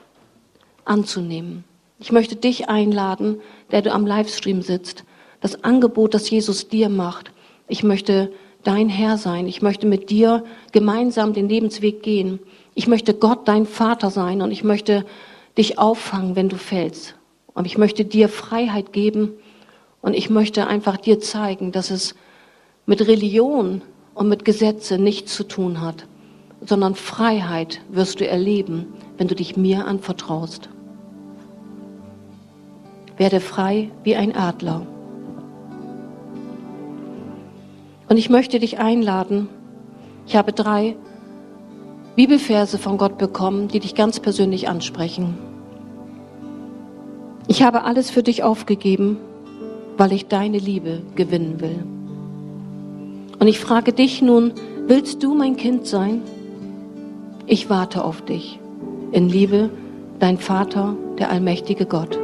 anzunehmen. 0.84 1.64
Ich 2.00 2.12
möchte 2.12 2.36
dich 2.36 2.68
einladen, 2.68 3.40
der 3.72 3.82
du 3.82 3.92
am 3.94 4.06
Livestream 4.06 4.62
sitzt, 4.62 5.06
das 5.44 5.62
Angebot, 5.66 6.14
das 6.14 6.30
Jesus 6.30 6.70
dir 6.70 6.88
macht. 6.88 7.32
Ich 7.68 7.84
möchte 7.84 8.32
dein 8.64 8.88
Herr 8.88 9.18
sein. 9.18 9.46
Ich 9.46 9.62
möchte 9.62 9.86
mit 9.86 10.10
dir 10.10 10.46
gemeinsam 10.72 11.34
den 11.34 11.50
Lebensweg 11.50 12.02
gehen. 12.02 12.40
Ich 12.76 12.88
möchte 12.88 13.14
Gott 13.14 13.46
dein 13.46 13.66
Vater 13.66 14.10
sein 14.10 14.42
und 14.42 14.52
ich 14.52 14.64
möchte 14.64 15.06
dich 15.58 15.78
auffangen, 15.78 16.38
wenn 16.38 16.48
du 16.48 16.56
fällst. 16.56 17.16
Und 17.54 17.66
ich 17.66 17.78
möchte 17.78 18.06
dir 18.06 18.30
Freiheit 18.30 18.94
geben 18.94 19.34
und 20.02 20.14
ich 20.14 20.30
möchte 20.30 20.66
einfach 20.66 20.96
dir 20.96 21.20
zeigen, 21.20 21.74
dass 21.74 21.92
es 21.92 22.16
mit 22.86 23.06
Religion 23.06 23.82
und 24.14 24.30
mit 24.30 24.46
Gesetze 24.46 24.98
nichts 24.98 25.36
zu 25.36 25.44
tun 25.44 25.82
hat, 25.82 26.08
sondern 26.62 26.96
Freiheit 26.96 27.82
wirst 27.90 28.22
du 28.22 28.28
erleben, 28.28 28.94
wenn 29.18 29.28
du 29.28 29.36
dich 29.36 29.58
mir 29.58 29.88
anvertraust. 29.88 30.70
Werde 33.18 33.42
frei 33.42 33.92
wie 34.06 34.16
ein 34.16 34.34
Adler. 34.34 34.88
Und 38.10 38.18
ich 38.18 38.30
möchte 38.30 38.60
dich 38.60 38.80
einladen. 38.80 39.50
Ich 40.28 40.36
habe 40.36 40.54
drei 40.54 40.96
Bibelverse 42.16 42.78
von 42.78 42.98
Gott 42.98 43.18
bekommen, 43.18 43.68
die 43.68 43.80
dich 43.80 43.96
ganz 43.96 44.20
persönlich 44.20 44.70
ansprechen. 44.70 45.38
Ich 47.48 47.64
habe 47.64 47.84
alles 47.84 48.10
für 48.10 48.24
dich 48.24 48.44
aufgegeben, 48.44 49.18
weil 49.98 50.14
ich 50.14 50.28
deine 50.28 50.60
Liebe 50.60 51.02
gewinnen 51.16 51.60
will. 51.60 51.84
Und 53.40 53.48
ich 53.48 53.60
frage 53.60 53.94
dich 53.94 54.22
nun, 54.22 54.54
willst 54.88 55.24
du 55.24 55.34
mein 55.34 55.58
Kind 55.58 55.86
sein? 55.86 56.22
Ich 57.46 57.70
warte 57.70 58.04
auf 58.04 58.22
dich. 58.22 58.60
In 59.12 59.28
Liebe, 59.28 59.70
dein 60.20 60.38
Vater, 60.38 60.96
der 61.20 61.30
allmächtige 61.30 61.86
Gott. 61.86 62.18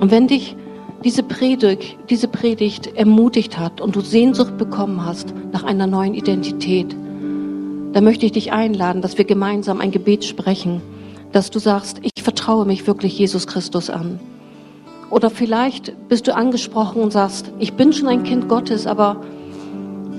Und 0.00 0.10
wenn 0.10 0.26
dich 0.26 0.56
diese 1.02 1.22
Predigt, 1.22 1.96
diese 2.10 2.28
Predigt 2.28 2.96
ermutigt 2.96 3.58
hat 3.58 3.80
und 3.80 3.96
du 3.96 4.00
Sehnsucht 4.00 4.56
bekommen 4.56 5.04
hast 5.04 5.34
nach 5.52 5.64
einer 5.64 5.86
neuen 5.86 6.14
Identität, 6.14 6.94
dann 7.92 8.04
möchte 8.04 8.26
ich 8.26 8.32
dich 8.32 8.52
einladen, 8.52 9.02
dass 9.02 9.18
wir 9.18 9.24
gemeinsam 9.24 9.80
ein 9.80 9.90
Gebet 9.90 10.24
sprechen, 10.24 10.80
dass 11.32 11.50
du 11.50 11.58
sagst, 11.58 12.00
ich 12.02 12.22
vertraue 12.22 12.64
mich 12.64 12.86
wirklich 12.86 13.18
Jesus 13.18 13.46
Christus 13.46 13.90
an. 13.90 14.20
Oder 15.10 15.28
vielleicht 15.28 15.94
bist 16.08 16.26
du 16.26 16.34
angesprochen 16.34 17.02
und 17.02 17.12
sagst, 17.12 17.52
ich 17.58 17.74
bin 17.74 17.92
schon 17.92 18.08
ein 18.08 18.22
Kind 18.22 18.48
Gottes, 18.48 18.86
aber 18.86 19.22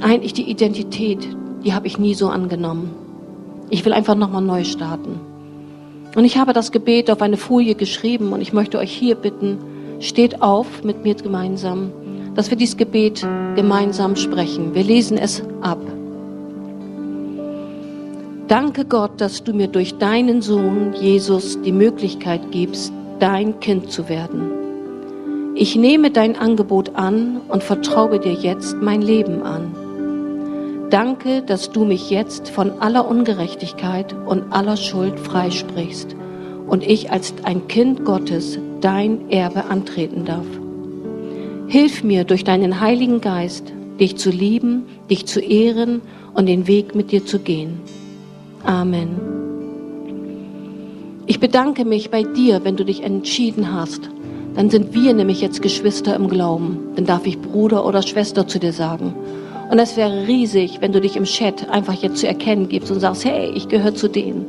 eigentlich 0.02 0.34
die 0.34 0.50
Identität, 0.50 1.28
die 1.64 1.74
habe 1.74 1.88
ich 1.88 1.98
nie 1.98 2.14
so 2.14 2.30
angenommen. 2.30 2.92
Ich 3.70 3.86
will 3.86 3.94
einfach 3.94 4.16
nochmal 4.16 4.44
neu 4.44 4.64
starten. 4.64 5.20
Und 6.16 6.26
ich 6.26 6.38
habe 6.38 6.54
das 6.54 6.72
Gebet 6.72 7.10
auf 7.10 7.22
eine 7.24 7.38
Folie 7.38 7.74
geschrieben 7.74 8.34
und 8.34 8.42
ich 8.42 8.54
möchte 8.54 8.78
euch 8.78 8.92
hier 8.92 9.16
bitten, 9.16 9.58
steht 10.00 10.42
auf 10.42 10.84
mit 10.84 11.04
mir 11.04 11.16
gemeinsam, 11.16 11.92
dass 12.36 12.50
wir 12.50 12.58
dieses 12.58 12.78
Gebet 12.78 13.26
gemeinsam 13.56 14.16
sprechen. 14.16 14.74
Wir 14.74 14.84
lesen 14.84 15.18
es 15.18 15.44
ab. 15.62 15.80
Danke 18.48 18.86
Gott, 18.86 19.22
dass 19.22 19.44
du 19.44 19.54
mir 19.54 19.68
durch 19.68 19.98
deinen 19.98 20.42
Sohn 20.42 20.94
Jesus 20.94 21.62
die 21.62 21.72
Möglichkeit 21.72 22.52
gibst, 22.52 22.92
dein 23.20 23.60
Kind 23.60 23.92
zu 23.92 24.10
werden. 24.10 24.64
Ich 25.56 25.76
nehme 25.76 26.12
dein 26.12 26.36
Angebot 26.36 26.96
an 26.96 27.42
und 27.48 27.64
vertraue 27.64 28.20
dir 28.20 28.34
jetzt 28.34 28.76
mein 28.82 29.02
Leben 29.02 29.44
an. 29.44 29.76
Danke, 30.90 31.42
dass 31.42 31.72
du 31.72 31.86
mich 31.86 32.10
jetzt 32.10 32.50
von 32.50 32.80
aller 32.80 33.08
Ungerechtigkeit 33.08 34.16
und 34.26 34.52
aller 34.52 34.78
Schuld 34.78 35.20
freisprichst 35.20 36.16
und 36.68 36.84
ich 36.84 37.12
als 37.12 37.34
ein 37.44 37.68
Kind 37.68 38.04
Gottes 38.04 38.60
dein 38.84 39.30
Erbe 39.30 39.66
antreten 39.66 40.26
darf. 40.26 40.46
Hilf 41.68 42.04
mir 42.04 42.24
durch 42.26 42.44
deinen 42.44 42.82
Heiligen 42.82 43.22
Geist, 43.22 43.72
dich 44.00 44.18
zu 44.18 44.30
lieben, 44.30 44.84
dich 45.10 45.26
zu 45.26 45.40
ehren 45.40 46.02
und 46.34 46.48
den 46.48 46.68
Weg 46.68 46.94
mit 46.94 47.12
dir 47.12 47.26
zu 47.26 47.40
gehen. 47.40 47.80
Amen. 48.64 49.34
Ich 51.26 51.40
bedanke 51.40 51.86
mich 51.86 52.10
bei 52.10 52.24
dir, 52.24 52.66
wenn 52.66 52.76
du 52.76 52.84
dich 52.84 53.04
entschieden 53.04 53.74
hast, 53.74 54.10
dann 54.56 54.70
sind 54.70 54.94
wir 54.94 55.14
nämlich 55.14 55.42
jetzt 55.42 55.62
Geschwister 55.62 56.16
im 56.16 56.28
Glauben. 56.28 56.78
Dann 56.96 57.06
darf 57.06 57.26
ich 57.26 57.40
Bruder 57.40 57.86
oder 57.86 58.02
Schwester 58.02 58.48
zu 58.48 58.60
dir 58.60 58.74
sagen. 58.74 59.16
Und 59.72 59.80
es 59.80 59.98
wäre 59.98 60.28
riesig, 60.28 60.82
wenn 60.82 60.92
du 60.92 61.02
dich 61.02 61.16
im 61.16 61.24
Chat 61.24 61.70
einfach 61.70 61.94
jetzt 61.94 62.18
zu 62.18 62.28
erkennen 62.28 62.68
gibst 62.68 62.92
und 62.92 63.00
sagst, 63.00 63.26
hey, 63.26 63.52
ich 63.56 63.70
gehöre 63.70 63.96
zu 63.96 64.10
denen. 64.10 64.46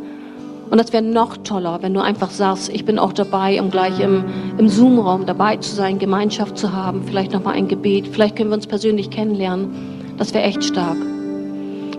Und 0.71 0.79
das 0.79 0.93
wäre 0.93 1.03
noch 1.03 1.37
toller, 1.39 1.83
wenn 1.83 1.95
du 1.95 2.01
einfach 2.01 2.31
sagst, 2.31 2.69
ich 2.69 2.85
bin 2.85 2.99
auch 2.99 3.12
dabei, 3.12 3.61
um 3.61 3.71
gleich 3.71 4.01
im, 4.01 4.25
im 4.59 4.69
Zoom-Raum 4.69 5.27
dabei 5.27 5.57
zu 5.59 5.75
sein, 5.75 5.99
Gemeinschaft 5.99 6.59
zu 6.59 6.73
haben, 6.73 7.05
vielleicht 7.05 7.33
nochmal 7.33 7.55
ein 7.55 7.69
Gebet, 7.69 8.09
vielleicht 8.09 8.37
können 8.37 8.51
wir 8.51 8.57
uns 8.57 8.67
persönlich 8.67 9.11
kennenlernen. 9.11 10.15
Das 10.17 10.33
wäre 10.33 10.45
echt 10.45 10.65
stark. 10.65 10.97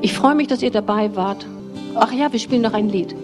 Ich 0.02 0.14
freue 0.14 0.36
mich, 0.36 0.48
dass 0.48 0.62
ihr 0.62 0.72
dabei 0.72 1.16
wart. 1.16 1.46
Ach 1.96 2.12
ja, 2.12 2.32
wir 2.32 2.40
spielen 2.40 2.62
noch 2.62 2.74
ein 2.74 2.90
Lied. 2.90 3.16